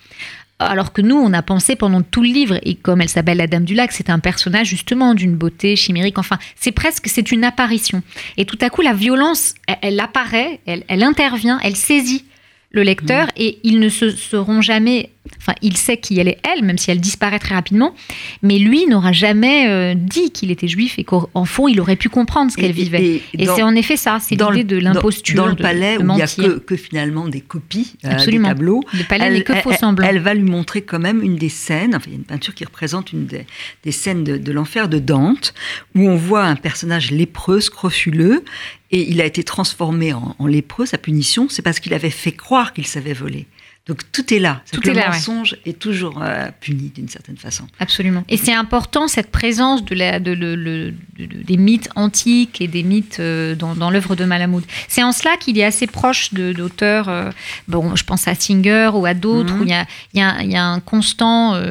Alors 0.59 0.93
que 0.93 1.01
nous, 1.01 1.15
on 1.15 1.33
a 1.33 1.41
pensé 1.41 1.75
pendant 1.75 2.01
tout 2.03 2.21
le 2.21 2.29
livre, 2.29 2.59
et 2.61 2.75
comme 2.75 3.01
elle 3.01 3.09
s'appelle 3.09 3.37
la 3.37 3.47
Dame 3.47 3.65
du 3.65 3.73
Lac, 3.73 3.91
c'est 3.91 4.09
un 4.09 4.19
personnage 4.19 4.67
justement 4.67 5.15
d'une 5.15 5.35
beauté 5.35 5.75
chimérique. 5.75 6.19
Enfin, 6.19 6.37
c'est 6.55 6.71
presque, 6.71 7.07
c'est 7.07 7.31
une 7.31 7.43
apparition. 7.43 8.03
Et 8.37 8.45
tout 8.45 8.59
à 8.61 8.69
coup, 8.69 8.81
la 8.81 8.93
violence, 8.93 9.55
elle, 9.81 9.99
apparaît, 9.99 10.59
elle, 10.67 10.83
elle 10.87 11.03
intervient, 11.03 11.59
elle 11.63 11.75
saisit 11.75 12.25
le 12.71 12.83
lecteur, 12.83 13.27
mm. 13.27 13.31
et 13.37 13.59
ils 13.63 13.79
ne 13.79 13.89
se 13.89 14.11
seront 14.11 14.61
jamais 14.61 15.09
Enfin, 15.37 15.53
il 15.61 15.77
sait 15.77 15.97
qui 15.97 16.19
elle 16.19 16.27
est, 16.27 16.39
elle, 16.43 16.63
même 16.63 16.77
si 16.77 16.89
elle 16.89 16.99
disparaît 16.99 17.37
très 17.37 17.53
rapidement. 17.53 17.93
Mais 18.41 18.57
lui 18.57 18.87
n'aura 18.87 19.11
jamais 19.11 19.69
euh, 19.69 19.93
dit 19.95 20.31
qu'il 20.31 20.49
était 20.49 20.67
juif 20.67 20.97
et 20.97 21.03
qu'en 21.03 21.45
fond, 21.45 21.67
il 21.67 21.79
aurait 21.79 21.95
pu 21.95 22.09
comprendre 22.09 22.51
ce 22.51 22.57
qu'elle 22.57 22.71
vivait. 22.71 23.21
Et, 23.33 23.45
c'est 23.45 23.61
en 23.61 23.75
effet 23.75 23.97
ça, 23.97 24.17
c'est 24.19 24.35
l'idée 24.35 24.63
de 24.63 24.77
l'imposture. 24.77 25.35
Dans, 25.35 25.47
le 25.47 25.55
palais 25.55 25.97
où 25.97 26.01
il 26.01 26.15
n'y 26.15 26.21
a 26.21 26.27
que, 26.59 26.75
finalement 26.75 27.27
des 27.27 27.41
copies 27.41 27.93
euh, 28.05 28.25
des 28.25 28.41
tableaux. 28.41 28.83
Le 28.93 29.03
palais 29.03 29.29
n'est 29.29 29.43
que 29.43 29.55
faux 29.55 29.73
semblant. 29.73 30.07
Elle, 30.07 30.19
va 30.19 30.33
lui 30.33 30.49
montrer 30.49 30.81
quand 30.81 30.99
même 30.99 31.21
une 31.21 31.35
des 31.35 31.49
scènes, 31.49 31.95
enfin, 31.95 32.05
il 32.07 32.13
y 32.13 32.15
a 32.15 32.17
une 32.17 32.25
peinture 32.25 32.55
qui 32.55 32.65
représente 32.65 33.11
une 33.11 33.25
des, 33.25 33.91
scènes 33.91 34.23
de, 34.23 34.51
l'enfer 34.51 34.89
de 34.89 34.99
Dante, 34.99 35.53
où 35.95 36.07
on 36.07 36.15
voit 36.15 36.45
un 36.45 36.55
personnage 36.55 37.11
lépreux, 37.11 37.61
scrofuleux, 37.61 38.43
et 38.91 39.09
il 39.09 39.21
a 39.21 39.25
été 39.25 39.43
transformé 39.43 40.13
en, 40.13 40.35
en 40.37 40.47
lépreux. 40.47 40.85
Sa 40.85 40.97
punition, 40.97 41.47
c'est 41.49 41.61
parce 41.61 41.79
qu'il 41.79 41.93
avait 41.93 42.09
fait 42.09 42.31
croire 42.31 42.73
qu'il 42.73 42.87
savait 42.87 43.13
voler. 43.13 43.47
Donc 43.91 44.09
tout 44.13 44.33
est 44.33 44.39
là. 44.39 44.61
Tout 44.71 44.79
le 44.85 44.93
mensonge 44.93 45.57
est 45.65 45.77
toujours 45.77 46.23
euh, 46.23 46.47
puni 46.61 46.93
d'une 46.95 47.09
certaine 47.09 47.35
façon. 47.35 47.67
Absolument. 47.77 48.23
Et 48.29 48.37
c'est 48.37 48.53
important 48.53 49.09
cette 49.09 49.31
présence 49.31 49.83
de 49.83 49.93
la, 49.93 50.21
de, 50.21 50.31
le, 50.31 50.93
des 51.17 51.57
mythes 51.57 51.89
antiques 51.97 52.61
et 52.61 52.69
des 52.69 52.83
mythes 52.83 53.17
euh, 53.19 53.53
dans, 53.53 53.75
dans 53.75 53.89
l'œuvre 53.89 54.15
de 54.15 54.23
Malamud. 54.23 54.63
C'est 54.87 55.03
en 55.03 55.11
cela 55.11 55.35
qu'il 55.35 55.59
est 55.59 55.65
assez 55.65 55.87
proche 55.87 56.33
d'auteurs. 56.33 57.09
Euh, 57.09 57.31
bon, 57.67 57.97
je 57.97 58.05
pense 58.05 58.29
à 58.29 58.33
Singer 58.33 58.91
ou 58.93 59.05
à 59.05 59.13
d'autres 59.13 59.55
où 59.59 59.63
il 59.63 59.69
y 59.71 59.73
a, 59.73 59.85
y, 60.13 60.21
a, 60.21 60.41
y 60.41 60.55
a, 60.55 60.63
un 60.63 60.79
constant. 60.79 61.61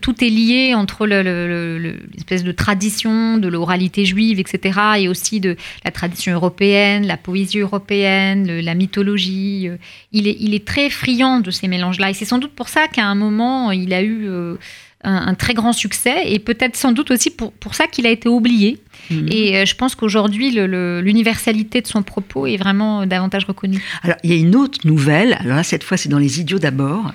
tout 0.00 0.24
est 0.24 0.30
lié 0.30 0.74
entre 0.74 1.06
l'espèce 1.06 2.42
de 2.42 2.50
tradition 2.50 3.38
de 3.38 3.46
l'oralité 3.46 4.04
juive, 4.04 4.40
etc., 4.40 4.80
et 4.98 5.08
aussi 5.08 5.38
de 5.38 5.56
la 5.84 5.92
tradition 5.92 6.32
européenne, 6.32 7.06
la 7.06 7.16
poésie 7.16 7.60
européenne, 7.60 8.50
la 8.60 8.74
mythologie. 8.74 9.70
Il 10.10 10.26
est, 10.26 10.36
il 10.40 10.54
est 10.54 10.64
très 10.64 10.90
friand 11.04 11.40
de 11.40 11.50
ces 11.50 11.68
mélanges-là. 11.68 12.10
Et 12.10 12.14
c'est 12.14 12.24
sans 12.24 12.38
doute 12.38 12.52
pour 12.52 12.68
ça 12.68 12.88
qu'à 12.88 13.04
un 13.04 13.14
moment, 13.14 13.70
il 13.72 13.92
a 13.92 14.02
eu 14.02 14.26
euh, 14.26 14.56
un, 15.02 15.34
très 15.34 15.54
grand 15.54 15.72
succès 15.72 16.32
et 16.32 16.38
peut-être 16.38 16.76
sans 16.76 16.92
doute 16.92 17.10
aussi 17.10 17.30
pour, 17.30 17.52
pour 17.52 17.74
ça 17.74 17.86
qu'il 17.86 18.06
a 18.06 18.10
été 18.10 18.28
oublié. 18.28 18.78
Mhm. 19.10 19.28
Et 19.30 19.56
euh, 19.56 19.64
je 19.66 19.74
pense 19.74 19.94
qu'aujourd'hui, 19.94 20.50
l'universalité 20.50 21.82
de 21.82 21.86
son 21.86 22.02
propos 22.02 22.46
est 22.46 22.56
vraiment 22.56 23.06
davantage 23.06 23.44
reconnue. 23.44 23.82
Alors, 24.02 24.16
il 24.22 24.30
y 24.30 24.32
a 24.32 24.36
une 24.36 24.56
autre 24.56 24.78
nouvelle, 24.84 25.36
alors 25.40 25.56
là, 25.56 25.62
cette 25.62 25.84
fois, 25.84 25.96
c'est 25.96 26.08
dans 26.08 26.18
Les 26.18 26.40
Idiots 26.40 26.58
d'abord, 26.58 27.12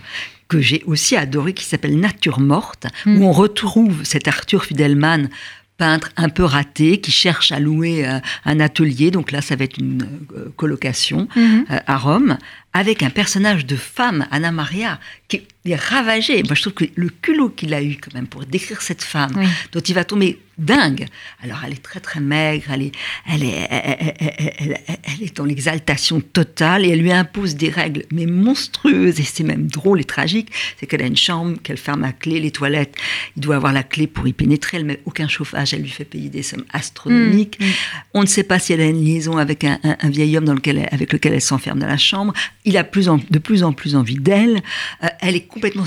que 0.47 0.61
j'ai 0.61 0.83
aussi 0.85 1.15
adoré, 1.15 1.53
qui 1.53 1.65
s'appelle 1.65 1.99
Nature 1.99 2.39
morte, 2.39 2.87
où 3.05 3.09
mhm. 3.09 3.23
on 3.23 3.31
retrouve 3.31 4.03
cet 4.03 4.27
Arthur 4.27 4.65
Fidelman 4.65 5.29
peintre 5.79 6.11
un 6.17 6.29
peu 6.29 6.43
raté 6.43 6.99
qui 6.99 7.09
cherche 7.09 7.51
à 7.51 7.59
louer 7.59 8.07
euh, 8.07 8.19
un 8.45 8.59
atelier. 8.59 9.09
Donc 9.09 9.31
là, 9.31 9.41
ça 9.41 9.55
va 9.55 9.63
être 9.63 9.77
une 9.77 10.07
colocation 10.55 11.27
mhm. 11.35 11.65
à 11.87 11.97
Rome 11.97 12.37
avec 12.73 13.01
un 13.01 13.09
personnage 13.09 13.65
de 13.65 13.75
femme, 13.75 14.27
Anna 14.29 14.51
Maria, 14.51 14.99
qui 15.27 15.41
est 15.65 15.75
ravagée. 15.75 16.43
Moi, 16.43 16.53
je 16.53 16.61
trouve 16.61 16.73
que 16.73 16.85
le 16.93 17.09
culot 17.09 17.49
qu'il 17.49 17.73
a 17.73 17.81
eu 17.81 17.97
quand 17.99 18.13
même 18.13 18.27
pour 18.27 18.45
décrire 18.45 18.81
cette 18.81 19.01
femme, 19.01 19.31
dont 19.71 19.79
il 19.79 19.95
va 19.95 20.03
tomber 20.03 20.37
dingue. 20.59 21.07
Alors, 21.43 21.59
elle 21.65 21.73
est 21.73 21.83
très 21.83 21.99
très 21.99 22.19
maigre, 22.19 22.65
elle 22.71 22.83
est, 22.83 22.91
elle 23.27 23.43
est, 23.43 23.67
elle, 23.69 25.23
est 25.23 25.35
dans 25.35 25.45
l'exaltation 25.45 26.21
totale 26.21 26.85
et 26.85 26.89
elle 26.89 27.01
lui 27.01 27.11
impose 27.11 27.55
des 27.55 27.69
règles, 27.69 28.03
mais 28.11 28.25
monstrueuses. 28.25 29.19
Et 29.19 29.23
c'est 29.23 29.43
même 29.43 29.67
drôle 29.67 30.01
et 30.01 30.05
tragique. 30.05 30.51
C'est 30.79 30.85
qu'elle 30.85 31.01
a 31.01 31.07
une 31.07 31.17
chambre, 31.17 31.57
qu'elle 31.61 31.77
ferme 31.77 32.03
à 32.03 32.11
clé, 32.11 32.39
les 32.39 32.51
toilettes. 32.51 32.95
Il 33.37 33.41
doit 33.41 33.55
avoir 33.55 33.73
la 33.73 33.83
clé 33.83 34.07
pour 34.07 34.27
y 34.27 34.33
pénétrer. 34.33 34.77
Elle 34.77 34.85
met 34.85 35.01
aucun 35.05 35.27
chauffage. 35.27 35.73
Elle 35.73 35.81
lui 35.81 35.89
fait 35.89 36.05
payer 36.05 36.29
des 36.29 36.43
sommes 36.43 36.65
astronomiques. 36.71 37.59
Mm, 37.59 37.65
mm. 37.65 37.71
On 38.13 38.21
ne 38.21 38.27
sait 38.27 38.43
pas 38.43 38.59
si 38.59 38.73
elle 38.73 38.81
a 38.81 38.87
une 38.87 39.03
liaison 39.03 39.37
avec 39.37 39.63
un, 39.63 39.79
vieil 40.03 40.37
homme 40.37 40.45
dans 40.45 40.53
lequel 40.53 40.87
avec 40.91 41.13
lequel 41.13 41.33
elle 41.33 41.41
s'enferme 41.41 41.79
dans 41.79 41.87
la 41.87 41.97
chambre 41.97 42.33
il 42.65 42.77
a 42.77 42.83
plus 42.83 43.09
en, 43.09 43.19
de 43.29 43.39
plus 43.39 43.63
en 43.63 43.73
plus 43.73 43.95
envie 43.95 44.19
d'elle. 44.19 44.61
Euh, 45.03 45.07
elle 45.21 45.35
est 45.35 45.47
complètement 45.47 45.85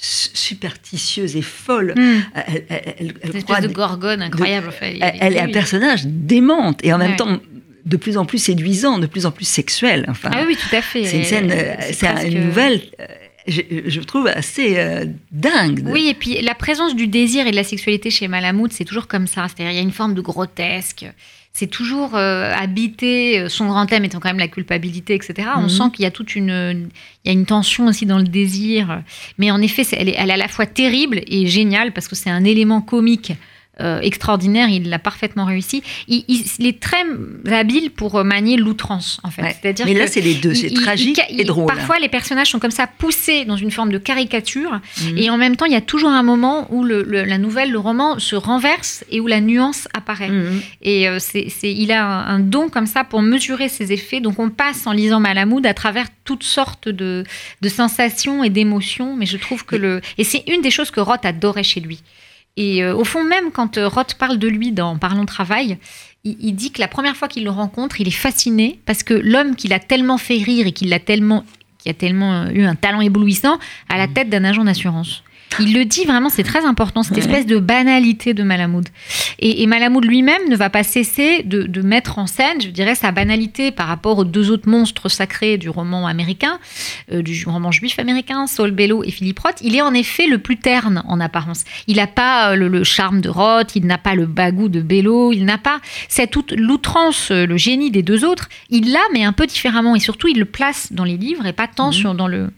superstitieuse 0.00 1.36
et 1.36 1.42
folle. 1.42 1.94
Hmm. 1.96 2.20
Elle, 2.34 2.64
elle, 2.68 3.14
elle, 3.22 3.36
espèce 3.36 3.60
de 3.60 3.68
gorgone 3.68 4.22
incroyable. 4.22 4.72
elle, 4.80 5.34
est 5.34 5.40
un 5.40 5.50
personnage 5.50 6.06
démente 6.06 6.84
et 6.84 6.92
en 6.92 6.98
même 6.98 7.16
temps 7.16 7.38
de 7.84 7.96
plus 7.96 8.16
en 8.16 8.24
plus 8.24 8.38
séduisant, 8.38 8.98
de 8.98 9.06
plus 9.06 9.26
en 9.26 9.30
plus 9.30 9.46
sexuel. 9.46 10.06
Enfin, 10.08 10.30
ah 10.32 10.44
oui, 10.46 10.56
tout 10.56 10.74
à 10.74 10.82
fait. 10.82 11.04
C'est 11.04 11.18
une 11.18 11.24
scène, 11.24 11.52
c'est 11.92 12.28
une 12.28 12.46
nouvelle 12.46 12.80
je, 13.46 14.00
trouve 14.00 14.26
assez 14.26 14.78
euh, 14.78 15.06
dingue. 15.30 15.82
Oui, 15.86 16.08
et 16.08 16.14
puis 16.14 16.40
la 16.42 16.54
présence 16.54 16.94
du 16.94 17.06
désir 17.06 17.46
et 17.46 17.50
de 17.50 17.56
la 17.56 17.64
sexualité 17.64 18.10
chez 18.10 18.28
Malamud, 18.28 18.72
c'est 18.72 18.84
toujours 18.84 19.08
comme 19.08 19.26
ça. 19.26 19.46
C'est-à-dire, 19.48 19.72
il 19.72 19.76
y 19.76 19.78
a 19.78 19.82
une 19.82 19.92
forme 19.92 20.14
de 20.14 20.20
grotesque. 20.20 21.06
C'est 21.52 21.66
toujours 21.66 22.14
euh, 22.14 22.52
habité, 22.54 23.40
euh, 23.40 23.48
son 23.48 23.66
grand 23.66 23.86
thème 23.86 24.04
étant 24.04 24.20
quand 24.20 24.28
même 24.28 24.38
la 24.38 24.48
culpabilité, 24.48 25.14
etc. 25.14 25.48
On 25.56 25.62
mhm. 25.62 25.68
sent 25.68 25.84
qu'il 25.94 26.04
y 26.04 26.06
a 26.06 26.10
toute 26.10 26.36
une, 26.36 26.88
il 27.24 27.28
y 27.28 27.30
a 27.30 27.32
une 27.32 27.46
tension 27.46 27.86
aussi 27.86 28.06
dans 28.06 28.18
le 28.18 28.24
désir. 28.24 29.02
Mais 29.38 29.50
en 29.50 29.60
effet, 29.60 29.82
elle 29.92 30.08
est, 30.08 30.14
elle 30.16 30.30
est 30.30 30.34
à 30.34 30.36
la 30.36 30.48
fois 30.48 30.66
terrible 30.66 31.22
et 31.26 31.46
géniale 31.46 31.92
parce 31.92 32.08
que 32.08 32.14
c'est 32.14 32.30
un 32.30 32.44
élément 32.44 32.80
comique 32.80 33.32
euh, 33.80 34.00
extraordinaire, 34.00 34.68
il 34.68 34.88
l'a 34.88 34.98
parfaitement 34.98 35.44
réussi. 35.44 35.82
Il, 36.08 36.66
est 36.66 36.80
très 36.80 37.04
habile 37.50 37.90
pour 37.90 38.24
manier 38.24 38.56
l'outrance, 38.56 39.20
en 39.22 39.30
fait. 39.30 39.56
C'est-à-dire 39.60 39.86
Mais 39.86 39.94
là, 39.94 40.06
c'est 40.06 40.20
les 40.20 40.34
deux, 40.34 40.54
c'est 40.54 40.70
tragique 40.70 41.20
et 41.28 41.44
drôle. 41.44 41.66
Parfois, 41.66 41.98
les 41.98 42.08
personnages 42.08 42.50
sont 42.50 42.58
comme 42.58 42.70
ça 42.70 42.86
poussés 42.86 43.44
dans 43.44 43.56
une 43.56 43.70
forme 43.70 43.90
de 43.90 43.98
caricature, 43.98 44.80
mhm. 45.02 45.18
et 45.18 45.30
en 45.30 45.36
même 45.36 45.56
temps, 45.56 45.66
il 45.66 45.72
y 45.72 45.76
a 45.76 45.80
toujours 45.80 46.10
un 46.10 46.22
moment 46.22 46.66
où 46.70 46.84
la 46.84 47.38
nouvelle, 47.38 47.70
le 47.70 47.78
roman 47.78 48.18
se 48.18 48.36
renverse 48.36 49.04
et 49.10 49.20
où 49.20 49.26
la 49.26 49.40
nuance 49.40 49.88
apparaît. 49.94 50.28
Mhm. 50.28 50.62
Et 50.82 51.08
euh, 51.08 51.18
c'est, 51.18 51.48
il 51.62 51.92
a 51.92 52.04
un, 52.04 52.40
don 52.40 52.68
comme 52.68 52.86
ça 52.86 53.04
pour 53.04 53.22
mesurer 53.22 53.68
ses 53.68 53.92
effets. 53.92 54.20
Donc, 54.20 54.38
on 54.38 54.50
passe 54.50 54.86
en 54.86 54.92
lisant 54.92 55.20
Malamud 55.20 55.64
à 55.66 55.74
travers 55.74 56.06
toutes 56.24 56.42
sortes 56.42 56.88
de, 56.88 57.24
de 57.60 57.68
sensations 57.68 58.42
et 58.44 58.50
d'émotions. 58.50 59.16
Mais 59.16 59.26
je 59.26 59.36
trouve 59.36 59.64
que 59.64 59.76
le 59.76 60.00
et 60.18 60.24
c'est 60.24 60.44
une 60.48 60.62
des 60.62 60.70
choses 60.70 60.90
que 60.90 61.00
Roth 61.00 61.24
adorait 61.24 61.62
chez 61.62 61.80
lui. 61.80 62.02
Et 62.56 62.82
euh, 62.82 62.94
au 62.94 63.04
fond, 63.04 63.24
même 63.24 63.50
quand 63.52 63.78
euh, 63.78 63.88
Roth 63.88 64.14
parle 64.14 64.38
de 64.38 64.48
lui 64.48 64.72
dans 64.72 64.98
Parlons 64.98 65.26
Travail, 65.26 65.78
il, 66.24 66.52
dit 66.54 66.70
que 66.70 66.80
la 66.80 66.88
première 66.88 67.16
fois 67.16 67.28
qu'il 67.28 67.44
le 67.44 67.50
rencontre, 67.50 68.00
il 68.00 68.08
est 68.08 68.10
fasciné 68.10 68.78
parce 68.84 69.02
que 69.02 69.14
l'homme 69.14 69.56
qu'il 69.56 69.72
a 69.72 69.78
tellement 69.78 70.18
fait 70.18 70.36
rire 70.36 70.66
et 70.66 70.72
qui 70.72 70.92
a 70.92 70.98
tellement, 70.98 71.44
qui 71.78 71.88
a 71.88 71.94
tellement 71.94 72.42
euh, 72.42 72.50
eu 72.52 72.64
un 72.64 72.74
talent 72.74 73.00
éblouissant, 73.00 73.58
a 73.88 73.96
la 73.96 74.06
tête 74.06 74.28
d'un 74.28 74.44
agent 74.44 74.64
d'assurance. 74.64 75.22
Il 75.58 75.74
le 75.74 75.84
dit 75.84 76.04
vraiment, 76.04 76.28
c'est 76.28 76.44
très 76.44 76.64
important, 76.64 77.02
cette 77.02 77.18
espèce 77.18 77.44
de 77.44 77.58
banalité 77.58 78.34
de 78.34 78.42
Malamoud. 78.42 78.88
Et, 79.40 79.62
et 79.62 79.66
Malamoud 79.66 80.04
lui-même 80.04 80.48
ne 80.48 80.56
va 80.56 80.70
pas 80.70 80.84
cesser 80.84 81.42
de, 81.42 81.82
mettre 81.82 82.18
en 82.18 82.26
scène, 82.26 82.60
je 82.60 82.68
dirais, 82.68 82.94
sa 82.94 83.10
banalité 83.10 83.72
par 83.72 83.88
rapport 83.88 84.18
aux 84.18 84.24
deux 84.24 84.50
autres 84.50 84.68
monstres 84.68 85.08
sacrés 85.08 85.58
du 85.58 85.68
roman 85.68 86.06
américain, 86.06 86.58
euh, 87.12 87.22
du 87.22 87.44
roman 87.46 87.72
juif 87.72 87.98
américain, 87.98 88.46
Saul 88.46 88.70
Bellow 88.70 89.02
et 89.02 89.10
Philippe 89.10 89.40
Roth. 89.40 89.56
Il 89.62 89.74
est 89.74 89.80
en 89.80 89.92
effet 89.92 90.26
le 90.26 90.38
plus 90.38 90.56
terne 90.56 91.02
en 91.08 91.20
apparence. 91.20 91.64
Il 91.86 91.96
n'a 91.96 92.06
pas 92.06 92.52
euh, 92.52 92.56
le, 92.56 92.84
charme 92.84 93.20
de 93.20 93.28
Roth, 93.28 93.74
il 93.74 93.86
n'a 93.86 93.98
pas 93.98 94.14
le 94.14 94.26
bagou 94.26 94.68
de 94.68 94.80
Bellow, 94.80 95.32
il 95.32 95.44
n'a 95.44 95.58
pas 95.58 95.80
cette 96.08 96.36
l'outrance, 96.52 97.30
euh, 97.30 97.46
le 97.46 97.56
génie 97.56 97.90
des 97.90 98.02
deux 98.02 98.24
autres. 98.24 98.48
Il 98.68 98.92
l'a, 98.92 99.00
mais 99.12 99.24
un 99.24 99.32
peu 99.32 99.46
différemment. 99.46 99.96
Et 99.96 100.00
surtout, 100.00 100.28
il 100.28 100.38
le 100.38 100.44
place 100.44 100.92
dans 100.92 101.04
les 101.04 101.16
livres 101.16 101.46
et 101.46 101.52
pas 101.52 101.66
tant 101.66 101.88
mhm. 101.88 101.92
sur, 101.92 102.14
dans, 102.14 102.28
le, 102.28 102.50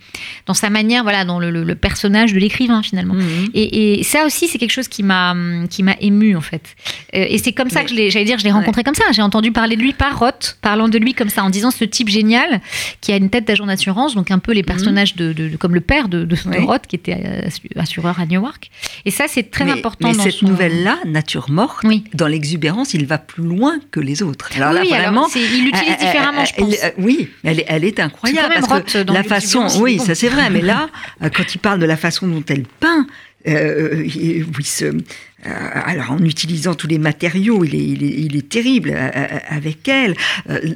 dans 0.47 0.55
sa 0.55 0.69
manière, 0.69 1.05
voilà, 1.05 1.25
dans 1.25 1.39
le, 1.39 1.51
le 1.51 1.75
personnage 1.75 2.33
de 2.33 2.39
l'écrivain 2.39 2.82
finalement. 2.83 3.15
Mhm. 3.15 3.51
Et, 3.55 4.03
ça 4.05 4.27
aussi, 4.27 4.49
c'est 4.49 4.59
quelque 4.59 4.73
chose 4.73 4.89
qui 4.89 5.03
m'a 5.03 5.35
qui 5.71 5.83
m'a 5.83 5.97
ému 6.01 6.37
en 6.37 6.41
fait. 6.41 6.75
Euh, 7.15 7.25
et 7.29 7.39
c'est 7.39 7.53
comme 7.53 7.71
ça 7.71 7.83
que 7.85 7.91
je 7.91 7.95
l'ai, 7.95 8.11
j'allais 8.11 8.25
dire, 8.25 8.39
je 8.39 8.45
l'ai 8.45 8.53
rencontré 8.53 8.83
comme 8.85 8.95
ça. 8.95 9.05
J'ai 9.13 9.23
entendu 9.23 9.53
parler 9.53 9.77
de 9.77 9.83
lui 9.83 9.93
par 9.93 10.19
Roth, 10.19 10.59
parlant 10.61 10.89
de 10.89 10.99
lui 10.99 11.15
comme 11.15 11.29
ça, 11.29 11.45
en 11.45 11.51
disant 11.51 11.71
ce 11.71 11.85
type 11.85 12.09
génial 12.09 12.61
qui 13.01 13.13
a 13.13 13.17
une 13.17 13.31
tête 13.31 13.47
d'agent 13.47 13.67
d'assurance, 13.67 14.15
donc 14.15 14.31
un 14.31 14.39
peu 14.39 14.53
les 14.53 14.63
mhm. 14.63 14.67
personnages 14.67 15.17
de, 15.17 15.57
comme 15.57 15.75
le 15.75 15.81
père 15.81 16.09
de, 16.09 16.25
de, 16.25 16.37
Roth 16.61 16.87
qui 16.87 16.97
était 16.97 17.21
euh, 17.25 17.81
assureur 17.81 18.21
à 18.21 18.27
Newark. 18.27 18.71
Et 19.05 19.11
ça, 19.11 19.25
c'est 19.29 19.51
très 19.51 19.71
important. 19.71 20.09
Mais 20.09 20.15
cette 20.15 20.43
nouvelle-là, 20.43 20.99
Nature 21.07 21.51
morte, 21.51 21.85
dans 22.15 22.27
l'exubérance, 22.27 22.95
il 22.95 23.07
va 23.07 23.19
plus 23.19 23.45
loin 23.45 23.79
que 23.91 24.01
les 24.01 24.23
autres. 24.23 24.51
Alors 24.57 24.81
oui, 24.81 24.89
là, 24.89 24.99
vraiment, 24.99 25.29
il 25.35 25.65
l'utilise 25.65 25.93
euh, 25.93 26.05
différemment, 26.05 26.45
je 26.45 26.55
pense. 26.55 26.75
oui, 26.99 27.29
elle, 27.45 27.65
elle 27.67 27.85
est 27.85 28.01
incroyable. 28.01 28.55
parce 28.69 28.93
que 28.93 29.13
la 29.13 29.23
façon, 29.23 29.67
oui, 29.81 29.99
ça 29.99 30.15
c'est 30.15 30.29
vrai, 30.29 30.51
mais 30.51 30.63
là, 30.63 30.89
quand 31.21 31.55
il 31.55 31.59
parle 31.59 31.79
de 31.79 31.87
la 31.87 31.97
façon 31.97 32.27
dont 32.27 32.45
elle 32.49 32.65
peint, 32.81 33.07
euh, 33.49 33.91
oui, 33.97 34.45
ce, 34.65 34.85
euh, 34.85 35.01
alors 35.45 36.13
en 36.13 36.19
utilisant 36.19 36.75
tous 36.75 36.87
les 36.87 36.99
matériaux, 36.99 37.65
il 37.65 37.75
est, 37.75 37.79
il 37.79 38.37
est, 38.37 38.49
terrible 38.49 38.91
euh, 38.91 39.11
euh, 39.15 39.39
avec 39.49 39.89
elle. 39.89 40.15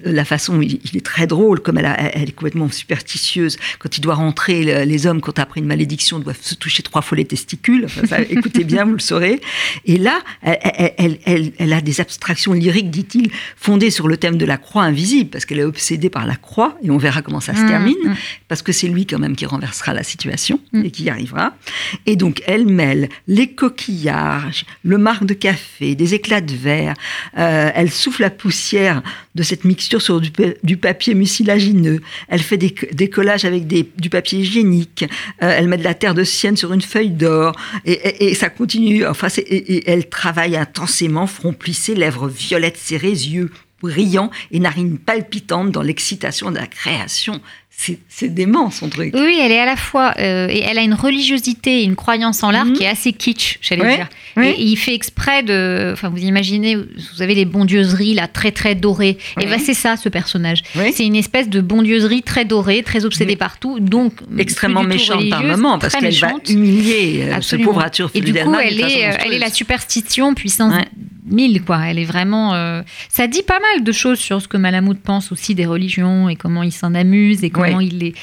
la 0.04 0.24
façon, 0.24 0.60
il, 0.60 0.96
est 0.96 1.04
très 1.04 1.26
drôle, 1.26 1.60
comme 1.60 1.78
elle, 1.78 1.94
elle, 2.14 2.28
est 2.28 2.32
complètement 2.32 2.68
superstitieuse. 2.70 3.58
Quand 3.78 3.96
il 3.96 4.00
doit 4.00 4.14
rentrer, 4.14 4.84
les 4.84 5.06
hommes, 5.06 5.20
quand 5.20 5.38
après 5.38 5.60
une 5.60 5.66
malédiction, 5.66 6.18
doivent 6.18 6.40
se 6.40 6.54
toucher 6.54 6.82
trois 6.82 7.02
fois 7.02 7.16
les 7.16 7.24
testicules. 7.24 7.86
écoutez 8.30 8.64
bien, 8.64 8.84
vous 8.84 8.94
le 8.94 8.98
saurez. 8.98 9.40
Et 9.84 9.98
là, 9.98 10.20
elle, 10.42 11.18
elle, 11.24 11.72
a 11.72 11.80
des 11.80 12.00
abstractions 12.00 12.52
lyriques, 12.52 12.90
dit-il, 12.90 13.30
fondées 13.56 13.90
sur 13.90 14.08
le 14.08 14.16
thème 14.16 14.36
de 14.36 14.46
la 14.46 14.56
croix 14.56 14.82
invisible, 14.82 15.30
parce 15.30 15.44
qu'elle 15.44 15.60
est 15.60 15.64
obsédée 15.64 16.10
par 16.10 16.26
la 16.26 16.36
croix, 16.36 16.76
et 16.82 16.90
on 16.90 16.98
verra 16.98 17.22
comment 17.22 17.40
ça 17.40 17.54
se 17.54 17.62
mmh, 17.62 17.68
termine, 17.68 17.96
mmh. 18.04 18.16
parce 18.48 18.62
que 18.62 18.72
c'est 18.72 18.88
lui 18.88 19.06
quand 19.06 19.18
même 19.18 19.36
qui 19.36 19.46
renversera 19.46 19.94
la 19.94 20.02
situation 20.02 20.60
mmh. 20.72 20.84
et 20.84 20.90
qui 20.90 21.04
y 21.04 21.10
arrivera. 21.10 21.54
Et 22.06 22.16
donc, 22.16 22.42
elle 22.46 22.66
mêle 22.66 23.08
les 23.28 23.48
le 24.82 24.98
marc 24.98 25.24
de 25.24 25.34
café, 25.34 25.94
des 25.94 26.14
éclats 26.14 26.40
de 26.40 26.54
verre. 26.54 26.94
Euh, 27.38 27.70
elle 27.74 27.90
souffle 27.90 28.22
la 28.22 28.30
poussière 28.30 29.02
de 29.34 29.42
cette 29.42 29.64
mixture 29.64 30.00
sur 30.00 30.20
du, 30.20 30.76
papier 30.76 31.14
mucilagineux. 31.14 32.00
Elle 32.28 32.40
fait 32.42 32.56
des, 32.56 33.08
collages 33.10 33.44
avec 33.44 33.66
du 33.66 34.10
papier 34.10 34.40
hygiénique. 34.40 35.04
Euh, 35.42 35.54
elle 35.56 35.68
met 35.68 35.76
de 35.78 35.84
la 35.84 35.94
terre 35.94 36.14
de 36.14 36.24
sienne 36.24 36.56
sur 36.56 36.72
une 36.72 36.82
feuille 36.82 37.10
d'or. 37.10 37.54
Et, 37.84 38.34
ça 38.34 38.48
continue. 38.48 39.06
Enfin, 39.06 39.28
elle 39.86 40.08
travaille 40.08 40.56
intensément, 40.56 41.26
front 41.26 41.52
plissé, 41.52 41.94
lèvres 41.94 42.28
violettes 42.28 42.76
serrées, 42.76 43.10
yeux 43.10 43.50
brillants 43.80 44.30
et 44.50 44.58
narines 44.58 44.98
palpitantes 44.98 45.70
dans 45.70 45.82
l'excitation 45.82 46.50
de 46.50 46.56
la 46.56 46.66
création 46.66 47.40
c'est 48.08 48.34
dément 48.34 48.70
son 48.70 48.88
truc. 48.88 49.14
Oui, 49.14 49.38
elle 49.40 49.52
est 49.52 49.60
à 49.60 49.66
la 49.66 49.76
fois 49.76 50.14
euh, 50.18 50.48
et 50.48 50.60
elle 50.60 50.78
a 50.78 50.82
une 50.82 50.94
religiosité 50.94 51.80
et 51.80 51.84
une 51.84 51.94
croyance 51.94 52.42
en 52.42 52.50
l'art 52.50 52.64
mhm. 52.64 52.72
qui 52.72 52.84
est 52.84 52.88
assez 52.88 53.12
kitsch, 53.12 53.58
j'allais 53.60 53.96
dire. 53.96 54.08
Et, 54.42 54.54
il 54.58 54.76
fait 54.76 54.94
exprès 54.94 55.42
de, 55.42 55.90
enfin 55.92 56.08
vous 56.08 56.18
imaginez, 56.18 56.76
vous 56.76 57.22
avez 57.22 57.34
les 57.34 57.44
bondieuseries 57.44 58.14
là 58.14 58.28
très 58.28 58.50
très 58.50 58.74
dorées. 58.74 59.18
Et 59.40 59.46
ben 59.46 59.58
c'est 59.58 59.74
ça 59.74 59.96
ce 59.96 60.08
personnage. 60.08 60.62
C'est 60.92 61.04
une 61.04 61.16
espèce 61.16 61.48
de 61.48 61.60
bondieuserie 61.60 62.22
très 62.22 62.44
dorée, 62.44 62.82
très 62.82 63.04
obsédée 63.04 63.36
partout, 63.36 63.78
donc 63.78 64.14
extrêmement 64.38 64.82
méchante 64.82 65.28
par 65.28 65.44
moment 65.44 65.78
parce 65.78 65.94
qu'elle 65.94 66.14
va 66.14 66.32
humilier 66.48 67.28
euh, 67.30 67.40
ce 67.40 67.56
pauvre 67.56 67.80
Arthur 67.80 68.10
Et 68.14 68.20
du 68.20 68.32
coup, 68.32 68.54
elle 68.54 68.80
est, 68.80 69.00
elle 69.24 69.34
est 69.34 69.38
la 69.38 69.50
superstition 69.50 70.34
puissance 70.34 70.74
mille, 71.26 71.62
quoi. 71.62 71.80
Elle 71.86 71.98
est 71.98 72.04
vraiment. 72.04 72.54
Euh, 72.54 72.82
ça 73.08 73.26
dit 73.26 73.42
pas 73.42 73.60
mal 73.60 73.84
de 73.84 73.92
choses 73.92 74.18
sur 74.18 74.40
ce 74.40 74.48
que 74.48 74.56
Malamud 74.56 74.98
pense 74.98 75.32
aussi 75.32 75.54
des 75.54 75.66
religions 75.66 76.28
et 76.28 76.36
comment 76.36 76.62
il 76.62 76.72
s'en 76.72 76.94
amuse 76.94 77.44
et 77.44 77.50
comment 77.50 77.80
il 77.80 78.02
est. 78.04 78.14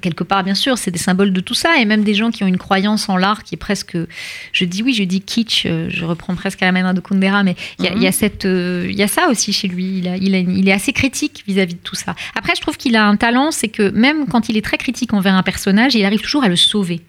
Quelque 0.00 0.24
part, 0.24 0.44
bien 0.44 0.54
sûr, 0.54 0.78
c'est 0.78 0.90
des 0.90 0.98
symboles 0.98 1.32
de 1.32 1.40
tout 1.40 1.54
ça 1.54 1.78
et 1.78 1.84
même 1.84 2.04
des 2.04 2.14
gens 2.14 2.30
qui 2.30 2.44
ont 2.44 2.46
une 2.46 2.58
croyance 2.58 3.08
en 3.08 3.16
l'art 3.16 3.42
qui 3.42 3.54
est 3.54 3.58
presque. 3.58 3.96
Je 4.52 4.64
dis 4.64 4.82
oui, 4.82 4.92
je 4.94 5.04
dis 5.04 5.20
kitsch, 5.20 5.66
euh, 5.66 5.86
je 5.88 6.04
reprends 6.04 6.34
presque 6.34 6.62
à 6.62 6.66
la 6.66 6.72
manière 6.72 6.94
de 6.94 7.00
Kundera, 7.00 7.42
mais 7.42 7.56
il 7.78 7.84
y, 7.84 7.88
a, 7.88 7.94
mhm. 7.94 8.12
cette, 8.12 8.44
euh, 8.44 8.86
il 8.88 8.96
y 8.96 9.02
a 9.02 9.08
ça 9.08 9.28
aussi 9.28 9.52
chez 9.52 9.68
lui. 9.68 9.98
Il, 9.98 10.08
a, 10.08 10.16
il, 10.16 10.68
est 10.68 10.72
assez 10.72 10.92
critique 10.92 11.44
vis-à-vis 11.46 11.74
de 11.74 11.80
tout 11.80 11.96
ça. 11.96 12.14
Après, 12.34 12.54
je 12.56 12.60
trouve 12.60 12.76
qu'il 12.76 12.96
a 12.96 13.06
un 13.06 13.16
talent, 13.16 13.50
c'est 13.50 13.68
que 13.68 13.90
même 13.90 14.26
quand 14.26 14.48
il 14.48 14.56
est 14.56 14.64
très 14.64 14.78
critique 14.78 15.12
envers 15.14 15.34
un 15.34 15.42
personnage, 15.42 15.94
il 15.94 16.04
arrive 16.04 16.20
toujours 16.20 16.44
à 16.44 16.48
le 16.48 16.56
sauver. 16.56 17.00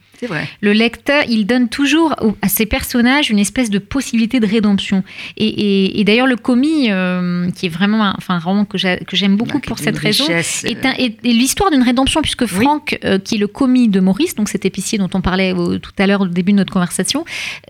Le 0.62 0.74
lecteur, 0.74 1.24
il 1.28 1.46
donne 1.46 1.70
toujours 1.70 2.16
à 2.42 2.48
ses 2.48 2.66
personnages 2.66 3.30
une 3.30 3.40
espèce 3.40 3.70
de 3.70 3.80
possibilité 3.80 4.40
de 4.40 4.48
rédemption. 4.48 5.04
Et, 5.38 6.04
d'ailleurs, 6.06 6.28
le 6.28 6.36
commis, 6.36 6.88
euh, 6.90 7.50
qui 7.52 7.68
est 7.68 7.70
vraiment 7.70 8.04
un, 8.04 8.16
enfin, 8.18 8.40
roman 8.40 8.66
que 8.66 8.78
j'aime 8.78 9.36
beaucoup 9.36 9.60
pour 9.60 9.80
cette 9.80 9.98
raison, 9.98 10.26
est, 10.30 11.24
l'histoire 11.24 11.72
d'une 11.72 11.84
rédemption, 11.84 12.22
puisque 12.22 12.46
Franck, 12.46 12.98
euh, 13.04 13.20
qui 13.20 13.36
est 13.36 13.40
le 13.40 13.48
commis 13.48 13.88
de 13.90 14.00
Maurice, 14.00 14.36
donc 14.36 14.50
cet 14.50 14.66
épicier 14.66 14.98
dont 14.98 15.10
on 15.14 15.22
parlait 15.22 15.54
tout 15.54 15.92
à 15.98 16.08
l'heure 16.08 16.22
au 16.22 16.28
début 16.28 16.52
de 16.52 16.58
notre 16.58 16.74
conversation, 16.74 17.26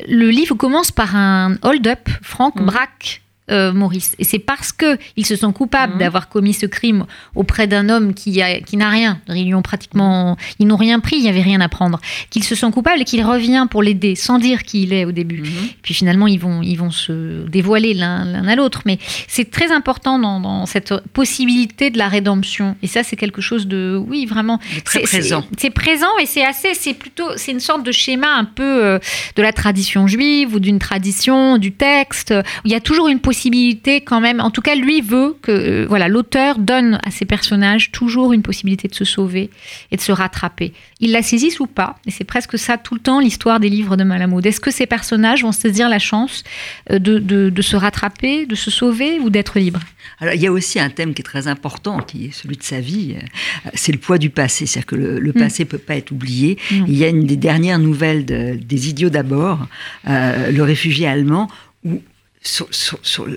le 0.07 0.29
livre 0.29 0.55
commence 0.55 0.91
par 0.91 1.15
un 1.15 1.55
hold-up. 1.63 2.09
Franck 2.21 2.55
mmh. 2.55 2.65
braque 2.65 3.22
euh, 3.51 3.73
Maurice. 3.73 4.15
Et 4.19 4.23
c'est 4.23 4.39
parce 4.39 4.71
que 4.71 4.97
ils 5.17 5.25
se 5.25 5.35
sont 5.35 5.51
coupables 5.51 5.93
mhm. 5.93 5.99
d'avoir 5.99 6.29
commis 6.29 6.53
ce 6.53 6.65
crime 6.65 7.05
auprès 7.35 7.67
d'un 7.67 7.89
homme 7.89 8.13
qui, 8.13 8.41
qui 8.65 8.77
n'a 8.77 8.89
rien, 8.89 9.19
ils 9.29 9.53
pratiquement, 9.61 10.37
ils 10.59 10.67
n'ont 10.67 10.77
rien 10.77 10.99
pris, 10.99 11.17
il 11.17 11.23
n'y 11.23 11.29
avait 11.29 11.41
rien 11.41 11.61
à 11.61 11.69
prendre, 11.69 11.99
qu'ils 12.29 12.43
se 12.43 12.55
sont 12.55 12.71
coupables 12.71 13.01
et 13.01 13.05
qu'il 13.05 13.23
revient 13.23 13.67
pour 13.69 13.83
l'aider 13.83 14.15
sans 14.15 14.39
dire 14.39 14.63
qui 14.63 14.83
il 14.83 14.93
est 14.93 15.05
au 15.05 15.11
début. 15.11 15.41
Mhm. 15.41 15.69
Puis 15.81 15.93
finalement, 15.93 16.27
ils 16.27 16.39
vont, 16.39 16.61
ils 16.61 16.75
vont 16.75 16.91
se 16.91 17.45
dévoiler 17.47 17.93
l'un 17.93 18.47
à 18.47 18.55
l'autre. 18.55 18.81
Mais 18.85 18.97
c'est 19.27 19.51
très 19.51 19.71
important 19.71 20.19
dans, 20.19 20.65
cette 20.65 20.93
possibilité 21.13 21.89
de 21.89 21.97
la 21.97 22.07
rédemption. 22.07 22.75
Et 22.81 22.87
ça, 22.87 23.03
c'est 23.03 23.15
quelque 23.15 23.41
chose 23.41 23.67
de, 23.67 24.01
oui, 24.07 24.25
vraiment, 24.25 24.59
très 24.85 25.01
présent. 25.01 25.43
C'est 25.57 25.69
présent 25.69 26.17
et 26.21 26.25
c'est 26.25 26.45
assez, 26.45 26.73
c'est 26.73 26.93
plutôt, 26.93 27.27
c'est 27.35 27.51
une 27.51 27.59
sorte 27.59 27.83
de 27.83 27.91
schéma 27.91 28.33
un 28.35 28.45
peu 28.45 28.83
euh, 28.83 28.99
de 29.35 29.41
la 29.41 29.51
tradition 29.51 30.07
juive 30.07 30.55
ou 30.55 30.59
d'une 30.59 30.79
tradition 30.79 31.57
du 31.57 31.73
texte. 31.73 32.33
Où 32.33 32.67
il 32.67 32.71
y 32.71 32.75
a 32.75 32.79
toujours 32.79 33.07
une 33.07 33.19
possibilité 33.19 33.32
possibilité 33.33 34.01
quand 34.01 34.21
même. 34.21 34.39
En 34.39 34.51
tout 34.51 34.61
cas, 34.61 34.75
lui 34.75 35.01
veut 35.01 35.35
que 35.41 35.51
euh, 35.51 35.85
voilà, 35.89 36.07
l'auteur 36.07 36.59
donne 36.59 36.99
à 37.03 37.09
ses 37.09 37.25
personnages 37.25 37.91
toujours 37.91 38.31
une 38.31 38.43
possibilité 38.43 38.87
de 38.87 38.93
se 38.93 39.05
sauver 39.05 39.49
et 39.89 39.95
de 39.95 40.01
se 40.01 40.11
rattraper. 40.11 40.71
Ils 40.99 41.11
la 41.11 41.23
saisissent 41.23 41.59
ou 41.59 41.65
pas, 41.65 41.95
et 42.05 42.11
c'est 42.11 42.25
presque 42.25 42.59
ça 42.59 42.77
tout 42.77 42.93
le 42.93 42.99
temps 42.99 43.19
l'histoire 43.19 43.59
des 43.59 43.69
livres 43.69 43.97
de 43.97 44.03
Malamud. 44.03 44.45
Est-ce 44.45 44.59
que 44.59 44.69
ces 44.69 44.85
personnages 44.85 45.41
vont 45.41 45.51
saisir 45.51 45.89
la 45.89 45.97
chance 45.97 46.43
euh, 46.91 46.99
de, 46.99 47.17
de, 47.17 47.61
se 47.63 47.75
rattraper, 47.75 48.45
de 48.45 48.53
se 48.53 48.69
sauver 48.69 49.19
ou 49.19 49.31
d'être 49.31 49.57
libres? 49.57 49.81
Alors, 50.19 50.35
il 50.35 50.41
y 50.41 50.45
a 50.45 50.51
aussi 50.51 50.79
un 50.79 50.91
thème 50.91 51.15
qui 51.15 51.23
est 51.23 51.25
très 51.25 51.47
important, 51.47 51.97
qui 52.01 52.25
est 52.25 52.31
celui 52.31 52.57
de 52.57 52.63
sa 52.63 52.81
vie. 52.81 53.15
Euh, 53.15 53.69
c'est 53.73 53.91
le 53.91 53.97
poids 53.97 54.19
du 54.19 54.29
passé, 54.29 54.67
c'est-à-dire 54.67 54.85
que 54.85 54.95
le, 54.95 55.31
mm. 55.31 55.33
passé 55.33 55.63
ne 55.63 55.69
peut 55.69 55.79
pas 55.79 55.95
être 55.95 56.11
oublié. 56.11 56.59
Il 56.69 56.95
y 56.95 57.03
a 57.03 57.07
une 57.07 57.25
des 57.25 57.37
dernières 57.37 57.79
nouvelles 57.79 58.25
des 58.25 58.89
Idiots 58.89 59.09
d'abord, 59.09 59.65
le 60.05 60.61
réfugié 60.61 61.07
allemand, 61.07 61.47
où 61.83 62.01
sur, 62.43 63.27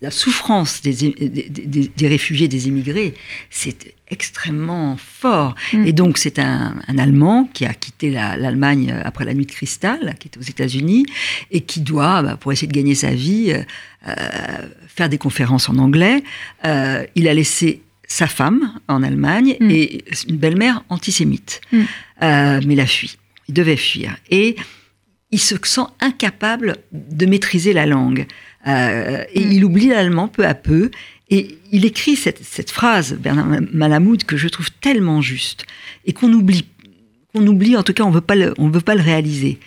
la, 0.00 0.10
souffrance 0.10 0.80
des, 0.80 1.90
des, 1.94 2.08
réfugiés, 2.08 2.48
des 2.48 2.68
immigrés, 2.68 3.14
c'est 3.50 3.94
extrêmement 4.08 4.96
fort. 4.96 5.54
Mm. 5.72 5.86
Et 5.86 5.92
donc, 5.92 6.18
c'est 6.18 6.38
un, 6.38 6.76
Allemand 6.86 7.48
qui 7.52 7.66
a 7.66 7.74
quitté 7.74 8.10
l'Allemagne 8.10 8.94
après 9.04 9.24
la 9.24 9.34
nuit 9.34 9.46
de 9.46 9.52
cristal, 9.52 10.14
qui 10.18 10.28
est 10.28 10.38
aux 10.38 10.42
États-Unis, 10.42 11.04
et 11.50 11.60
qui 11.60 11.80
doit, 11.80 12.22
bah, 12.22 12.36
pour 12.36 12.52
essayer 12.52 12.68
de 12.68 12.72
gagner 12.72 12.94
sa 12.94 13.10
vie, 13.10 13.52
euh, 14.06 14.12
faire 14.86 15.08
des 15.08 15.18
conférences 15.18 15.68
en 15.68 15.76
anglais. 15.76 16.22
Euh, 16.64 17.04
il 17.14 17.28
a 17.28 17.34
laissé 17.34 17.82
sa 18.06 18.26
femme 18.26 18.72
en 18.88 19.02
Allemagne 19.02 19.56
mm. 19.60 19.70
et 19.70 20.04
une 20.28 20.36
belle-mère 20.36 20.82
antisémite. 20.88 21.60
Mm. 21.72 21.82
Euh, 22.22 22.60
mais 22.66 22.74
il 22.74 22.80
a 22.80 22.86
fui. 22.86 23.18
Il 23.48 23.54
devait 23.54 23.76
fuir. 23.76 24.16
Et 24.30 24.56
il 25.30 25.40
se 25.40 25.56
sent 25.62 25.86
incapable 26.00 26.76
de 26.92 27.26
maîtriser 27.26 27.72
la 27.72 27.86
langue. 27.86 28.26
Euh, 28.66 29.24
et 29.34 29.44
mm. 29.44 29.52
il 29.52 29.64
oublie 29.64 29.88
l'allemand 29.88 30.28
peu 30.28 30.46
à 30.46 30.54
peu. 30.54 30.90
Et 31.30 31.58
il 31.72 31.84
écrit 31.84 32.16
cette, 32.16 32.70
phrase, 32.70 33.14
Bernard 33.14 33.60
Malamud, 33.72 34.24
que 34.24 34.36
je 34.36 34.48
trouve 34.48 34.70
tellement 34.80 35.20
juste, 35.20 35.66
et 36.06 36.14
qu'on 36.14 36.32
oublie, 36.32 36.64
qu'on 37.34 37.46
oublie, 37.46 37.76
en 37.76 37.82
tout 37.82 37.92
cas, 37.92 38.04
on 38.04 38.10
ne 38.10 38.14
veut 38.14 38.80
pas 38.80 38.94
le 38.94 39.02
réaliser. 39.02 39.58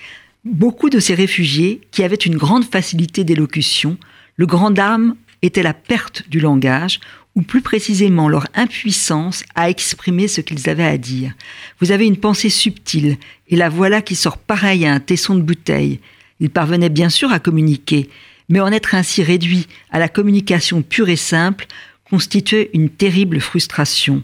Beaucoup 0.43 0.89
de 0.89 0.99
ces 0.99 1.13
réfugiés, 1.13 1.81
qui 1.91 2.03
avaient 2.03 2.15
une 2.15 2.35
grande 2.35 2.65
facilité 2.65 3.23
d'élocution, 3.23 3.97
le 4.37 4.47
grand 4.47 4.71
dame 4.71 5.15
était 5.43 5.61
la 5.61 5.75
perte 5.75 6.27
du 6.29 6.39
langage, 6.39 6.99
ou 7.35 7.41
plus 7.43 7.61
précisément 7.61 8.27
leur 8.27 8.47
impuissance 8.55 9.43
à 9.55 9.69
exprimer 9.69 10.27
ce 10.27 10.41
qu'ils 10.41 10.69
avaient 10.69 10.85
à 10.85 10.97
dire. 10.97 11.33
Vous 11.79 11.91
avez 11.91 12.05
une 12.05 12.17
pensée 12.17 12.49
subtile, 12.49 13.17
et 13.47 13.55
la 13.55 13.69
voilà 13.69 14.01
qui 14.01 14.15
sort 14.15 14.37
pareil 14.37 14.85
à 14.85 14.93
un 14.93 14.99
tesson 14.99 15.35
de 15.35 15.41
bouteille. 15.41 15.99
Ils 16.39 16.49
parvenaient 16.49 16.89
bien 16.89 17.09
sûr 17.09 17.31
à 17.31 17.39
communiquer, 17.39 18.09
mais 18.49 18.59
en 18.59 18.71
être 18.71 18.95
ainsi 18.95 19.23
réduit 19.23 19.67
à 19.91 19.99
la 19.99 20.09
communication 20.09 20.81
pure 20.81 21.09
et 21.09 21.15
simple 21.15 21.67
constituait 22.03 22.69
une 22.73 22.89
terrible 22.89 23.39
frustration. 23.39 24.21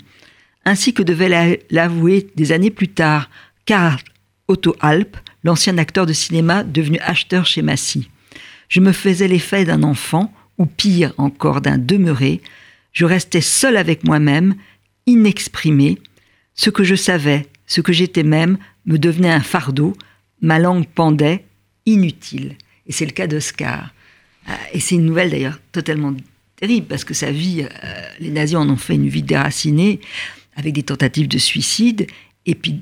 Ainsi 0.65 0.93
que 0.93 1.03
devait 1.03 1.61
l'avouer 1.69 2.27
des 2.35 2.51
années 2.51 2.71
plus 2.71 2.89
tard 2.89 3.29
Karl 3.65 4.01
Otto 4.49 4.75
Alp, 4.81 5.15
l'ancien 5.43 5.77
acteur 5.77 6.05
de 6.05 6.11
cinéma 6.13 6.65
devenu 6.65 6.99
acheteur 6.99 7.45
chez 7.45 7.61
Massy. 7.61 8.09
Je 8.67 8.81
me 8.81 8.91
faisais 8.91 9.29
l'effet 9.29 9.63
d'un 9.63 9.83
enfant, 9.83 10.33
ou 10.57 10.65
pire 10.65 11.13
encore 11.17 11.61
d'un 11.61 11.77
demeuré, 11.77 12.41
je 12.97 13.05
restais 13.05 13.41
seul 13.41 13.77
avec 13.77 14.05
moi-même, 14.05 14.55
inexprimé. 15.05 15.99
Ce 16.55 16.71
que 16.71 16.83
je 16.83 16.95
savais, 16.95 17.45
ce 17.67 17.79
que 17.79 17.93
j'étais 17.93 18.23
même, 18.23 18.57
me 18.87 18.97
devenait 18.97 19.29
un 19.29 19.41
fardeau. 19.41 19.95
Ma 20.41 20.57
langue 20.57 20.87
pendait, 20.87 21.45
inutile. 21.85 22.55
Et 22.87 22.91
c'est 22.91 23.05
le 23.05 23.11
cas 23.11 23.27
d'Oscar. 23.27 23.93
Euh, 24.49 24.53
et 24.73 24.79
c'est 24.79 24.95
une 24.95 25.05
nouvelle 25.05 25.29
d'ailleurs 25.29 25.59
totalement 25.71 26.11
terrible 26.55 26.87
parce 26.87 27.03
que 27.03 27.13
sa 27.13 27.29
vie, 27.29 27.61
euh, 27.61 28.01
les 28.19 28.31
nazis 28.31 28.57
en 28.57 28.67
ont 28.67 28.77
fait 28.77 28.95
une 28.95 29.09
vie 29.09 29.21
déracinée 29.21 29.99
avec 30.55 30.73
des 30.73 30.81
tentatives 30.81 31.27
de 31.27 31.37
suicide 31.37 32.07
et 32.47 32.55
puis 32.55 32.81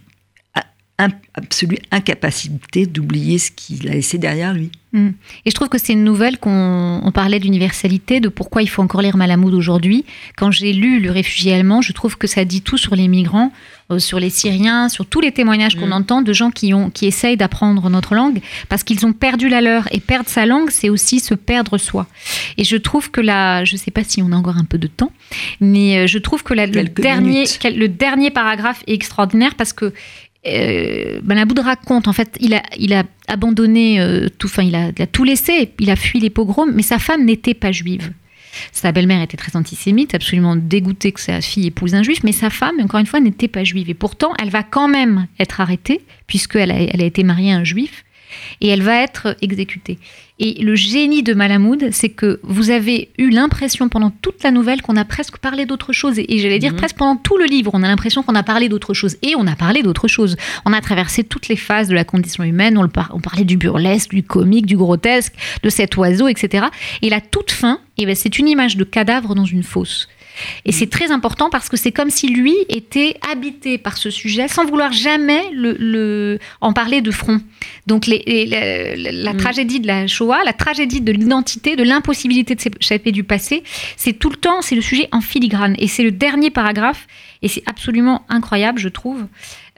absolue 0.98 1.78
incapacité 1.92 2.86
d'oublier 2.86 3.38
ce 3.38 3.52
qu'il 3.52 3.88
a 3.90 3.92
laissé 3.92 4.18
derrière 4.18 4.54
lui. 4.54 4.72
Hmm. 4.94 5.10
Et 5.46 5.50
je 5.50 5.56
trouve 5.56 5.68
que 5.68 5.78
c'est 5.78 5.92
une 5.92 6.06
nouvelle 6.06 6.38
qu'on 6.38 7.12
parlait 7.14 7.40
d'universalité, 7.40 8.22
de 8.22 8.30
pourquoi 8.30 8.62
il 8.62 8.68
faut 8.68 8.82
encore 8.82 9.02
lire 9.02 9.18
Malamoud 9.18 9.54
aujourd'hui. 9.54 10.06
Quand 10.38 10.52
j'ai 10.52 10.72
lu 10.72 11.02
Le 11.02 11.12
réfugié 11.12 11.54
allemand, 11.54 11.82
je 11.82 11.92
trouve 11.92 12.18
que 12.18 12.28
ça 12.28 12.46
dit 12.46 12.62
tout 12.62 12.78
sur 12.78 12.96
les 12.96 13.10
migrants, 13.10 13.52
euh, 13.92 14.00
sur 14.00 14.22
les 14.22 14.30
Syriens, 14.30 14.88
sur 14.88 15.06
tous 15.06 15.20
les 15.20 15.34
témoignages 15.34 15.76
qu'on 15.76 15.88
hmm. 15.88 15.94
entend 15.94 16.22
de 16.22 16.32
gens 16.32 16.50
qui, 16.50 16.74
ont, 16.74 16.90
qui 16.90 17.08
essayent 17.08 17.36
d'apprendre 17.36 17.90
notre 17.90 18.16
langue 18.16 18.40
parce 18.70 18.84
qu'ils 18.84 19.06
ont 19.06 19.12
perdu 19.12 19.50
la 19.50 19.60
leur. 19.60 19.94
Et 19.94 20.00
perdre 20.00 20.30
sa 20.30 20.46
langue, 20.46 20.70
c'est 20.70 20.88
aussi 20.88 21.20
se 21.20 21.34
perdre 21.34 21.78
soi. 21.78 22.08
Et 22.58 22.64
je 22.64 22.78
trouve 22.78 23.12
que 23.12 23.20
là, 23.20 23.66
je 23.66 23.74
ne 23.74 23.78
sais 23.78 23.92
pas 23.92 24.06
si 24.06 24.22
on 24.22 24.32
a 24.32 24.36
encore 24.38 24.58
un 24.58 24.64
peu 24.66 24.78
de 24.78 24.88
temps, 24.88 25.12
mais 25.60 25.98
euh, 25.98 26.08
je 26.08 26.20
trouve 26.20 26.42
que 26.44 26.54
le, 26.54 26.68
dernier, 26.86 27.44
le 27.66 27.88
dernier 27.88 28.32
paragraphe 28.32 28.82
est 28.88 28.94
extraordinaire 28.94 29.56
parce 29.56 29.74
que 29.74 29.92
euh, 30.48 31.20
Malaboud 31.24 31.60
raconte, 31.60 32.08
en 32.08 32.14
fait, 32.14 32.38
il 32.40 32.54
a, 32.54 32.64
il 32.78 32.94
a 32.94 33.04
abandonné 33.28 34.00
euh, 34.00 34.28
tout, 34.38 34.48
enfin, 34.48 34.64
il 34.64 34.76
a, 34.76 34.92
tout 35.08 35.24
laissé, 35.24 35.72
il 35.80 35.90
a 35.90 35.96
fui 35.96 36.20
les 36.20 36.30
pogroms, 36.30 36.72
mais 36.74 36.84
sa 36.84 37.00
femme 37.00 37.26
n'était 37.26 37.54
pas 37.54 37.72
juive. 37.72 38.12
Sa 38.72 38.94
belle-mère 38.94 39.22
était 39.22 39.36
très 39.36 39.58
antisémite, 39.58 40.16
absolument 40.16 40.56
dégoûtée 40.56 41.12
que 41.12 41.20
sa 41.20 41.42
fille 41.42 41.68
épouse 41.68 41.94
un 41.94 42.04
juif, 42.04 42.20
mais 42.24 42.32
sa 42.32 42.50
femme, 42.50 42.76
encore 42.82 43.02
une 43.02 43.06
fois, 43.06 43.20
n'était 43.20 43.50
pas 43.50 43.66
juive. 43.66 43.90
Et 43.90 43.94
pourtant, 43.94 44.34
elle 44.42 44.50
va 44.50 44.64
quand 44.64 44.88
même 44.88 45.28
être 45.40 45.60
arrêtée, 45.60 46.02
puisqu'elle 46.26 46.72
elle 46.72 47.02
a 47.02 47.06
été 47.06 47.24
mariée 47.24 47.52
à 47.52 47.58
un 47.58 47.64
juif 47.66 48.05
et 48.62 48.68
elle 48.68 48.82
va 48.82 49.02
être 49.02 49.36
exécutée. 49.42 49.98
Et 50.38 50.62
le 50.62 50.76
génie 50.76 51.24
de 51.24 51.34
Malamoud, 51.34 51.90
c'est 51.92 52.10
que 52.10 52.42
vous 52.44 52.70
avez 52.70 53.10
eu 53.18 53.30
l'impression 53.30 53.88
pendant 53.88 54.10
toute 54.10 54.44
la 54.44 54.52
nouvelle 54.52 54.82
qu'on 54.82 54.98
a 54.98 55.06
presque 55.06 55.38
parlé 55.38 55.66
d'autre 55.66 55.94
chose. 55.94 56.20
Et, 56.20 56.40
j'allais 56.40 56.60
dire 56.60 56.74
mhm. 56.74 56.78
presque 56.78 56.98
pendant 56.98 57.16
tout 57.16 57.38
le 57.38 57.46
livre, 57.46 57.72
on 57.74 57.84
a 57.84 57.88
l'impression 57.88 58.22
qu'on 58.22 58.36
a 58.36 58.44
parlé 58.44 58.68
d'autre 58.68 58.94
chose. 58.94 59.16
Et 59.22 59.34
on 59.38 59.48
a 59.48 59.56
parlé 59.56 59.82
d'autre 59.82 60.10
chose. 60.10 60.36
On 60.66 60.74
a 60.74 60.82
traversé 60.82 61.24
toutes 61.24 61.48
les 61.48 61.56
phases 61.56 61.88
de 61.88 61.96
la 61.96 62.04
condition 62.04 62.44
humaine. 62.44 62.78
On, 62.78 62.90
on 63.12 63.20
parlait 63.22 63.46
du 63.46 63.56
burlesque, 63.56 64.10
du 64.10 64.24
comique, 64.24 64.66
du 64.66 64.76
grotesque, 64.76 65.34
de 65.64 65.70
cet 65.70 65.96
oiseau, 65.96 66.28
etc. 66.28 66.66
Et 67.02 67.10
la 67.10 67.22
toute 67.22 67.52
fin, 67.52 67.80
eh 67.98 68.06
ben, 68.06 68.16
c'est 68.16 68.38
une 68.38 68.50
image 68.50 68.76
de 68.76 68.84
cadavre 68.84 69.36
dans 69.36 69.46
une 69.46 69.64
fosse. 69.64 70.10
Et 70.66 70.72
c'est 70.72 70.90
très 70.90 71.12
important 71.12 71.50
parce 71.50 71.70
que 71.70 71.78
c'est 71.78 71.92
comme 71.92 72.10
si 72.10 72.28
lui 72.28 72.56
était 72.70 73.16
habité 73.30 73.78
par 73.78 73.98
ce 73.98 74.10
sujet 74.10 74.48
sans 74.48 74.66
vouloir 74.66 74.92
jamais 74.92 75.42
le, 75.54 76.40
en 76.62 76.74
parler 76.74 77.02
de 77.02 77.12
front. 77.12 77.40
Donc 77.88 78.08
la, 78.08 79.34
mm. 79.34 79.38
tragédie 79.38 79.80
de 79.80 79.88
la 79.88 80.08
Shoah, 80.08 80.44
la 80.44 80.54
tragédie 80.54 81.02
de 81.02 81.12
l'identité, 81.12 81.76
de 81.76 81.84
l'impossibilité 81.84 82.56
de 82.56 82.62
s'échapper 82.62 83.12
du 83.12 83.24
passé, 83.24 83.64
c'est 83.98 84.14
tout 84.14 84.30
le 84.30 84.38
temps, 84.38 84.62
c'est 84.62 84.76
le 84.76 84.82
sujet 84.82 85.08
en 85.12 85.22
filigrane. 85.22 85.76
Et 85.80 85.88
c'est 85.88 86.04
le 86.04 86.12
dernier 86.12 86.50
paragraphe, 86.50 87.08
et 87.42 87.48
c'est 87.48 87.64
absolument 87.66 88.26
incroyable, 88.30 88.80
je 88.80 88.90
trouve. 88.90 89.26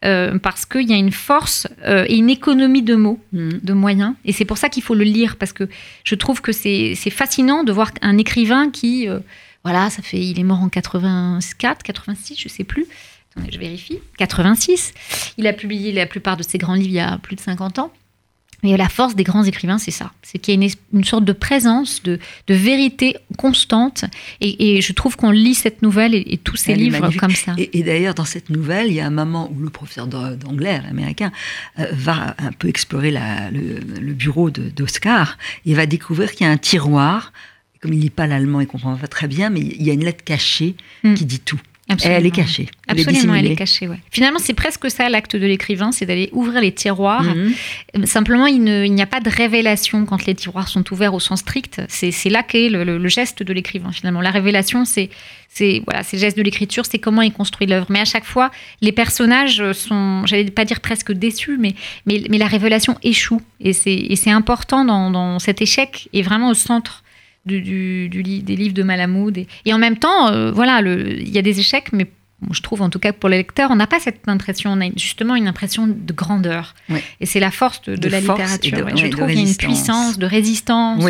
Euh, 0.05 0.37
parce 0.37 0.63
qu'il 0.67 0.87
y 0.87 0.93
a 0.93 0.95
une 0.95 1.11
force 1.11 1.67
euh, 1.83 2.05
et 2.07 2.17
une 2.17 2.29
économie 2.29 2.83
de 2.83 2.93
mots, 2.93 3.19
mm. 3.33 3.49
de 3.63 3.73
moyens. 3.73 4.13
Et 4.25 4.31
c'est 4.31 4.45
pour 4.45 4.59
ça 4.59 4.69
qu'il 4.69 4.83
faut 4.83 4.93
le 4.93 5.03
lire, 5.03 5.37
parce 5.37 5.53
que 5.53 5.67
je 6.03 6.13
trouve 6.13 6.41
que 6.41 6.51
c'est 6.51 6.95
fascinant 7.09 7.63
de 7.63 7.71
voir 7.71 7.91
un 8.03 8.19
écrivain 8.19 8.69
qui, 8.69 9.09
euh, 9.09 9.19
voilà, 9.63 9.89
ça 9.89 10.01
fait, 10.01 10.19
il 10.19 10.39
est 10.39 10.43
mort 10.43 10.59
en 10.59 10.69
84, 10.69 11.83
86, 11.83 12.37
je 12.39 12.49
sais 12.49 12.63
plus. 12.63 12.85
Attendez, 13.31 13.51
je 13.51 13.59
vérifie. 13.59 13.99
86. 14.17 14.93
Il 15.37 15.47
a 15.47 15.53
publié 15.53 15.91
la 15.91 16.05
plupart 16.05 16.37
de 16.37 16.43
ses 16.43 16.57
grands 16.57 16.73
livres 16.73 16.89
il 16.89 16.93
y 16.93 16.99
a 16.99 17.17
plus 17.17 17.35
de 17.35 17.41
50 17.41 17.79
ans. 17.79 17.91
Et 18.63 18.75
la 18.75 18.89
force 18.89 19.15
des 19.15 19.23
grands 19.23 19.43
écrivains, 19.43 19.77
c'est 19.77 19.91
ça. 19.91 20.11
C'est 20.23 20.39
qu'il 20.39 20.59
y 20.61 20.67
a 20.67 20.69
une, 20.91 21.03
sorte 21.03 21.23
de 21.23 21.31
présence, 21.31 22.01
de, 22.01 22.19
vérité 22.47 23.15
constante. 23.37 24.05
Et, 24.41 24.81
je 24.81 24.93
trouve 24.93 25.15
qu'on 25.15 25.29
lit 25.29 25.53
cette 25.53 25.83
nouvelle 25.83 26.15
et, 26.15 26.39
tous 26.43 26.55
ces 26.55 26.73
livres 26.73 27.11
comme 27.19 27.35
ça. 27.35 27.53
Et, 27.57 27.83
d'ailleurs, 27.83 28.15
dans 28.15 28.25
cette 28.25 28.49
nouvelle, 28.49 28.87
il 28.87 28.93
y 28.93 28.99
a 28.99 29.05
un 29.05 29.11
moment 29.11 29.51
où 29.53 29.59
le 29.59 29.69
professeur 29.69 30.07
d'anglais 30.07 30.81
américain 30.89 31.31
euh, 31.77 31.85
va 31.93 32.35
un 32.39 32.51
peu 32.51 32.67
explorer 32.67 33.11
le, 33.11 34.13
bureau 34.13 34.49
d'Oscar. 34.49 35.37
Il 35.65 35.75
va 35.75 35.85
découvrir 35.85 36.31
qu'il 36.31 36.47
y 36.47 36.49
a 36.49 36.51
un 36.51 36.57
tiroir 36.57 37.31
comme 37.81 37.93
il 37.93 37.99
lit 37.99 38.09
pas 38.09 38.27
l'allemand, 38.27 38.61
il 38.61 38.67
comprend 38.67 38.95
pas 38.95 39.07
très 39.07 39.27
bien, 39.27 39.49
mais 39.49 39.61
il 39.61 39.83
y 39.83 39.89
a 39.89 39.93
une 39.93 40.03
lettre 40.03 40.23
cachée 40.23 40.75
hmm. 41.03 41.13
qui 41.13 41.25
dit 41.25 41.39
tout. 41.39 41.59
elle 42.03 42.25
est 42.25 42.31
cachée. 42.31 42.67
Absolument, 42.87 43.35
elle 43.35 43.51
est 43.51 43.55
cachée. 43.55 43.87
Ouais. 43.87 43.99
Finalement, 44.11 44.39
c'est 44.39 44.53
presque 44.53 44.89
ça 44.89 45.07
l'acte 45.09 45.35
de 45.35 45.45
l'écrivain, 45.45 45.91
c'est 45.91 46.05
d'aller 46.05 46.29
ouvrir 46.31 46.59
les 46.59 46.71
tiroirs. 46.71 47.23
Hmm. 47.23 47.51
Euh, 47.97 48.05
simplement, 48.05 48.47
il 48.47 48.61
n'y 48.61 49.01
a 49.01 49.05
pas 49.05 49.19
de 49.19 49.29
révélation 49.29 50.05
quand 50.05 50.25
les 50.25 50.35
tiroirs 50.35 50.67
sont 50.67 50.83
ouverts 50.91 51.13
au 51.13 51.19
sens 51.19 51.39
strict. 51.41 51.81
C'est 51.87 52.29
là 52.29 52.43
qu'est 52.43 52.69
le, 52.69 53.07
geste 53.07 53.43
de 53.43 53.53
l'écrivain. 53.53 53.91
Finalement, 53.91 54.21
la 54.21 54.31
révélation, 54.31 54.85
c'est 54.85 55.09
c'est 55.49 55.81
voilà, 55.87 56.01
le 56.11 56.19
geste 56.19 56.37
de 56.37 56.43
l'écriture, 56.43 56.85
c'est 56.85 56.99
comment 56.99 57.21
il 57.21 57.31
construit 57.31 57.67
l'œuvre. 57.67 57.87
Mais 57.89 57.99
à 57.99 58.05
chaque 58.05 58.25
fois, 58.25 58.51
les 58.81 58.91
personnages 58.91 59.71
sont, 59.71 60.23
j'allais 60.25 60.51
pas 60.51 60.65
dire 60.65 60.81
presque 60.81 61.13
déçus, 61.13 61.57
mais 61.57 61.73
mais, 62.05 62.21
mais 62.29 62.37
la 62.37 62.47
révélation 62.47 62.97
échoue. 63.01 63.41
Et 63.59 63.73
c'est 63.73 64.29
important 64.29 64.83
dans, 64.83 65.09
dans 65.09 65.39
cet 65.39 65.61
échec 65.61 66.09
est 66.13 66.21
vraiment 66.21 66.49
au 66.49 66.53
centre 66.53 67.03
du, 67.47 68.09
des 68.09 68.55
livres 68.55 68.73
de 68.73 68.83
Malamoud. 68.83 69.37
Et, 69.65 69.73
en 69.73 69.77
même 69.77 69.97
temps, 69.97 70.31
euh, 70.31 70.51
voilà, 70.51 70.81
il 70.81 71.29
y 71.29 71.37
a 71.37 71.41
des 71.41 71.59
échecs, 71.59 71.91
mais 71.93 72.07
je 72.51 72.61
trouve 72.61 72.83
en 72.83 72.89
tout 72.89 72.99
cas 72.99 73.11
que 73.11 73.17
pour 73.17 73.29
les 73.29 73.37
lecteurs, 73.37 73.71
on 73.71 73.75
n'a 73.75 73.87
pas 73.87 73.99
cette 73.99 74.27
impression, 74.27 74.71
on 74.71 74.81
a 74.81 74.89
justement 74.95 75.35
une 75.35 75.47
impression 75.47 75.87
de 75.87 76.13
grandeur. 76.13 76.75
Et 77.19 77.25
c'est 77.25 77.39
la 77.39 77.49
force 77.49 77.81
de, 77.81 78.07
la 78.07 78.19
littérature. 78.19 78.89
je 78.95 79.07
trouve 79.07 79.27
qu'il 79.27 79.39
y 79.39 79.43
a 79.43 79.49
une 79.49 79.55
puissance 79.55 80.19
de 80.19 80.25
résistance. 80.25 81.03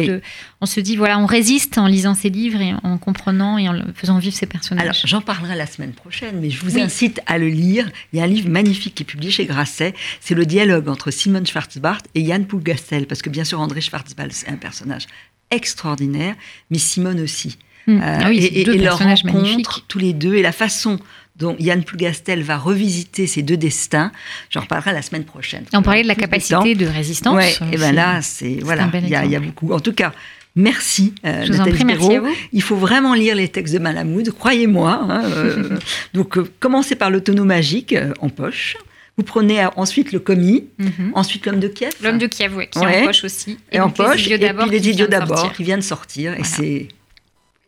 on 0.61 0.65
se 0.65 0.79
dit, 0.79 0.95
voilà, 0.95 1.19
on 1.19 1.25
résiste 1.25 1.77
en 1.77 1.87
lisant 1.87 2.13
ces 2.13 2.29
livres 2.29 2.61
et 2.61 2.73
en 2.81 2.97
comprenant 2.97 3.57
et 3.57 3.67
en 3.67 3.75
faisant 3.93 4.19
vivre 4.19 4.35
ces 4.35 4.45
personnages. 4.45 4.83
Alors, 4.83 4.95
j'en 5.03 5.21
parlerai 5.21 5.55
la 5.55 5.67
semaine 5.67 5.91
prochaine, 5.91 6.39
mais 6.39 6.49
je 6.49 6.63
vous 6.63 6.79
incite 6.79 7.19
à 7.25 7.37
le 7.37 7.49
lire. 7.49 7.89
Il 8.13 8.19
y 8.19 8.21
a 8.21 8.23
un 8.23 8.27
livre 8.27 8.49
magnifique 8.49 8.95
qui 8.95 9.03
est 9.03 9.05
publié 9.05 9.31
chez 9.31 9.45
Grasset. 9.45 9.93
C'est 10.21 10.35
le 10.35 10.45
dialogue 10.45 10.87
entre 10.87 11.11
Simone 11.11 11.45
Schwarzbart 11.45 12.01
et 12.15 12.21
Yann 12.21 12.45
Poulgastel. 12.45 13.05
Parce 13.05 13.21
que 13.21 13.29
bien 13.29 13.43
sûr, 13.43 13.59
André 13.59 13.81
Schwarzbart, 13.81 14.27
c'est 14.31 14.49
un 14.49 14.55
personnage 14.55 15.07
extraordinaire, 15.51 16.35
mais 16.69 16.77
Simone 16.77 17.21
aussi. 17.21 17.57
Hmm. 17.87 18.01
Euh, 18.01 18.19
ah 18.23 18.31
et, 18.33 18.63
leur 18.65 18.99
rencontre 18.99 19.85
tous 19.87 19.99
les 19.99 20.13
deux 20.13 20.35
et 20.35 20.41
la 20.41 20.51
façon 20.51 20.99
dont 21.37 21.55
Yann 21.59 21.83
Plougastel 21.83 22.41
va 22.41 22.57
revisiter 22.57 23.27
ces 23.27 23.43
deux 23.43 23.57
destins, 23.57 24.11
j'en 24.49 24.61
reparlerai 24.61 24.91
la 24.91 25.01
semaine 25.01 25.23
prochaine. 25.23 25.65
on 25.73 25.83
parlait 25.83 26.01
de 26.01 26.07
la 26.07 26.15
capacité 26.15 26.75
de 26.75 26.87
résistance. 26.87 27.35
Ouais, 27.35 27.53
et 27.71 27.77
ben 27.77 27.93
là, 27.93 28.21
c'est 28.21 28.59
voilà, 28.61 28.89
il 28.93 29.07
y, 29.07 29.15
a 29.35 29.39
beaucoup. 29.39 29.71
En 29.73 29.79
tout 29.79 29.93
cas, 29.93 30.13
Merci, 30.59 31.13
euh, 31.23 31.45
Je 31.45 31.53
vous 31.53 31.61
en 31.61 31.65
prie, 31.65 31.85
merci 31.85 32.15
à 32.15 32.19
vous. 32.19 32.33
Il 32.51 32.63
faut 32.63 32.75
vraiment 32.75 33.13
lire 33.13 33.35
les 33.35 33.47
textes 33.47 33.75
de 33.75 33.79
Malamoud, 33.79 34.31
croyez-moi. 34.31 35.05
Hein, 35.07 35.21
euh, 35.25 35.77
donc, 36.15 36.39
commencez 36.59 36.95
par 36.95 37.11
l'autonomagique 37.11 37.95
en 38.21 38.29
poche. 38.29 38.75
Vous 39.17 39.23
prenez 39.23 39.65
ensuite 39.75 40.11
le 40.11 40.19
commis, 40.19 40.65
mhm. 40.77 41.11
ensuite 41.15 41.45
l'homme 41.47 41.59
de 41.59 41.67
Kiev. 41.67 41.91
L'homme 42.03 42.19
de 42.19 42.27
Kiev, 42.27 42.55
oui, 42.55 42.67
qui 42.69 42.77
est 42.77 43.01
en 43.01 43.05
poche 43.05 43.23
aussi. 43.23 43.57
Et, 43.71 43.79
en 43.79 43.89
poche, 43.89 44.27
et 44.27 44.37
puis 44.37 44.69
les 44.69 44.89
idiots 44.89 45.07
d'abord 45.07 45.51
qui 45.53 45.63
viennent 45.63 45.79
de 45.79 45.83
sortir. 45.83 46.33
Et 46.39 46.43
c'est 46.43 46.87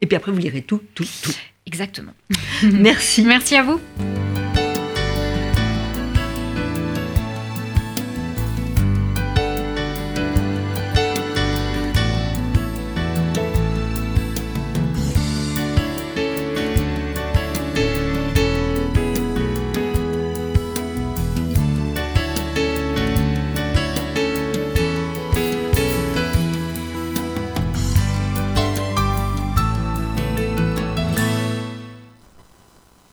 et 0.01 0.07
puis 0.07 0.15
après, 0.15 0.31
vous 0.31 0.37
lirez 0.37 0.61
tout, 0.61 0.81
tout, 0.95 1.05
tout. 1.21 1.33
Exactement. 1.65 2.13
Merci. 2.63 3.23
Merci 3.23 3.55
à 3.55 3.63
vous. 3.63 3.79